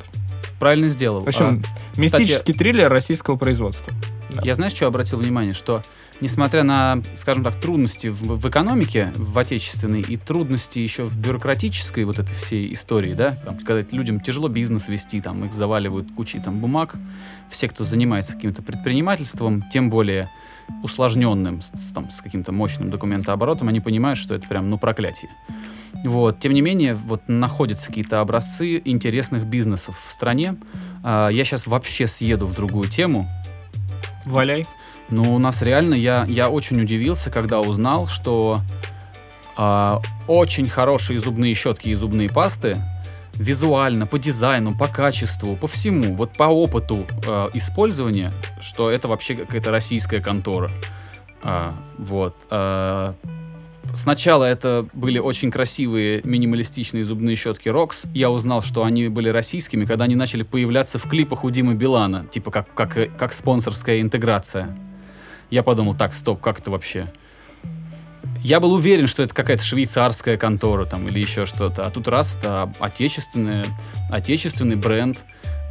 Правильно 0.58 0.88
сделал. 0.88 1.20
В 1.20 1.28
общем, 1.28 1.62
а, 1.62 2.00
мистический 2.00 2.36
кстати, 2.36 2.56
триллер 2.56 2.88
российского 2.88 3.36
производства. 3.36 3.92
Да. 4.30 4.42
Я 4.42 4.54
знаешь, 4.54 4.72
что 4.72 4.86
обратил 4.86 5.18
внимание? 5.18 5.52
Что 5.52 5.82
несмотря 6.22 6.62
на, 6.62 7.02
скажем 7.16 7.42
так, 7.42 7.56
трудности 7.56 8.06
в, 8.06 8.22
в 8.22 8.48
экономике, 8.48 9.12
в 9.16 9.36
отечественной, 9.38 10.00
и 10.00 10.16
трудности 10.16 10.78
еще 10.78 11.04
в 11.04 11.18
бюрократической 11.18 12.04
вот 12.04 12.20
этой 12.20 12.32
всей 12.32 12.72
истории, 12.72 13.12
да, 13.12 13.32
там, 13.44 13.58
когда 13.58 13.84
людям 13.94 14.20
тяжело 14.20 14.48
бизнес 14.48 14.88
вести, 14.88 15.20
там, 15.20 15.44
их 15.44 15.52
заваливают 15.52 16.12
кучей 16.12 16.40
там 16.40 16.60
бумаг, 16.60 16.94
все, 17.50 17.68
кто 17.68 17.82
занимается 17.82 18.34
каким-то 18.34 18.62
предпринимательством, 18.62 19.62
тем 19.68 19.90
более 19.90 20.30
усложненным, 20.84 21.60
с, 21.60 21.92
там, 21.92 22.08
с 22.08 22.22
каким-то 22.22 22.52
мощным 22.52 22.90
документооборотом, 22.90 23.68
они 23.68 23.80
понимают, 23.80 24.16
что 24.16 24.34
это 24.34 24.46
прям, 24.46 24.70
ну, 24.70 24.78
проклятие. 24.78 25.30
Вот. 26.04 26.38
Тем 26.38 26.54
не 26.54 26.62
менее, 26.62 26.94
вот 26.94 27.28
находятся 27.28 27.88
какие-то 27.88 28.20
образцы 28.20 28.80
интересных 28.84 29.44
бизнесов 29.44 30.00
в 30.06 30.10
стране. 30.10 30.56
А, 31.02 31.28
я 31.28 31.44
сейчас 31.44 31.66
вообще 31.66 32.06
съеду 32.06 32.46
в 32.46 32.54
другую 32.54 32.88
тему. 32.88 33.28
Валяй. 34.26 34.64
Ну, 35.12 35.34
у 35.34 35.38
нас 35.38 35.60
реально, 35.60 35.92
я, 35.92 36.24
я 36.26 36.48
очень 36.48 36.80
удивился, 36.80 37.30
когда 37.30 37.60
узнал, 37.60 38.06
что 38.06 38.62
а, 39.58 40.00
очень 40.26 40.66
хорошие 40.66 41.20
зубные 41.20 41.52
щетки 41.52 41.90
и 41.90 41.94
зубные 41.94 42.30
пасты 42.30 42.78
визуально, 43.34 44.06
по 44.06 44.18
дизайну, 44.18 44.74
по 44.74 44.88
качеству, 44.88 45.54
по 45.54 45.66
всему, 45.66 46.14
вот 46.14 46.32
по 46.32 46.44
опыту 46.44 47.06
э, 47.26 47.48
использования, 47.52 48.30
что 48.60 48.90
это 48.90 49.06
вообще 49.08 49.34
какая-то 49.34 49.70
российская 49.70 50.20
контора. 50.20 50.70
А, 51.42 51.74
вот. 51.98 52.34
А, 52.48 53.14
сначала 53.92 54.44
это 54.44 54.86
были 54.94 55.18
очень 55.18 55.50
красивые 55.50 56.22
минималистичные 56.24 57.04
зубные 57.04 57.36
щетки 57.36 57.68
Rox. 57.68 58.08
Я 58.14 58.30
узнал, 58.30 58.62
что 58.62 58.82
они 58.82 59.08
были 59.08 59.28
российскими, 59.28 59.84
когда 59.84 60.04
они 60.04 60.14
начали 60.14 60.42
появляться 60.42 60.98
в 60.98 61.06
клипах 61.06 61.44
у 61.44 61.50
Димы 61.50 61.74
Билана, 61.74 62.24
типа 62.30 62.50
как, 62.50 62.72
как, 62.72 63.14
как 63.18 63.34
спонсорская 63.34 64.00
интеграция. 64.00 64.74
Я 65.52 65.62
подумал, 65.62 65.94
так, 65.94 66.14
стоп, 66.14 66.40
как 66.40 66.60
это 66.60 66.70
вообще? 66.70 67.12
Я 68.42 68.58
был 68.58 68.72
уверен, 68.72 69.06
что 69.06 69.22
это 69.22 69.34
какая-то 69.34 69.62
швейцарская 69.62 70.38
контора 70.38 70.86
там 70.86 71.06
или 71.06 71.20
еще 71.20 71.44
что-то. 71.44 71.84
А 71.84 71.90
тут 71.90 72.08
раз, 72.08 72.36
это 72.36 72.72
отечественный, 72.78 73.66
отечественный 74.08 74.76
бренд, 74.76 75.22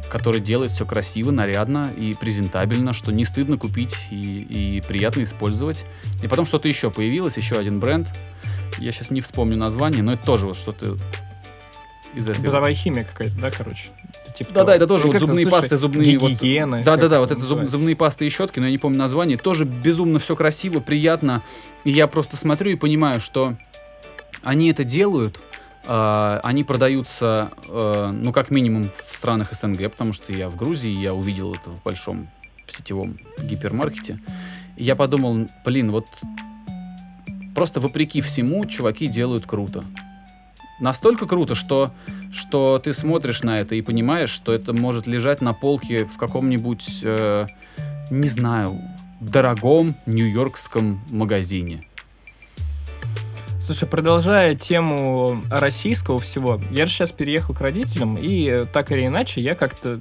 который 0.08 0.40
делает 0.40 0.70
все 0.70 0.86
красиво, 0.86 1.32
нарядно 1.32 1.90
и 1.98 2.14
презентабельно, 2.14 2.92
что 2.92 3.10
не 3.10 3.24
стыдно 3.24 3.58
купить 3.58 4.06
и, 4.12 4.76
и 4.76 4.80
приятно 4.82 5.24
использовать. 5.24 5.84
И 6.22 6.28
потом 6.28 6.46
что-то 6.46 6.68
еще 6.68 6.92
появилось, 6.92 7.36
еще 7.36 7.58
один 7.58 7.80
бренд. 7.80 8.08
Я 8.78 8.92
сейчас 8.92 9.10
не 9.10 9.20
вспомню 9.20 9.56
название, 9.56 10.04
но 10.04 10.12
это 10.12 10.24
тоже 10.24 10.46
вот 10.46 10.56
что-то 10.56 10.96
из 12.14 12.28
этого. 12.28 12.44
Бытовая 12.44 12.74
химия 12.74 13.02
какая-то, 13.02 13.36
да, 13.36 13.50
короче? 13.50 13.88
Типа 14.34 14.52
Да, 14.52 14.60
да, 14.60 14.64
того. 14.66 14.76
это 14.76 14.86
тоже 14.86 15.06
вот 15.06 15.16
зубные 15.18 15.44
слушай, 15.44 15.60
пасты, 15.60 15.76
зубные 15.76 16.18
вот- 16.18 16.30
гигиены. 16.30 16.82
Да, 16.82 16.92
как 16.92 17.00
да, 17.00 17.08
да, 17.08 17.20
вот 17.20 17.30
это 17.30 17.40
зуб- 17.42 17.64
зубные 17.64 17.96
пасты 17.96 18.26
и 18.26 18.30
щетки, 18.30 18.58
но 18.60 18.66
я 18.66 18.70
не 18.72 18.78
помню 18.78 18.98
название. 18.98 19.36
Тоже 19.36 19.64
безумно 19.64 20.18
все 20.18 20.36
красиво, 20.36 20.80
приятно. 20.80 21.42
И 21.84 21.90
я 21.90 22.06
просто 22.06 22.36
смотрю 22.36 22.70
и 22.70 22.76
понимаю, 22.76 23.20
что 23.20 23.54
они 24.42 24.70
это 24.70 24.84
делают, 24.84 25.40
а, 25.86 26.40
они 26.44 26.64
продаются, 26.64 27.50
э, 27.68 28.10
ну, 28.12 28.32
как 28.32 28.50
минимум, 28.50 28.84
в 28.84 29.16
странах 29.16 29.52
СНГ, 29.52 29.90
потому 29.90 30.12
что 30.12 30.32
я 30.32 30.48
в 30.48 30.56
Грузии, 30.56 30.92
я 30.92 31.12
увидел 31.12 31.54
это 31.54 31.70
в 31.70 31.82
большом 31.82 32.28
сетевом 32.68 33.18
гипермаркете. 33.42 34.18
И 34.76 34.84
я 34.84 34.96
подумал, 34.96 35.46
блин, 35.64 35.90
вот 35.90 36.06
просто 37.54 37.80
вопреки 37.80 38.20
всему 38.20 38.64
чуваки 38.64 39.06
делают 39.08 39.44
круто. 39.46 39.84
Настолько 40.82 41.28
круто, 41.28 41.54
что, 41.54 41.92
что 42.32 42.80
ты 42.82 42.92
смотришь 42.92 43.44
на 43.44 43.60
это 43.60 43.76
и 43.76 43.82
понимаешь, 43.82 44.30
что 44.30 44.52
это 44.52 44.72
может 44.72 45.06
лежать 45.06 45.40
на 45.40 45.52
полке 45.52 46.04
в 46.04 46.18
каком-нибудь, 46.18 47.02
э, 47.04 47.46
не 48.10 48.26
знаю, 48.26 48.80
дорогом 49.20 49.94
нью-йоркском 50.06 51.00
магазине. 51.12 51.86
Слушай, 53.60 53.88
продолжая 53.88 54.56
тему 54.56 55.44
российского 55.52 56.18
всего, 56.18 56.60
я 56.72 56.86
же 56.86 56.92
сейчас 56.92 57.12
переехал 57.12 57.54
к 57.54 57.60
родителям, 57.60 58.18
и 58.20 58.66
так 58.72 58.90
или 58.90 59.06
иначе 59.06 59.40
я 59.40 59.54
как-то 59.54 60.00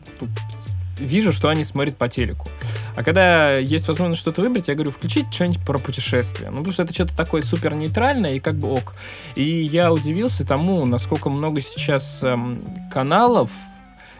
вижу, 1.02 1.34
что 1.34 1.49
они 1.49 1.64
смотрят 1.64 1.97
по 1.97 2.08
телеку. 2.08 2.47
А 2.95 3.04
когда 3.04 3.58
есть 3.58 3.88
возможность 3.88 4.22
что-то 4.22 4.41
выбрать, 4.41 4.68
я 4.68 4.76
говорю, 4.76 4.91
включить 4.91 5.34
что-нибудь 5.34 5.66
про 5.66 5.78
путешествия. 5.78 6.49
Ну, 6.49 6.58
потому 6.58 6.74
что 6.74 6.84
это 6.84 6.93
что-то 6.93 7.16
такое 7.16 7.41
супер 7.41 7.74
нейтральное 7.74 8.36
и 8.36 8.39
как 8.39 8.56
бы 8.56 8.70
ок. 8.70 8.93
И 9.36 9.43
я 9.43 9.91
удивился 9.91 10.45
тому, 10.45 10.86
насколько 10.86 11.30
много 11.30 11.62
сейчас 11.62 12.24
эм, 12.24 12.64
каналов, 12.91 13.52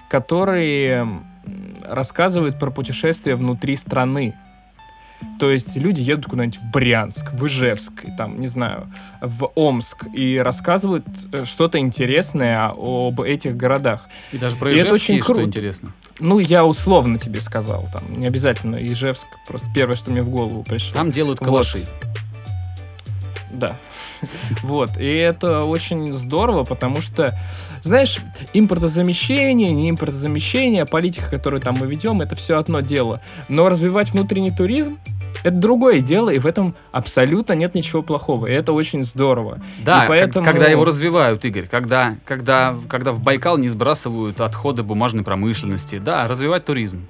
которые 0.10 1.08
рассказывают 1.84 2.60
про 2.60 2.72
путешествия 2.72 3.36
внутри 3.36 3.76
страны. 3.76 4.36
То 5.40 5.50
есть 5.50 5.76
люди 5.76 6.02
едут 6.02 6.26
куда-нибудь 6.28 6.60
в 6.60 6.72
Брянск, 6.72 7.32
в 7.34 7.48
Ижевск, 7.48 8.06
там, 8.18 8.40
не 8.40 8.48
знаю, 8.48 8.88
в 9.22 9.52
Омск 9.56 10.06
и 10.14 10.38
рассказывают 10.38 11.06
э, 11.32 11.46
что-то 11.46 11.80
интересное 11.80 12.72
об 12.78 13.22
этих 13.22 13.58
городах. 13.58 14.08
И 14.32 14.38
даже 14.38 14.56
про 14.58 14.72
И 14.72 14.76
это 14.76 14.90
Ижевск 14.90 15.04
очень 15.04 15.16
есть, 15.16 15.26
что 15.26 15.34
круто. 15.34 15.48
интересно. 15.48 15.92
Ну, 16.20 16.38
я 16.40 16.64
условно 16.66 17.18
тебе 17.18 17.42
сказал, 17.42 17.88
там, 17.92 18.04
не 18.20 18.28
обязательно 18.28 18.76
Ижевск, 18.76 19.26
просто 19.48 19.68
первое, 19.74 19.96
что 19.96 20.12
мне 20.12 20.22
в 20.22 20.30
голову 20.30 20.64
пришло. 20.64 20.94
Там 20.94 21.12
делают 21.12 21.40
Вот. 21.40 21.46
калаши. 21.46 21.86
Да. 23.52 23.78
Вот, 24.64 24.98
и 24.98 25.06
это 25.06 25.64
очень 25.64 26.14
здорово, 26.14 26.64
потому 26.64 27.02
что, 27.02 27.38
знаешь, 27.82 28.20
импортозамещение, 28.54 29.72
не 29.72 29.90
импортозамещение, 29.90 30.86
политика, 30.86 31.30
которую 31.30 31.62
там 31.62 31.76
мы 31.80 31.88
ведем, 31.88 32.22
это 32.22 32.36
все 32.36 32.58
одно 32.58 32.82
дело. 32.82 33.22
Но 33.50 33.70
развивать 33.70 34.12
внутренний 34.12 34.52
туризм, 34.52 34.98
это 35.44 35.56
другое 35.56 36.02
дело, 36.02 36.30
и 36.30 36.40
в 36.40 36.46
этом 36.46 36.76
абсолютно 36.92 37.54
нет 37.54 37.74
ничего 37.74 38.02
плохого, 38.04 38.48
и 38.48 38.52
это 38.54 38.74
очень 38.74 39.04
здорово. 39.04 39.60
Да, 39.84 40.06
И 40.06 40.08
поэтому- 40.08 40.46
когда 40.46 40.68
его 40.68 40.84
развивают, 40.86 41.44
Игорь, 41.46 41.68
когда, 41.70 42.16
когда, 42.26 42.76
когда 42.88 43.12
в 43.12 43.22
Байкал 43.22 43.58
не 43.58 43.70
сбрасывают 43.70 44.40
отходы 44.42 44.84
бумажной 44.84 45.24
промышленности. 45.24 45.98
Да, 46.00 46.28
развивать 46.28 46.66
туризм. 46.66 47.08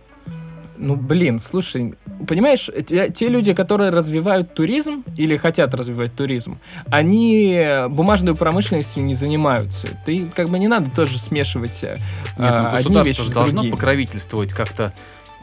Ну, 0.84 0.96
блин, 0.96 1.38
слушай, 1.38 1.94
понимаешь, 2.28 2.68
те, 2.88 3.10
те 3.12 3.28
люди, 3.30 3.54
которые 3.54 3.92
развивают 3.92 4.56
туризм 4.56 5.04
или 5.16 5.38
хотят 5.38 5.76
развивать 5.76 6.16
туризм, 6.16 6.58
они 6.90 7.64
бумажной 7.90 8.36
промышленностью 8.36 9.04
не 9.06 9.14
занимаются. 9.14 9.88
Ты 10.06 10.26
как 10.28 10.50
бы 10.50 10.58
не 10.58 10.68
надо 10.68 10.90
тоже 10.90 11.20
смешивать 11.20 11.84
э, 11.84 11.98
Нет, 12.38 12.40
ну, 12.40 12.46
одни 12.46 12.72
государство 12.72 13.04
вещи 13.04 13.22
с 13.22 13.32
должно 13.32 13.54
другими. 13.58 13.72
покровительствовать 13.72 14.54
как-то, 14.54 14.92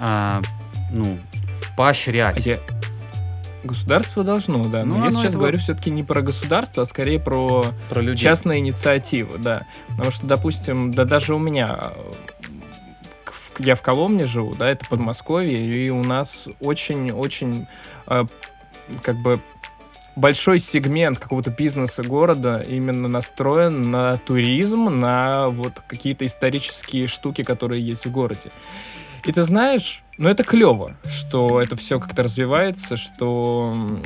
а, 0.00 0.40
ну, 0.92 1.16
поощрять. 1.76 2.44
я- 2.44 2.58
Государство 3.64 4.24
должно, 4.24 4.64
да. 4.64 4.84
Но 4.84 4.98
Ну, 4.98 5.04
я 5.04 5.10
сейчас 5.12 5.34
и 5.34 5.36
говорю 5.36 5.58
все-таки 5.58 5.90
не 5.90 6.02
про 6.02 6.22
государство, 6.22 6.82
а 6.82 6.86
скорее 6.86 7.18
про 7.18 7.66
Про 7.90 8.00
людей. 8.00 8.22
частные 8.24 8.60
инициативы, 8.60 9.38
да. 9.38 9.66
Потому 9.88 10.10
что, 10.10 10.26
допустим, 10.26 10.92
да 10.92 11.04
даже 11.04 11.34
у 11.34 11.38
меня 11.38 11.76
я 13.58 13.74
в 13.74 13.82
Коломне 13.82 14.24
живу, 14.24 14.54
да, 14.54 14.68
это 14.68 14.86
Подмосковье, 14.86 15.58
и 15.58 15.90
у 15.90 16.02
нас 16.02 16.48
очень-очень 16.60 17.66
э, 18.06 18.24
как 19.02 19.16
бы 19.16 19.40
большой 20.16 20.58
сегмент 20.58 21.18
какого-то 21.18 21.50
бизнеса 21.50 22.02
города 22.02 22.64
именно 22.68 23.08
настроен 23.08 23.82
на 23.82 24.16
туризм, 24.18 24.86
на 24.98 25.48
вот 25.48 25.74
какие-то 25.86 26.26
исторические 26.26 27.06
штуки, 27.06 27.42
которые 27.42 27.86
есть 27.86 28.06
в 28.06 28.10
городе. 28.10 28.50
И 29.24 29.32
ты 29.32 29.42
знаешь, 29.42 30.02
ну 30.16 30.28
это 30.28 30.42
клево, 30.42 30.96
что 31.04 31.60
это 31.60 31.76
все 31.76 32.00
как-то 32.00 32.24
развивается, 32.24 32.96
что 32.96 34.00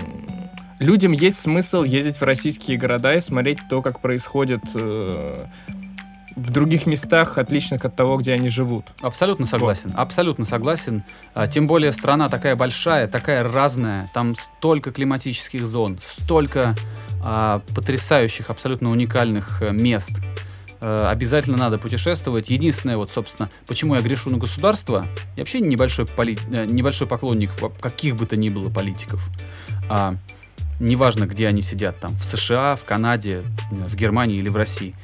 людям 0.78 1.12
есть 1.12 1.40
смысл 1.40 1.82
ездить 1.82 2.16
в 2.16 2.22
российские 2.22 2.76
города 2.76 3.14
и 3.14 3.20
смотреть 3.20 3.58
то, 3.70 3.82
как 3.82 4.00
происходит 4.00 4.62
э, 4.74 5.38
в 6.36 6.50
других 6.50 6.86
местах, 6.86 7.38
отличных 7.38 7.84
от 7.84 7.94
того, 7.96 8.16
где 8.16 8.32
они 8.32 8.48
живут. 8.48 8.86
Абсолютно 9.00 9.46
согласен, 9.46 9.92
абсолютно 9.94 10.44
согласен. 10.44 11.02
А, 11.34 11.46
тем 11.46 11.66
более 11.66 11.92
страна 11.92 12.28
такая 12.28 12.56
большая, 12.56 13.08
такая 13.08 13.42
разная, 13.42 14.10
там 14.14 14.34
столько 14.36 14.92
климатических 14.92 15.66
зон, 15.66 15.98
столько 16.02 16.74
а, 17.22 17.62
потрясающих, 17.74 18.50
абсолютно 18.50 18.90
уникальных 18.90 19.62
э, 19.62 19.70
мест. 19.72 20.12
Э, 20.80 21.06
обязательно 21.08 21.56
надо 21.56 21.78
путешествовать. 21.78 22.50
Единственное, 22.50 22.96
вот, 22.96 23.12
собственно, 23.12 23.48
почему 23.68 23.94
я 23.94 24.00
грешу 24.02 24.30
на 24.30 24.38
государство, 24.38 25.06
я 25.36 25.42
вообще 25.42 25.60
небольшой, 25.60 26.06
поли- 26.06 26.38
э, 26.50 26.64
небольшой 26.66 27.06
поклонник 27.06 27.50
каких 27.80 28.16
бы 28.16 28.26
то 28.26 28.36
ни 28.36 28.48
было 28.48 28.68
политиков. 28.68 29.24
А, 29.88 30.16
неважно, 30.80 31.26
где 31.26 31.46
они 31.46 31.62
сидят, 31.62 32.00
там, 32.00 32.16
в 32.16 32.24
США, 32.24 32.74
в 32.74 32.84
Канаде, 32.84 33.42
в 33.70 33.94
Германии 33.94 34.38
или 34.38 34.48
в 34.48 34.56
России. 34.56 34.94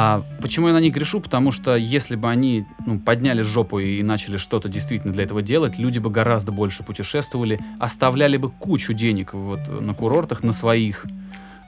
А 0.00 0.22
почему 0.40 0.68
я 0.68 0.74
на 0.74 0.78
них 0.78 0.94
грешу? 0.94 1.18
Потому 1.18 1.50
что 1.50 1.74
если 1.74 2.14
бы 2.14 2.30
они 2.30 2.64
ну, 2.86 3.00
подняли 3.00 3.42
жопу 3.42 3.80
и 3.80 4.00
начали 4.04 4.36
что-то 4.36 4.68
действительно 4.68 5.12
для 5.12 5.24
этого 5.24 5.42
делать, 5.42 5.76
люди 5.76 5.98
бы 5.98 6.08
гораздо 6.08 6.52
больше 6.52 6.84
путешествовали, 6.84 7.58
оставляли 7.80 8.36
бы 8.36 8.48
кучу 8.48 8.92
денег 8.92 9.34
вот 9.34 9.58
на 9.68 9.94
курортах, 9.94 10.44
на 10.44 10.52
своих. 10.52 11.04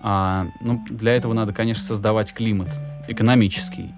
А, 0.01 0.47
ну, 0.61 0.81
для 0.89 1.16
этого 1.16 1.33
надо, 1.33 1.53
конечно, 1.53 1.83
создавать 1.83 2.33
климат 2.33 2.68
экономический. 3.09 3.93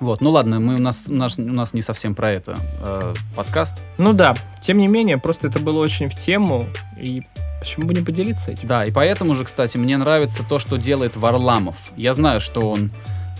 Вот, 0.00 0.20
ну 0.20 0.28
ладно, 0.28 0.60
мы, 0.60 0.74
у, 0.74 0.78
нас, 0.78 1.08
у, 1.08 1.14
нас, 1.14 1.38
у 1.38 1.42
нас 1.42 1.72
не 1.72 1.80
совсем 1.80 2.14
про 2.14 2.32
это 2.32 2.58
э, 2.82 3.14
подкаст. 3.34 3.82
Ну 3.96 4.12
да, 4.12 4.36
тем 4.60 4.76
не 4.76 4.86
менее, 4.86 5.16
просто 5.16 5.46
это 5.46 5.60
было 5.60 5.78
очень 5.78 6.10
в 6.10 6.14
тему, 6.14 6.66
и 7.00 7.22
Почему 7.58 7.86
бы 7.86 7.92
не 7.92 8.00
поделиться 8.00 8.50
этим? 8.52 8.68
Да, 8.68 8.86
и 8.86 8.90
поэтому 8.90 9.34
же, 9.34 9.44
кстати, 9.44 9.76
мне 9.76 9.98
нравится 9.98 10.42
то, 10.48 10.58
что 10.58 10.78
делает 10.78 11.14
Варламов. 11.14 11.92
Я 11.94 12.14
знаю, 12.14 12.40
что 12.40 12.70
он 12.70 12.90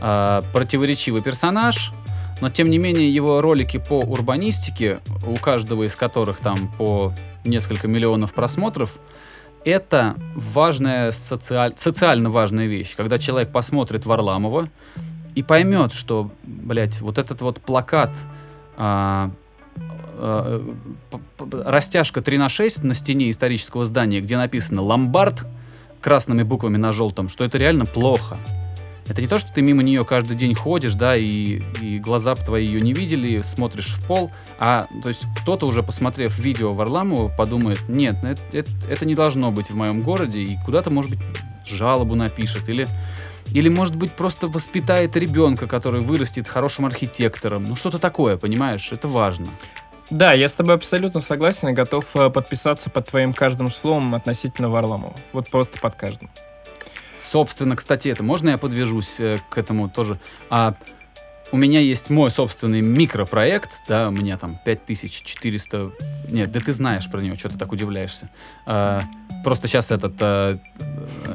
э, 0.01 0.43
противоречивый 0.53 1.23
персонаж, 1.23 1.93
но 2.41 2.49
тем 2.49 2.71
не 2.71 2.79
менее 2.79 3.13
его 3.13 3.41
ролики 3.41 3.77
по 3.77 4.01
урбанистике, 4.01 5.01
у 5.27 5.37
каждого 5.37 5.85
из 5.85 5.95
которых 5.97 6.41
там 6.41 6.69
по 6.79 7.13
несколько 7.45 7.89
миллионов 7.89 8.33
просмотров, 8.35 8.99
это 9.65 10.17
важная 10.35 11.11
социаль... 11.11 11.73
социально 11.77 12.31
важная 12.31 12.67
вещь. 12.67 12.97
Когда 12.97 13.19
человек 13.19 13.53
посмотрит 13.53 14.07
Варламова 14.07 14.69
и 15.35 15.43
поймет, 15.43 15.93
что, 15.93 16.31
блядь, 16.43 17.01
вот 17.01 17.19
этот 17.19 17.43
вот 17.43 17.61
плакат 17.61 18.11
а, 18.77 19.31
а, 20.17 20.63
растяжка 21.67 22.23
3 22.23 22.39
на 22.39 22.49
6 22.49 22.85
на 22.85 22.95
стене 22.95 23.31
исторического 23.31 23.85
здания, 23.85 24.21
где 24.21 24.37
написано 24.37 24.83
«Ломбард» 24.83 25.47
красными 26.01 26.43
буквами 26.43 26.79
на 26.79 26.93
желтом, 26.93 27.29
что 27.29 27.45
это 27.45 27.59
реально 27.59 27.85
плохо. 27.85 28.39
Это 29.11 29.21
не 29.21 29.27
то, 29.27 29.41
что 29.41 29.53
ты 29.53 29.61
мимо 29.61 29.83
нее 29.83 30.05
каждый 30.05 30.37
день 30.37 30.55
ходишь, 30.55 30.95
да, 30.95 31.17
и, 31.17 31.61
и 31.81 31.99
глаза 31.99 32.37
твои 32.37 32.65
ее 32.65 32.81
не 32.81 32.93
видели, 32.93 33.43
смотришь 33.43 33.89
в 33.89 34.07
пол, 34.07 34.31
а 34.57 34.87
то 35.03 35.09
есть 35.09 35.27
кто-то 35.43 35.67
уже 35.67 35.83
посмотрев 35.83 36.39
видео 36.39 36.73
Варламова 36.73 37.29
подумает, 37.29 37.89
нет, 37.89 38.23
это, 38.23 38.41
это, 38.57 38.71
это 38.89 39.05
не 39.05 39.17
должно 39.17 39.51
быть 39.51 39.69
в 39.69 39.75
моем 39.75 40.03
городе, 40.03 40.41
и 40.43 40.57
куда-то, 40.65 40.91
может 40.91 41.11
быть, 41.11 41.19
жалобу 41.67 42.15
напишет, 42.15 42.69
или, 42.69 42.87
или, 43.53 43.69
может 43.69 43.97
быть, 43.97 44.13
просто 44.13 44.47
воспитает 44.47 45.17
ребенка, 45.17 45.67
который 45.67 46.03
вырастет 46.03 46.47
хорошим 46.47 46.87
архитектором. 46.87 47.65
Ну, 47.65 47.75
что-то 47.75 47.99
такое, 47.99 48.37
понимаешь? 48.37 48.93
Это 48.93 49.09
важно. 49.09 49.49
Да, 50.11 50.35
я 50.35 50.47
с 50.47 50.55
тобой 50.55 50.77
абсолютно 50.77 51.19
согласен 51.19 51.71
и 51.71 51.73
готов 51.73 52.05
э, 52.15 52.31
подписаться 52.31 52.91
под 52.91 53.07
твоим 53.07 53.33
каждым 53.33 53.73
словом 53.73 54.15
относительно 54.15 54.69
Варламова. 54.69 55.15
Вот 55.33 55.51
просто 55.51 55.81
под 55.81 55.97
каждым. 55.97 56.31
Собственно, 57.21 57.77
кстати, 57.77 58.09
это 58.09 58.25
можно 58.25 58.49
я 58.49 58.59
подвяжусь 58.59 59.21
э, 59.21 59.39
к 59.51 59.59
этому 59.59 59.91
тоже? 59.91 60.19
А 60.49 60.75
у 61.53 61.57
меня 61.57 61.81
есть 61.81 62.09
мой 62.09 62.31
собственный 62.31 62.81
микропроект, 62.81 63.83
да, 63.89 64.09
у 64.09 64.11
меня 64.11 64.37
там 64.39 64.59
5400... 64.65 65.91
Нет, 66.31 66.51
да 66.51 66.61
ты 66.61 66.73
знаешь 66.73 67.11
про 67.11 67.21
него, 67.21 67.37
что 67.37 67.51
ты 67.51 67.59
так 67.59 67.73
удивляешься. 67.73 68.31
А, 68.67 69.03
просто 69.45 69.67
сейчас 69.67 69.91
этот 69.91 70.15
а, 70.21 70.59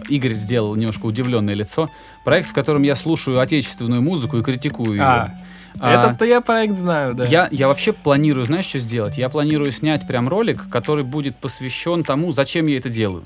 Игорь 0.09 0.33
сделал 0.33 0.75
немножко 0.75 1.05
удивленное 1.05 1.53
лицо. 1.53 1.89
Проект, 2.23 2.49
в 2.49 2.53
котором 2.53 2.81
я 2.83 2.95
слушаю 2.95 3.39
отечественную 3.39 4.01
музыку 4.01 4.37
и 4.37 4.43
критикую 4.43 4.93
ее. 4.93 5.03
А, 5.03 5.35
А, 5.79 5.99
этот-то 5.99 6.25
я 6.25 6.41
проект 6.41 6.77
знаю, 6.77 7.13
да. 7.13 7.25
Я, 7.25 7.49
я 7.51 7.67
вообще 7.67 7.91
планирую, 7.91 8.45
знаешь, 8.45 8.65
что 8.65 8.79
сделать? 8.79 9.17
Я 9.17 9.29
планирую 9.29 9.71
снять 9.71 10.07
прям 10.07 10.29
ролик, 10.29 10.69
который 10.69 11.03
будет 11.03 11.35
посвящен 11.35 12.03
тому, 12.03 12.31
зачем 12.31 12.67
я 12.67 12.77
это 12.77 12.89
делаю. 12.89 13.23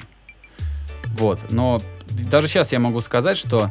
Вот, 1.16 1.52
но 1.52 1.80
даже 2.30 2.48
сейчас 2.48 2.72
я 2.72 2.80
могу 2.80 3.00
сказать, 3.02 3.38
что 3.38 3.70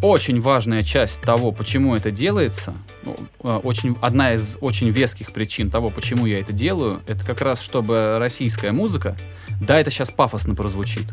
очень 0.00 0.40
важная 0.40 0.82
часть 0.82 1.20
того, 1.22 1.50
почему 1.50 1.96
это 1.96 2.10
делается, 2.10 2.72
ну, 3.02 3.16
э, 3.42 3.60
очень, 3.64 3.96
одна 4.00 4.34
из 4.34 4.56
очень 4.60 4.90
веских 4.90 5.32
причин 5.32 5.70
того, 5.70 5.88
почему 5.88 6.26
я 6.26 6.38
это 6.38 6.52
делаю, 6.52 7.00
это 7.08 7.24
как 7.24 7.40
раз, 7.40 7.60
чтобы 7.60 8.18
российская 8.18 8.70
музыка, 8.70 9.16
да, 9.60 9.78
это 9.80 9.90
сейчас 9.90 10.10
пафосно 10.10 10.54
прозвучит, 10.54 11.06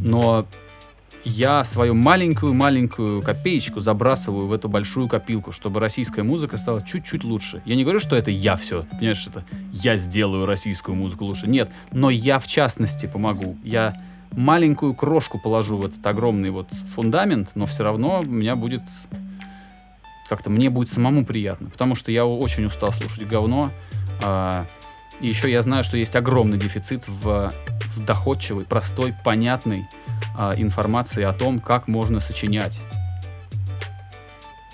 но 0.00 0.46
я 1.24 1.62
свою 1.62 1.94
маленькую-маленькую 1.94 3.22
копеечку 3.22 3.78
забрасываю 3.78 4.48
в 4.48 4.52
эту 4.52 4.68
большую 4.68 5.08
копилку, 5.08 5.52
чтобы 5.52 5.78
российская 5.78 6.24
музыка 6.24 6.56
стала 6.56 6.82
чуть-чуть 6.82 7.22
лучше. 7.22 7.62
Я 7.64 7.76
не 7.76 7.84
говорю, 7.84 8.00
что 8.00 8.16
это 8.16 8.32
я 8.32 8.56
все, 8.56 8.84
понимаешь, 8.90 9.24
это 9.28 9.44
я 9.72 9.96
сделаю 9.96 10.46
российскую 10.46 10.96
музыку 10.96 11.24
лучше. 11.24 11.46
Нет, 11.46 11.70
но 11.92 12.10
я 12.10 12.40
в 12.40 12.48
частности 12.48 13.06
помогу. 13.06 13.56
Я 13.62 13.94
маленькую 14.32 14.94
крошку 14.94 15.38
положу 15.38 15.76
в 15.76 15.86
этот 15.86 16.06
огромный 16.06 16.50
вот 16.50 16.70
фундамент, 16.94 17.50
но 17.54 17.66
все 17.66 17.84
равно 17.84 18.20
у 18.20 18.24
меня 18.24 18.56
будет 18.56 18.82
как-то 20.28 20.48
мне 20.48 20.70
будет 20.70 20.88
самому 20.88 21.26
приятно, 21.26 21.68
потому 21.68 21.94
что 21.94 22.10
я 22.10 22.24
очень 22.24 22.64
устал 22.64 22.92
слушать 22.92 23.26
говно. 23.26 23.70
а, 24.22 24.66
и 25.20 25.28
еще 25.28 25.50
я 25.50 25.60
знаю, 25.62 25.84
что 25.84 25.96
есть 25.96 26.16
огромный 26.16 26.58
дефицит 26.58 27.06
в, 27.06 27.52
в 27.52 28.04
доходчивой, 28.04 28.64
простой, 28.64 29.14
понятной 29.24 29.86
а, 30.36 30.54
информации 30.56 31.22
о 31.22 31.32
том, 31.32 31.60
как 31.60 31.86
можно 31.86 32.18
сочинять. 32.18 32.80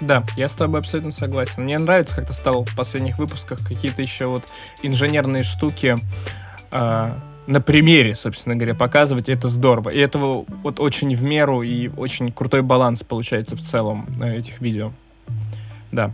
Да, 0.01 0.23
я 0.37 0.49
с 0.49 0.55
тобой 0.55 0.79
абсолютно 0.79 1.11
согласен. 1.11 1.65
Мне 1.65 1.77
нравится, 1.77 2.15
как 2.15 2.27
ты 2.27 2.33
стал 2.33 2.65
в 2.65 2.77
последних 2.77 3.19
выпусках 3.19 3.59
какие-то 3.67 4.01
еще 4.01 4.27
вот 4.27 4.45
инженерные 4.83 5.43
штуки 5.43 5.97
а, 6.71 7.19
на 7.49 7.63
примере, 7.63 8.15
собственно 8.15 8.57
говоря, 8.57 8.75
показывать. 8.75 9.31
Это 9.31 9.49
здорово. 9.49 9.89
И 9.89 9.99
этого 9.99 10.45
вот 10.63 10.79
очень 10.81 11.15
в 11.17 11.23
меру 11.23 11.63
и 11.63 11.89
очень 11.97 12.31
крутой 12.31 12.61
баланс 12.61 13.03
получается 13.03 13.57
в 13.57 13.61
целом 13.61 14.07
на 14.19 14.35
этих 14.35 14.61
видео. 14.61 14.93
Да. 15.91 16.13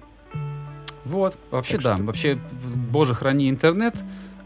Вот, 1.04 1.36
вообще 1.50 1.74
Так 1.74 1.82
да, 1.82 1.94
что- 1.96 2.04
вообще, 2.04 2.38
боже, 2.90 3.14
храни 3.14 3.50
интернет. 3.50 3.96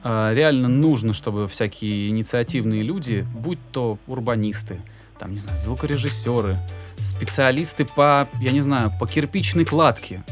А, 0.02 0.32
реально 0.32 0.68
нужно, 0.68 1.12
чтобы 1.12 1.46
всякие 1.46 2.08
инициативные 2.08 2.82
люди, 2.82 3.26
будь 3.34 3.58
то 3.70 3.98
урбанисты, 4.06 4.80
там, 5.18 5.32
не 5.32 5.38
знаю, 5.38 5.58
звукорежиссеры, 5.58 6.56
специалисты 7.00 7.84
по, 7.84 8.28
я 8.40 8.52
не 8.52 8.60
знаю, 8.60 8.92
по 8.98 9.06
кирпичной 9.06 9.64
кладке, 9.66 10.22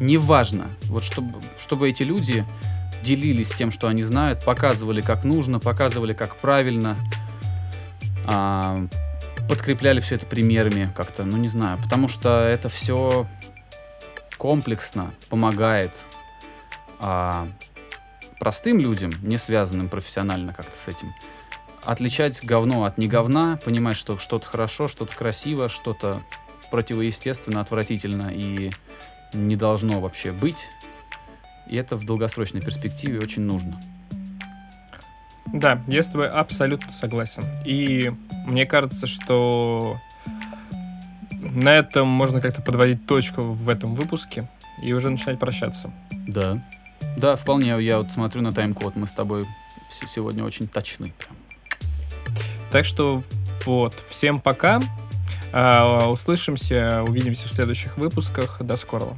неважно, 0.00 0.68
вот 0.84 1.04
чтобы, 1.04 1.34
чтобы 1.60 1.90
эти 1.90 2.02
люди 2.02 2.44
делились 3.02 3.50
тем, 3.50 3.70
что 3.70 3.88
они 3.88 4.02
знают, 4.02 4.44
показывали, 4.44 5.00
как 5.00 5.24
нужно, 5.24 5.58
показывали, 5.58 6.12
как 6.12 6.36
правильно, 6.36 6.96
а, 8.26 8.86
подкрепляли 9.48 10.00
все 10.00 10.14
это 10.14 10.26
примерами 10.26 10.90
как-то, 10.94 11.24
ну 11.24 11.36
не 11.36 11.48
знаю, 11.48 11.78
потому 11.82 12.08
что 12.08 12.46
это 12.48 12.68
все 12.68 13.26
комплексно 14.38 15.14
помогает 15.28 15.92
а, 16.98 17.48
простым 18.38 18.78
людям, 18.78 19.12
не 19.22 19.36
связанным 19.36 19.88
профессионально 19.88 20.52
как-то 20.52 20.76
с 20.76 20.88
этим, 20.88 21.12
отличать 21.84 22.44
говно 22.44 22.84
от 22.84 22.98
не 22.98 23.08
говна, 23.08 23.58
понимать, 23.64 23.96
что 23.96 24.18
что-то 24.18 24.46
хорошо, 24.46 24.88
что-то 24.88 25.14
красиво, 25.14 25.68
что-то 25.68 26.22
противоестественно, 26.70 27.60
отвратительно 27.60 28.30
и 28.32 28.70
не 29.32 29.56
должно 29.56 30.00
вообще 30.00 30.32
быть. 30.32 30.70
И 31.68 31.76
это 31.76 31.96
в 31.96 32.04
долгосрочной 32.04 32.60
перспективе 32.60 33.20
очень 33.20 33.42
нужно. 33.42 33.80
Да, 35.52 35.82
я 35.86 36.02
с 36.02 36.08
тобой 36.08 36.28
абсолютно 36.28 36.90
согласен. 36.92 37.44
И 37.64 38.12
мне 38.46 38.64
кажется, 38.64 39.06
что 39.06 39.98
на 41.40 41.76
этом 41.76 42.08
можно 42.08 42.40
как-то 42.40 42.62
подводить 42.62 43.06
точку 43.06 43.42
в 43.42 43.68
этом 43.68 43.94
выпуске 43.94 44.48
и 44.82 44.92
уже 44.92 45.10
начинать 45.10 45.38
прощаться. 45.38 45.90
Да. 46.10 46.58
Да, 47.16 47.36
вполне. 47.36 47.76
Я 47.82 47.98
вот 47.98 48.10
смотрю 48.10 48.42
на 48.42 48.52
тайм-код. 48.52 48.96
Мы 48.96 49.06
с 49.06 49.12
тобой 49.12 49.46
сегодня 49.90 50.44
очень 50.44 50.68
точны. 50.68 51.12
Прям. 51.18 51.36
Так 52.70 52.86
что 52.86 53.22
вот, 53.66 53.94
всем 54.08 54.40
пока. 54.40 54.80
А, 55.52 56.08
услышимся, 56.08 57.04
увидимся 57.06 57.48
в 57.48 57.52
следующих 57.52 57.98
выпусках. 57.98 58.62
До 58.62 58.76
скорого. 58.76 59.16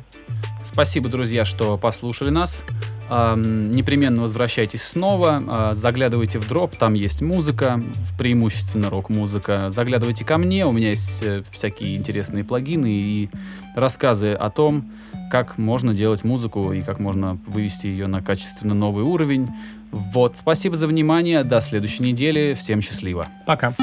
Спасибо, 0.64 1.09
друзья, 1.09 1.45
что 1.45 1.76
послушали 1.78 2.30
нас. 2.30 2.64
Непременно 3.11 4.22
возвращайтесь 4.22 4.82
снова, 4.82 5.42
а, 5.47 5.74
заглядывайте 5.74 6.38
в 6.38 6.49
дроп, 6.49 6.74
там 6.74 6.95
есть 6.95 7.20
музыка, 7.20 7.80
в- 7.95 8.16
преимущественно 8.16 8.88
рок-музыка. 8.88 9.68
Заглядывайте 9.68 10.24
ко 10.24 10.38
мне, 10.38 10.64
у 10.66 10.72
меня 10.72 10.88
есть 10.88 11.22
э, 11.22 11.42
всякие 11.51 11.97
интересные 11.97 12.45
плагины 12.45 12.90
и 12.90 13.28
рассказы 13.76 14.32
о 14.32 14.49
том, 14.49 14.84
как 15.30 15.59
можно 15.59 15.92
делать 15.92 16.24
музыку 16.24 16.72
и 16.72 16.80
как 16.80 16.99
можно 16.99 17.38
вывести 17.47 17.88
ее 17.88 18.07
на 18.07 18.22
качественно 18.22 18.74
новый 18.74 19.05
уровень. 19.05 19.49
Вот, 19.92 20.38
спасибо 20.38 20.74
за 20.74 20.86
внимание, 20.86 21.45
до 21.45 21.61
следующей 21.61 22.05
недели, 22.05 22.55
всем 22.59 22.80
счастливо. 22.80 23.28
Пока. 23.47 23.74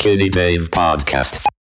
Skinny 0.00 0.30
Dave 0.30 0.70
Podcast. 0.70 1.53